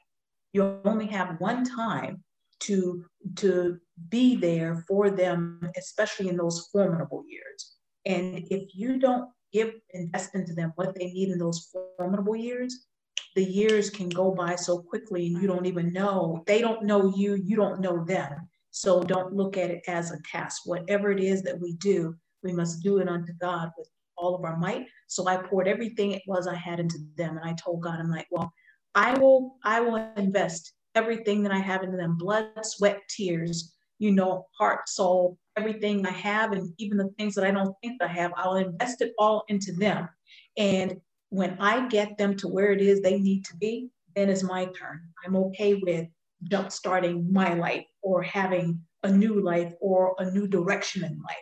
You 0.54 0.80
only 0.86 1.08
have 1.08 1.40
one 1.40 1.64
time 1.64 2.24
to 2.62 3.04
to 3.36 3.78
be 4.10 4.36
there 4.36 4.84
for 4.88 5.10
them, 5.10 5.70
especially 5.78 6.30
in 6.30 6.38
those 6.38 6.70
formidable 6.72 7.24
years. 7.28 7.76
And 8.06 8.46
if 8.50 8.70
you 8.74 9.00
don't 9.00 9.30
give 9.56 9.74
invest 9.92 10.36
into 10.36 10.54
them 10.54 10.74
what 10.76 10.94
they 10.96 11.06
need 11.06 11.30
in 11.30 11.40
those 11.40 11.74
formidable 11.98 12.36
years, 12.36 12.88
the 13.36 13.44
years 13.44 13.90
can 13.90 14.10
go 14.10 14.32
by 14.32 14.56
so 14.56 14.80
quickly 14.80 15.28
and 15.28 15.42
you 15.42 15.48
don't 15.48 15.66
even 15.66 15.94
know. 15.94 16.44
They 16.46 16.62
don't 16.62 16.84
know 16.84 17.14
you, 17.16 17.36
you 17.36 17.56
don't 17.56 17.80
know 17.80 18.04
them. 18.04 18.50
So 18.72 19.02
don't 19.02 19.34
look 19.34 19.56
at 19.58 19.72
it 19.72 19.84
as 19.88 20.12
a 20.12 20.22
task. 20.30 20.64
Whatever 20.66 21.12
it 21.12 21.22
is 21.22 21.42
that 21.44 21.60
we 21.60 21.74
do, 21.74 22.16
we 22.44 22.52
must 22.52 22.84
do 22.84 22.98
it 22.98 23.08
unto 23.08 23.32
God 23.40 23.72
with 23.78 23.90
all 24.18 24.36
of 24.36 24.44
our 24.44 24.58
might. 24.58 24.88
So 25.08 25.28
I 25.28 25.38
poured 25.38 25.68
everything 25.68 26.12
it 26.12 26.24
was 26.28 26.48
I 26.48 26.56
had 26.56 26.82
into 26.82 26.98
them. 27.16 27.38
And 27.38 27.50
I 27.50 27.54
told 27.54 27.82
God, 27.82 28.00
I'm 28.00 28.12
like, 28.12 28.28
well, 28.32 28.52
I 28.94 29.18
will, 29.18 29.56
I 29.64 29.80
will 29.80 29.96
invest 30.18 30.74
everything 30.96 31.44
that 31.44 31.54
I 31.54 31.60
have 31.60 31.84
into 31.84 31.98
them, 31.98 32.18
blood, 32.18 32.50
sweat, 32.64 33.02
tears, 33.10 33.75
you 34.00 34.12
know, 34.12 34.46
heart, 34.58 34.88
soul, 34.90 35.38
everything 35.58 36.06
I 36.06 36.12
have, 36.12 36.52
and 36.52 36.74
even 36.78 36.98
the 36.98 37.10
things 37.18 37.36
that 37.36 37.46
I 37.46 37.52
don't 37.52 37.76
think 37.82 38.02
I 38.02 38.08
have, 38.08 38.32
I'll 38.36 38.56
invest 38.56 39.02
it 39.02 39.14
all 39.18 39.44
into 39.48 39.72
them. 39.72 40.10
And 40.58 41.00
when 41.30 41.58
I 41.60 41.88
get 41.88 42.18
them 42.18 42.36
to 42.38 42.48
where 42.48 42.72
it 42.72 42.82
is 42.82 43.02
they 43.02 43.20
need 43.20 43.46
to 43.46 43.58
be, 43.58 43.90
then 44.16 44.30
it's 44.30 44.44
my 44.44 44.66
turn. 44.66 45.02
I'm 45.26 45.36
okay 45.36 45.76
with 45.76 46.08
jump 46.44 46.72
starting 46.72 47.32
my 47.32 47.54
life 47.54 47.86
or 48.02 48.22
having 48.22 48.80
a 49.04 49.12
new 49.12 49.42
life 49.42 49.74
or 49.82 50.16
a 50.20 50.30
new 50.32 50.48
direction 50.48 51.04
in 51.04 51.12
life. 51.22 51.38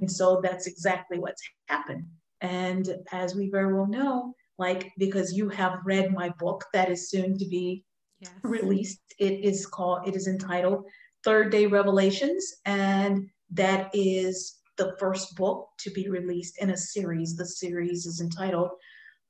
And 0.00 0.10
so 0.10 0.40
that's 0.42 0.66
exactly 0.66 1.18
what's 1.18 1.42
happened. 1.68 2.06
And 2.40 2.96
as 3.12 3.34
we 3.34 3.50
very 3.50 3.72
well 3.72 3.86
know, 3.86 4.34
like 4.58 4.92
because 4.98 5.32
you 5.32 5.48
have 5.48 5.80
read 5.84 6.12
my 6.12 6.30
book 6.38 6.64
that 6.72 6.90
is 6.90 7.10
soon 7.10 7.38
to 7.38 7.46
be 7.46 7.84
yes. 8.20 8.32
released, 8.42 9.00
it 9.18 9.44
is 9.44 9.66
called, 9.66 10.06
it 10.06 10.14
is 10.14 10.28
entitled 10.28 10.84
Third 11.24 11.50
Day 11.50 11.66
Revelations. 11.66 12.56
And 12.64 13.28
that 13.50 13.90
is 13.94 14.60
the 14.76 14.96
first 14.98 15.36
book 15.36 15.68
to 15.78 15.90
be 15.90 16.08
released 16.08 16.58
in 16.60 16.70
a 16.70 16.76
series. 16.76 17.36
The 17.36 17.46
series 17.46 18.06
is 18.06 18.20
entitled 18.20 18.70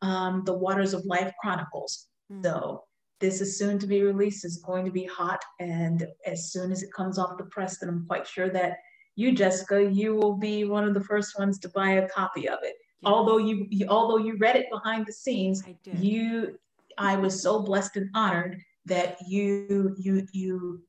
um, 0.03 0.43
The 0.45 0.55
Waters 0.55 0.95
of 0.95 1.05
Life 1.05 1.33
Chronicles. 1.41 2.09
Mm. 2.33 2.43
So 2.43 2.85
this 3.21 3.41
is 3.41 3.59
soon 3.59 3.79
to 3.79 3.87
be 3.87 4.03
released. 4.03 4.45
It's 4.45 4.59
going 4.59 4.85
to 4.85 4.91
be 4.91 5.05
hot. 5.05 5.43
And 5.61 6.07
as 6.27 6.53
soon 6.53 6.73
as 6.73 6.83
it 6.83 6.93
comes 6.93 7.19
off 7.19 7.39
the 7.39 7.45
press, 7.45 7.79
then 7.79 7.89
I'm 7.89 8.07
quite 8.07 8.27
sure 8.27 8.51
that 8.51 8.79
you, 9.17 9.33
Jessica, 9.33 9.85
you 9.85 10.15
will 10.15 10.37
be 10.37 10.65
one 10.65 10.85
of 10.85 10.95
the 10.95 11.05
first 11.05 11.39
ones 11.39 11.59
to 11.61 11.69
buy 11.69 11.91
a 11.93 12.09
copy 12.09 12.49
of 12.49 12.59
it. 12.63 12.75
Yes. 13.01 13.13
Although 13.13 13.39
you, 13.39 13.67
you, 13.71 13.87
although 13.89 14.19
you 14.19 14.37
read 14.39 14.57
it 14.57 14.67
behind 14.71 15.07
the 15.07 15.13
scenes, 15.13 15.63
I 15.67 15.77
did. 15.85 15.99
you, 15.99 16.59
I 16.99 17.17
was 17.17 17.41
so 17.41 17.61
blessed 17.61 17.97
and 17.97 18.11
honored 18.15 18.61
that 18.87 19.17
you, 19.27 19.95
you, 19.99 20.27
you, 20.33 20.83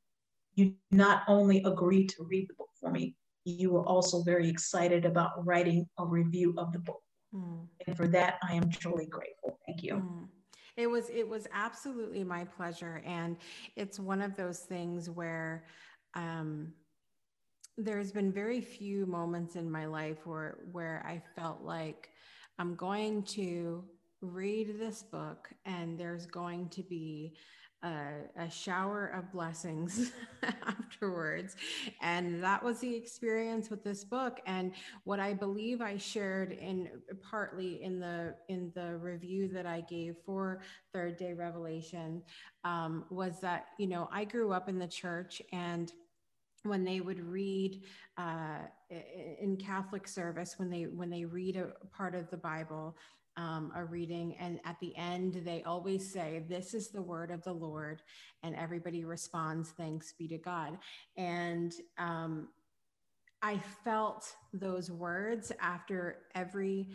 you 0.55 0.73
not 0.91 1.23
only 1.27 1.61
agreed 1.63 2.09
to 2.09 2.23
read 2.23 2.47
the 2.49 2.53
book 2.55 2.69
for 2.79 2.89
me, 2.89 3.15
you 3.45 3.69
were 3.69 3.85
also 3.85 4.23
very 4.23 4.49
excited 4.49 5.05
about 5.05 5.45
writing 5.45 5.87
a 5.99 6.05
review 6.05 6.53
of 6.57 6.71
the 6.73 6.79
book. 6.79 7.01
Mm. 7.33 7.67
And 7.85 7.95
for 7.95 8.07
that, 8.07 8.39
I 8.47 8.53
am 8.53 8.69
truly 8.69 9.05
grateful. 9.05 9.59
Thank 9.65 9.83
you. 9.83 9.95
Mm. 9.95 10.27
It 10.77 10.87
was 10.87 11.09
it 11.09 11.27
was 11.27 11.47
absolutely 11.53 12.23
my 12.23 12.43
pleasure, 12.43 13.01
and 13.05 13.37
it's 13.77 13.97
one 13.97 14.21
of 14.21 14.35
those 14.35 14.59
things 14.59 15.09
where 15.09 15.65
um, 16.15 16.73
there's 17.77 18.11
been 18.11 18.31
very 18.31 18.59
few 18.59 19.05
moments 19.05 19.55
in 19.55 19.71
my 19.71 19.85
life 19.85 20.25
where 20.25 20.57
where 20.73 21.01
I 21.07 21.21
felt 21.39 21.61
like 21.61 22.09
I'm 22.59 22.75
going 22.75 23.23
to 23.23 23.85
read 24.21 24.77
this 24.77 25.01
book, 25.01 25.49
and 25.65 25.97
there's 25.97 26.25
going 26.25 26.67
to 26.69 26.83
be 26.83 27.35
a, 27.85 28.43
a 28.43 28.49
shower 28.49 29.07
of 29.07 29.31
blessings 29.31 30.11
afterwards. 30.43 31.55
And 32.01 32.43
that 32.43 32.63
was 32.63 32.79
the 32.79 32.93
experience 32.93 33.69
with 33.69 33.83
this 33.83 34.03
book. 34.03 34.41
And 34.47 34.73
what 35.03 35.19
I 35.19 35.33
believe 35.33 35.81
I 35.81 35.97
shared 35.97 36.51
in 36.51 36.89
partly 37.21 37.83
in 37.83 37.99
the 37.99 38.35
in 38.49 38.71
the 38.75 38.97
review 38.97 39.47
that 39.49 39.65
I 39.65 39.81
gave 39.81 40.15
for 40.25 40.61
Third 40.93 41.17
Day 41.17 41.33
Revelation 41.33 42.23
um, 42.63 43.05
was 43.09 43.39
that 43.41 43.67
you 43.77 43.87
know 43.87 44.09
I 44.11 44.25
grew 44.25 44.51
up 44.51 44.67
in 44.67 44.79
the 44.79 44.87
church 44.87 45.41
and 45.53 45.91
when 46.63 46.83
they 46.83 46.99
would 46.99 47.19
read 47.19 47.83
uh, 48.17 48.61
in 49.39 49.55
Catholic 49.55 50.07
service, 50.07 50.55
when 50.57 50.71
they 50.71 50.83
when 50.83 51.11
they 51.11 51.23
read 51.23 51.57
a 51.57 51.73
part 51.95 52.15
of 52.15 52.27
the 52.31 52.37
Bible, 52.37 52.97
um, 53.37 53.71
a 53.75 53.83
reading, 53.83 54.35
and 54.39 54.59
at 54.65 54.79
the 54.79 54.95
end 54.95 55.41
they 55.45 55.63
always 55.63 56.11
say, 56.11 56.43
"This 56.47 56.73
is 56.73 56.89
the 56.89 57.01
word 57.01 57.31
of 57.31 57.43
the 57.43 57.53
Lord," 57.53 58.01
and 58.43 58.55
everybody 58.55 59.05
responds, 59.05 59.69
"Thanks 59.71 60.13
be 60.13 60.27
to 60.27 60.37
God." 60.37 60.77
And 61.17 61.73
um, 61.97 62.49
I 63.45 63.59
felt 63.83 64.33
those 64.53 64.89
words 64.89 65.51
after 65.59 66.17
every 66.33 66.89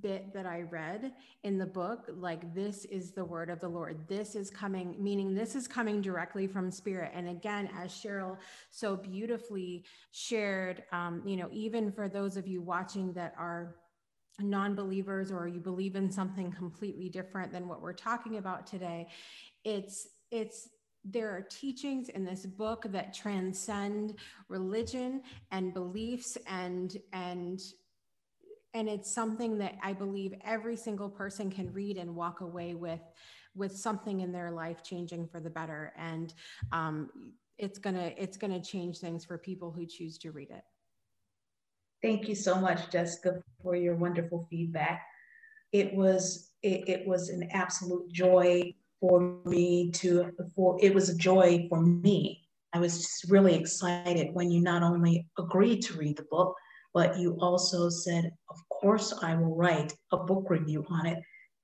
bit 0.00 0.32
that 0.34 0.46
I 0.46 0.62
read 0.62 1.12
in 1.44 1.58
the 1.58 1.66
book. 1.66 2.10
Like, 2.16 2.52
this 2.56 2.84
is 2.86 3.12
the 3.12 3.24
word 3.24 3.50
of 3.50 3.60
the 3.60 3.68
Lord. 3.68 4.08
This 4.08 4.34
is 4.34 4.50
coming, 4.50 4.96
meaning 4.98 5.32
this 5.32 5.54
is 5.54 5.68
coming 5.68 6.00
directly 6.00 6.48
from 6.48 6.72
spirit. 6.72 7.12
And 7.14 7.28
again, 7.28 7.70
as 7.78 7.92
Cheryl 7.92 8.36
so 8.68 8.96
beautifully 8.96 9.84
shared, 10.10 10.82
um, 10.90 11.22
you 11.24 11.36
know, 11.36 11.48
even 11.52 11.92
for 11.92 12.08
those 12.08 12.36
of 12.36 12.48
you 12.48 12.60
watching 12.60 13.12
that 13.12 13.34
are 13.38 13.76
non-believers 14.42 15.30
or 15.30 15.48
you 15.48 15.60
believe 15.60 15.96
in 15.96 16.10
something 16.10 16.50
completely 16.52 17.08
different 17.08 17.52
than 17.52 17.68
what 17.68 17.80
we're 17.80 17.92
talking 17.92 18.38
about 18.38 18.66
today 18.66 19.06
it's 19.64 20.08
it's 20.30 20.68
there 21.04 21.30
are 21.30 21.42
teachings 21.42 22.08
in 22.10 22.24
this 22.24 22.46
book 22.46 22.84
that 22.88 23.12
transcend 23.12 24.14
religion 24.48 25.22
and 25.50 25.74
beliefs 25.74 26.38
and 26.46 26.96
and 27.12 27.60
and 28.74 28.88
it's 28.88 29.12
something 29.12 29.58
that 29.58 29.74
i 29.82 29.92
believe 29.92 30.34
every 30.44 30.76
single 30.76 31.08
person 31.08 31.50
can 31.50 31.72
read 31.72 31.96
and 31.96 32.14
walk 32.14 32.40
away 32.40 32.74
with 32.74 33.00
with 33.54 33.76
something 33.76 34.20
in 34.20 34.32
their 34.32 34.50
life 34.50 34.82
changing 34.82 35.26
for 35.26 35.40
the 35.40 35.50
better. 35.50 35.92
And 35.96 36.32
um, 36.70 37.10
it's 37.58 37.78
gonna 37.78 38.12
it's 38.16 38.36
gonna 38.36 38.62
change 38.62 38.98
things 38.98 39.24
for 39.24 39.38
people 39.38 39.70
who 39.70 39.86
choose 39.86 40.18
to 40.18 40.32
read 40.32 40.50
it 40.50 40.64
thank 42.02 42.28
you 42.28 42.34
so 42.34 42.56
much 42.56 42.90
jessica 42.90 43.42
for 43.62 43.76
your 43.76 43.94
wonderful 43.94 44.46
feedback. 44.50 45.02
It 45.72 45.94
was 45.94 46.50
it, 46.62 46.88
it 46.88 47.06
was 47.06 47.28
an 47.28 47.48
absolute 47.52 48.12
joy 48.12 48.74
for 49.00 49.38
me 49.44 49.90
to 49.92 50.32
for 50.54 50.76
it 50.82 50.94
was 50.94 51.08
a 51.08 51.16
joy 51.16 51.66
for 51.68 51.80
me. 51.80 52.48
I 52.74 52.78
was 52.78 52.98
just 52.98 53.30
really 53.30 53.54
excited 53.54 54.34
when 54.34 54.50
you 54.50 54.60
not 54.60 54.82
only 54.82 55.28
agreed 55.38 55.82
to 55.82 55.94
read 55.94 56.16
the 56.16 56.26
book 56.30 56.54
but 56.94 57.18
you 57.18 57.38
also 57.40 57.88
said 57.88 58.30
of 58.50 58.56
course 58.68 59.14
i 59.22 59.34
will 59.34 59.56
write 59.56 59.94
a 60.12 60.16
book 60.18 60.50
review 60.50 60.84
on 60.90 61.06
it. 61.06 61.18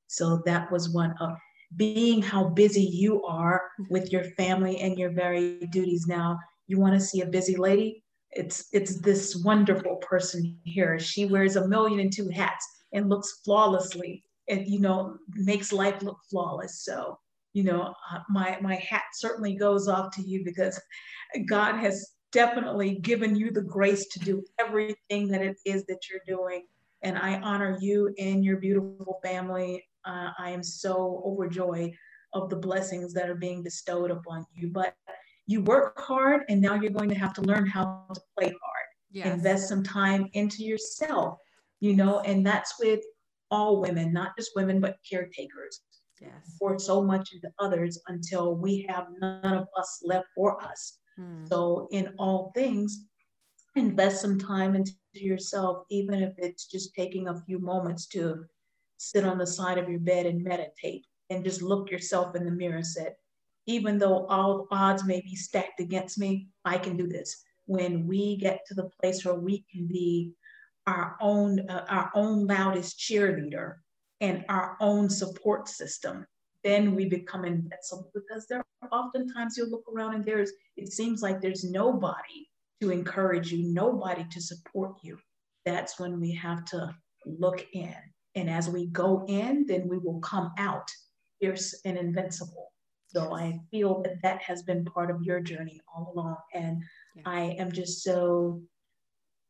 So 0.07 0.41
that 0.47 0.70
was 0.72 0.89
one 0.89 1.14
of 1.20 1.36
being 1.76 2.22
how 2.22 2.49
busy 2.49 2.82
you 2.82 3.22
are 3.24 3.61
with 3.91 4.11
your 4.11 4.24
family 4.39 4.78
and 4.78 4.99
your 4.99 5.11
very 5.11 5.59
duties. 5.70 6.07
Now 6.07 6.39
you 6.66 6.80
want 6.80 6.95
to 6.95 7.01
see 7.01 7.20
a 7.20 7.26
busy 7.26 7.57
lady 7.57 8.03
it's 8.32 8.68
it's 8.72 9.00
this 9.00 9.36
wonderful 9.44 9.96
person 9.96 10.56
here 10.64 10.98
she 10.98 11.24
wears 11.24 11.56
a 11.56 11.68
million 11.68 12.00
and 12.00 12.12
two 12.12 12.28
hats 12.28 12.66
and 12.92 13.08
looks 13.08 13.40
flawlessly 13.44 14.22
and 14.48 14.66
you 14.66 14.80
know 14.80 15.16
makes 15.34 15.72
life 15.72 16.02
look 16.02 16.18
flawless 16.30 16.82
so 16.84 17.18
you 17.58 17.64
know, 17.64 17.94
uh, 18.12 18.20
my 18.28 18.58
my 18.60 18.76
hat 18.76 19.02
certainly 19.14 19.54
goes 19.54 19.88
off 19.88 20.14
to 20.14 20.22
you 20.22 20.44
because 20.44 20.80
God 21.46 21.76
has 21.76 22.12
definitely 22.30 22.96
given 22.96 23.34
you 23.34 23.50
the 23.50 23.62
grace 23.62 24.06
to 24.08 24.18
do 24.20 24.44
everything 24.60 25.28
that 25.28 25.42
it 25.42 25.56
is 25.64 25.84
that 25.86 26.08
you're 26.08 26.20
doing. 26.26 26.66
And 27.02 27.16
I 27.16 27.40
honor 27.40 27.76
you 27.80 28.14
and 28.18 28.44
your 28.44 28.58
beautiful 28.58 29.18
family. 29.24 29.84
Uh, 30.04 30.30
I 30.38 30.50
am 30.50 30.62
so 30.62 31.22
overjoyed 31.24 31.92
of 32.34 32.50
the 32.50 32.56
blessings 32.56 33.14
that 33.14 33.30
are 33.30 33.34
being 33.34 33.62
bestowed 33.62 34.10
upon 34.10 34.44
you. 34.54 34.68
But 34.68 34.94
you 35.49 35.62
work 35.62 35.99
hard, 35.99 36.42
and 36.51 36.61
now 36.61 36.74
you're 36.74 36.92
going 36.92 37.09
to 37.09 37.14
have 37.14 37.32
to 37.32 37.40
learn 37.40 37.66
how 37.66 38.05
to 38.14 38.20
play 38.36 38.49
hard. 38.49 38.86
Yes. 39.11 39.26
Invest 39.26 39.68
some 39.68 39.82
time 39.82 40.28
into 40.34 40.62
yourself, 40.62 41.38
you 41.80 41.96
know, 41.96 42.20
and 42.20 42.46
that's 42.46 42.74
with 42.78 43.01
all 43.51 43.80
women, 43.80 44.12
not 44.12 44.36
just 44.36 44.51
women, 44.55 44.78
but 44.78 44.99
caretakers 45.11 45.80
yes. 46.20 46.57
for 46.59 46.78
so 46.78 47.03
much 47.03 47.32
of 47.32 47.40
the 47.40 47.51
others 47.59 47.99
until 48.09 48.57
we 48.57 48.86
have 48.90 49.07
none 49.22 49.57
of 49.57 49.66
us 49.78 50.03
left 50.05 50.26
for 50.36 50.62
us. 50.62 50.99
Hmm. 51.16 51.46
So, 51.46 51.88
in 51.92 52.12
all 52.18 52.53
things, 52.55 53.07
invest 53.74 54.20
some 54.20 54.38
time 54.38 54.74
into 54.74 54.92
yourself, 55.14 55.84
even 55.88 56.22
if 56.22 56.34
it's 56.36 56.66
just 56.66 56.94
taking 56.94 57.28
a 57.28 57.40
few 57.46 57.59
moments 57.59 58.07
to 58.09 58.44
sit 58.99 59.24
on 59.24 59.38
the 59.38 59.46
side 59.46 59.78
of 59.78 59.88
your 59.88 60.01
bed 60.01 60.26
and 60.26 60.44
meditate 60.44 61.07
and 61.30 61.42
just 61.42 61.62
look 61.62 61.90
yourself 61.90 62.36
in 62.36 62.44
the 62.44 62.51
mirror 62.51 62.76
and 62.76 62.86
say, 62.86 63.09
even 63.68 63.98
though 63.98 64.26
all 64.26 64.66
odds 64.70 65.04
may 65.04 65.20
be 65.20 65.36
stacked 65.36 65.78
against 65.78 66.18
me, 66.18 66.48
I 66.64 66.78
can 66.78 66.96
do 66.96 67.06
this. 67.06 67.44
When 67.66 68.06
we 68.06 68.36
get 68.36 68.64
to 68.66 68.74
the 68.74 68.90
place 69.00 69.24
where 69.24 69.34
we 69.34 69.64
can 69.70 69.86
be 69.86 70.32
our 70.86 71.16
own 71.20 71.68
uh, 71.68 71.84
our 71.88 72.10
own 72.14 72.46
loudest 72.46 72.98
cheerleader 72.98 73.74
and 74.22 74.42
our 74.48 74.78
own 74.80 75.10
support 75.10 75.68
system, 75.68 76.26
then 76.64 76.94
we 76.94 77.04
become 77.04 77.44
invincible 77.44 78.10
because 78.14 78.46
there 78.46 78.64
are 78.82 78.88
oftentimes 78.90 79.56
you'll 79.56 79.70
look 79.70 79.84
around 79.94 80.14
and 80.14 80.24
there's, 80.24 80.50
it 80.78 80.90
seems 80.90 81.20
like 81.20 81.40
there's 81.40 81.62
nobody 81.62 82.48
to 82.80 82.90
encourage 82.90 83.52
you, 83.52 83.70
nobody 83.70 84.24
to 84.30 84.40
support 84.40 84.94
you. 85.02 85.18
That's 85.66 86.00
when 86.00 86.18
we 86.18 86.32
have 86.32 86.64
to 86.66 86.94
look 87.26 87.66
in. 87.74 87.94
And 88.34 88.48
as 88.48 88.68
we 88.68 88.86
go 88.86 89.26
in, 89.28 89.66
then 89.66 89.88
we 89.88 89.98
will 89.98 90.20
come 90.20 90.52
out 90.58 90.90
fierce 91.38 91.80
and 91.84 91.98
invincible. 91.98 92.72
So 93.09 93.34
I 93.34 93.59
feel 93.70 94.02
that 94.02 94.22
that 94.22 94.42
has 94.42 94.62
been 94.62 94.84
part 94.84 95.11
of 95.11 95.22
your 95.22 95.40
journey 95.40 95.80
all 95.92 96.12
along. 96.14 96.36
And 96.54 96.82
yeah. 97.16 97.22
I 97.24 97.40
am 97.59 97.72
just 97.72 98.02
so, 98.02 98.62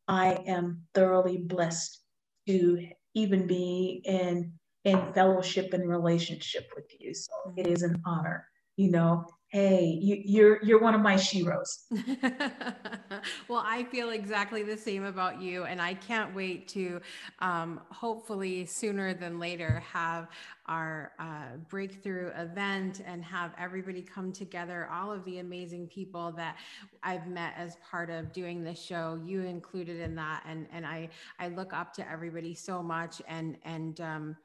I 0.07 0.33
am 0.47 0.83
thoroughly 0.93 1.37
blessed 1.37 2.01
to 2.47 2.87
even 3.13 3.47
be 3.47 4.01
in 4.05 4.53
in 4.85 5.13
fellowship 5.13 5.73
and 5.73 5.89
relationship 5.89 6.69
with 6.73 6.85
you. 6.99 7.13
So 7.13 7.31
it 7.57 7.63
mm-hmm. 7.63 7.73
is 7.73 7.83
an 7.83 8.01
honor, 8.05 8.47
you 8.77 8.89
know. 8.89 9.25
Hey, 9.51 9.97
you, 9.99 10.21
you're 10.25 10.63
you're 10.63 10.79
one 10.79 10.93
of 10.93 11.01
my 11.01 11.15
sheroes. 11.15 11.79
well, 13.47 13.63
I 13.65 13.83
feel 13.85 14.11
exactly 14.11 14.61
the 14.61 14.77
same 14.77 15.05
about 15.05 15.41
you, 15.41 15.63
and 15.63 15.81
I 15.81 15.95
can't 15.95 16.35
wait 16.35 16.67
to 16.67 17.01
um, 17.39 17.81
hopefully 17.89 18.67
sooner 18.67 19.15
than 19.15 19.39
later 19.39 19.81
have 19.91 20.27
our 20.67 21.13
uh, 21.17 21.57
breakthrough 21.67 22.27
event 22.37 23.01
and 23.03 23.23
have 23.23 23.53
everybody 23.57 24.03
come 24.03 24.31
together. 24.31 24.87
All 24.93 25.11
of 25.11 25.25
the 25.25 25.39
amazing 25.39 25.87
people 25.87 26.31
that 26.33 26.57
I've 27.01 27.25
met 27.25 27.55
as 27.57 27.75
part 27.89 28.11
of 28.11 28.31
doing 28.31 28.63
this 28.63 28.79
show, 28.79 29.19
you 29.25 29.41
included 29.41 29.99
in 29.99 30.13
that, 30.13 30.43
and 30.47 30.67
and 30.71 30.85
I 30.85 31.09
I 31.39 31.47
look 31.47 31.73
up 31.73 31.91
to 31.93 32.07
everybody 32.07 32.53
so 32.53 32.83
much, 32.83 33.19
and 33.27 33.57
and 33.65 33.99
um, 33.99 34.35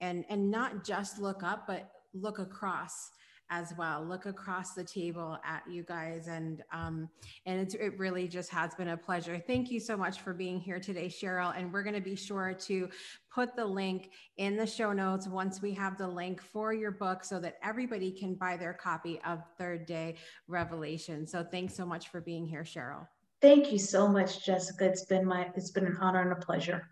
and 0.00 0.24
and 0.28 0.52
not 0.52 0.84
just 0.84 1.18
look 1.18 1.42
up 1.42 1.66
but 1.66 1.90
look 2.14 2.38
across 2.38 3.10
as 3.52 3.74
well. 3.76 4.02
Look 4.02 4.24
across 4.24 4.72
the 4.72 4.82
table 4.82 5.38
at 5.44 5.62
you 5.70 5.82
guys 5.82 6.26
and 6.26 6.62
um, 6.72 7.08
and 7.44 7.60
it's, 7.60 7.74
it 7.74 7.98
really 7.98 8.26
just 8.26 8.50
has 8.50 8.74
been 8.74 8.88
a 8.88 8.96
pleasure. 8.96 9.38
Thank 9.46 9.70
you 9.70 9.78
so 9.78 9.94
much 9.94 10.20
for 10.22 10.32
being 10.32 10.58
here 10.58 10.80
today 10.80 11.06
cheryl 11.06 11.54
and 11.54 11.70
we're 11.70 11.82
going 11.82 11.94
to 11.94 12.00
be 12.00 12.16
sure 12.16 12.54
to 12.60 12.88
put 13.32 13.54
the 13.54 13.64
link 13.64 14.10
in 14.38 14.56
the 14.56 14.66
show 14.66 14.92
notes 14.92 15.28
once 15.28 15.60
we 15.60 15.72
have 15.74 15.98
the 15.98 16.08
link 16.08 16.40
for 16.40 16.72
your 16.72 16.90
book 16.90 17.24
so 17.24 17.38
that 17.40 17.56
everybody 17.62 18.10
can 18.10 18.34
buy 18.34 18.56
their 18.56 18.72
copy 18.72 19.20
of 19.26 19.40
third 19.58 19.84
day 19.84 20.16
revelation. 20.48 21.26
So 21.26 21.44
thanks 21.44 21.74
so 21.74 21.84
much 21.84 22.08
for 22.08 22.22
being 22.22 22.46
here 22.46 22.64
cheryl. 22.64 23.06
Thank 23.42 23.70
you 23.70 23.78
so 23.78 24.08
much 24.08 24.46
jessica. 24.46 24.86
It's 24.86 25.04
been 25.04 25.26
my 25.26 25.50
it's 25.54 25.72
been 25.72 25.84
an 25.86 25.98
honor 26.00 26.22
and 26.22 26.32
a 26.32 26.36
pleasure 26.36 26.88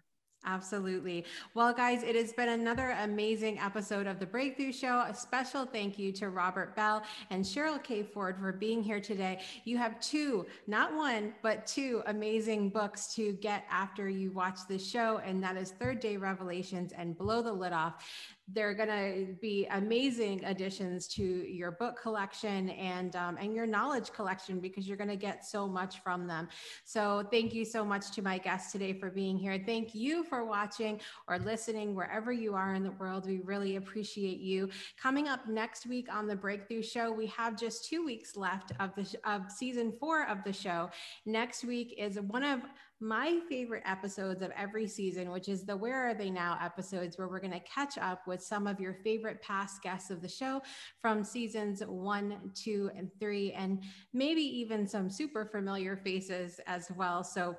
Absolutely. 0.47 1.27
Well, 1.53 1.75
guys, 1.75 2.03
it 2.03 2.17
has 2.17 2.33
been 2.33 2.49
another 2.49 2.97
amazing 3.03 3.59
episode 3.59 4.07
of 4.07 4.19
The 4.19 4.25
Breakthrough 4.25 4.73
Show. 4.73 5.05
A 5.07 5.15
special 5.15 5.67
thank 5.67 5.99
you 5.99 6.13
to 6.13 6.31
Robert 6.31 6.75
Bell 6.75 7.03
and 7.29 7.45
Cheryl 7.45 7.83
K. 7.83 8.03
Ford 8.03 8.39
for 8.39 8.51
being 8.51 8.83
here 8.83 9.01
today. 9.01 9.41
You 9.65 9.77
have 9.77 10.01
two, 10.01 10.47
not 10.67 10.95
one, 10.95 11.35
but 11.43 11.67
two 11.67 12.03
amazing 12.07 12.71
books 12.71 13.15
to 13.17 13.35
get 13.35 13.65
after 13.71 14.09
you 14.09 14.33
watch 14.33 14.61
this 14.67 14.89
show, 14.89 15.19
and 15.19 15.43
that 15.43 15.59
is 15.59 15.73
Third 15.73 16.01
Day 16.01 16.17
Revelations 16.17 16.93
and 16.97 17.19
Blow 17.19 17.43
the 17.43 17.53
Lid 17.53 17.75
Off 17.75 18.03
they're 18.53 18.75
going 18.75 18.89
to 18.89 19.35
be 19.41 19.67
amazing 19.71 20.45
additions 20.45 21.07
to 21.09 21.23
your 21.23 21.73
book 21.73 22.01
collection 22.01 22.71
and 22.71 23.17
um, 23.17 23.37
and 23.39 23.55
your 23.55 23.67
knowledge 23.67 24.13
collection 24.13 24.61
because 24.61 24.89
you're 24.89 24.97
going 24.97 25.11
to 25.11 25.17
get 25.17 25.45
so 25.45 25.67
much 25.67 26.03
from 26.03 26.27
them. 26.27 26.49
So 26.85 27.27
thank 27.31 27.55
you 27.55 27.65
so 27.65 27.85
much 27.85 28.11
to 28.13 28.23
my 28.23 28.39
guests 28.39 28.73
today 28.73 28.93
for 28.93 29.11
being 29.11 29.37
here. 29.37 29.63
Thank 29.65 29.95
you 29.95 30.25
for 30.25 30.45
watching 30.45 31.01
or 31.29 31.39
listening 31.39 31.95
wherever 31.95 32.33
you 32.33 32.55
are 32.55 32.75
in 32.75 32.83
the 32.83 32.93
world. 32.93 33.27
We 33.27 33.41
really 33.41 33.77
appreciate 33.77 34.41
you. 34.41 34.71
Coming 35.01 35.29
up 35.29 35.49
next 35.49 35.87
week 35.87 36.09
on 36.13 36.27
the 36.27 36.37
Breakthrough 36.37 36.83
Show, 36.83 37.13
we 37.13 37.27
have 37.27 37.59
just 37.59 37.85
two 37.85 38.05
weeks 38.05 38.37
left 38.37 38.73
of 38.81 38.95
the 38.95 39.19
of 39.25 39.51
season 39.51 39.93
four 39.99 40.27
of 40.27 40.45
the 40.45 40.53
show. 40.53 40.91
Next 41.27 41.65
week 41.65 41.95
is 41.99 42.19
one 42.21 42.43
of 42.43 42.61
my 43.01 43.41
favorite 43.49 43.83
episodes 43.87 44.43
of 44.43 44.51
every 44.57 44.87
season, 44.87 45.31
which 45.31 45.49
is 45.49 45.65
the 45.65 45.77
Where 45.77 46.09
Are 46.09 46.15
They 46.15 46.31
Now 46.31 46.59
episodes, 46.63 47.17
where 47.17 47.29
we're 47.29 47.41
going 47.41 47.53
to 47.53 47.61
catch 47.61 47.97
up 47.97 48.27
with 48.27 48.43
some 48.43 48.67
of 48.67 48.79
your 48.79 48.95
favorite 49.03 49.41
past 49.41 49.83
guests 49.83 50.11
of 50.11 50.21
the 50.21 50.29
show 50.29 50.61
from 51.01 51.25
seasons 51.25 51.83
one, 51.87 52.53
two, 52.55 52.91
and 52.95 53.11
three, 53.19 53.53
and 53.53 53.83
maybe 54.13 54.43
even 54.43 54.87
some 54.87 55.09
super 55.09 55.47
familiar 55.47 55.97
faces 55.97 56.61
as 56.67 56.91
well. 56.95 57.25
So 57.25 57.57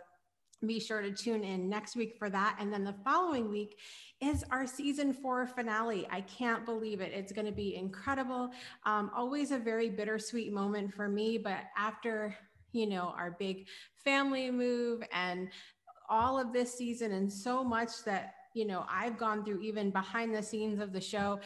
be 0.67 0.79
sure 0.79 1.01
to 1.01 1.11
tune 1.11 1.43
in 1.43 1.67
next 1.67 1.95
week 1.95 2.15
for 2.19 2.29
that. 2.29 2.55
And 2.59 2.71
then 2.71 2.83
the 2.83 2.93
following 3.03 3.49
week 3.49 3.79
is 4.21 4.43
our 4.51 4.67
season 4.67 5.11
four 5.11 5.47
finale. 5.47 6.07
I 6.11 6.21
can't 6.21 6.65
believe 6.65 7.01
it. 7.01 7.11
It's 7.13 7.31
going 7.31 7.47
to 7.47 7.51
be 7.51 7.75
incredible. 7.75 8.51
Um, 8.85 9.09
always 9.15 9.49
a 9.49 9.57
very 9.57 9.89
bittersweet 9.89 10.53
moment 10.53 10.93
for 10.93 11.09
me, 11.09 11.39
but 11.39 11.61
after 11.75 12.37
you 12.71 12.87
know, 12.87 13.13
our 13.17 13.35
big 13.39 13.67
family 14.03 14.51
move 14.51 15.03
and 15.13 15.49
all 16.09 16.39
of 16.39 16.53
this 16.53 16.73
season 16.73 17.13
and 17.13 17.31
so 17.31 17.63
much 17.63 18.03
that, 18.05 18.33
you 18.53 18.65
know, 18.65 18.85
I've 18.89 19.17
gone 19.17 19.45
through 19.45 19.61
even 19.61 19.91
behind 19.91 20.35
the 20.35 20.43
scenes 20.43 20.79
of 20.79 20.91
the 20.91 21.01
show. 21.01 21.39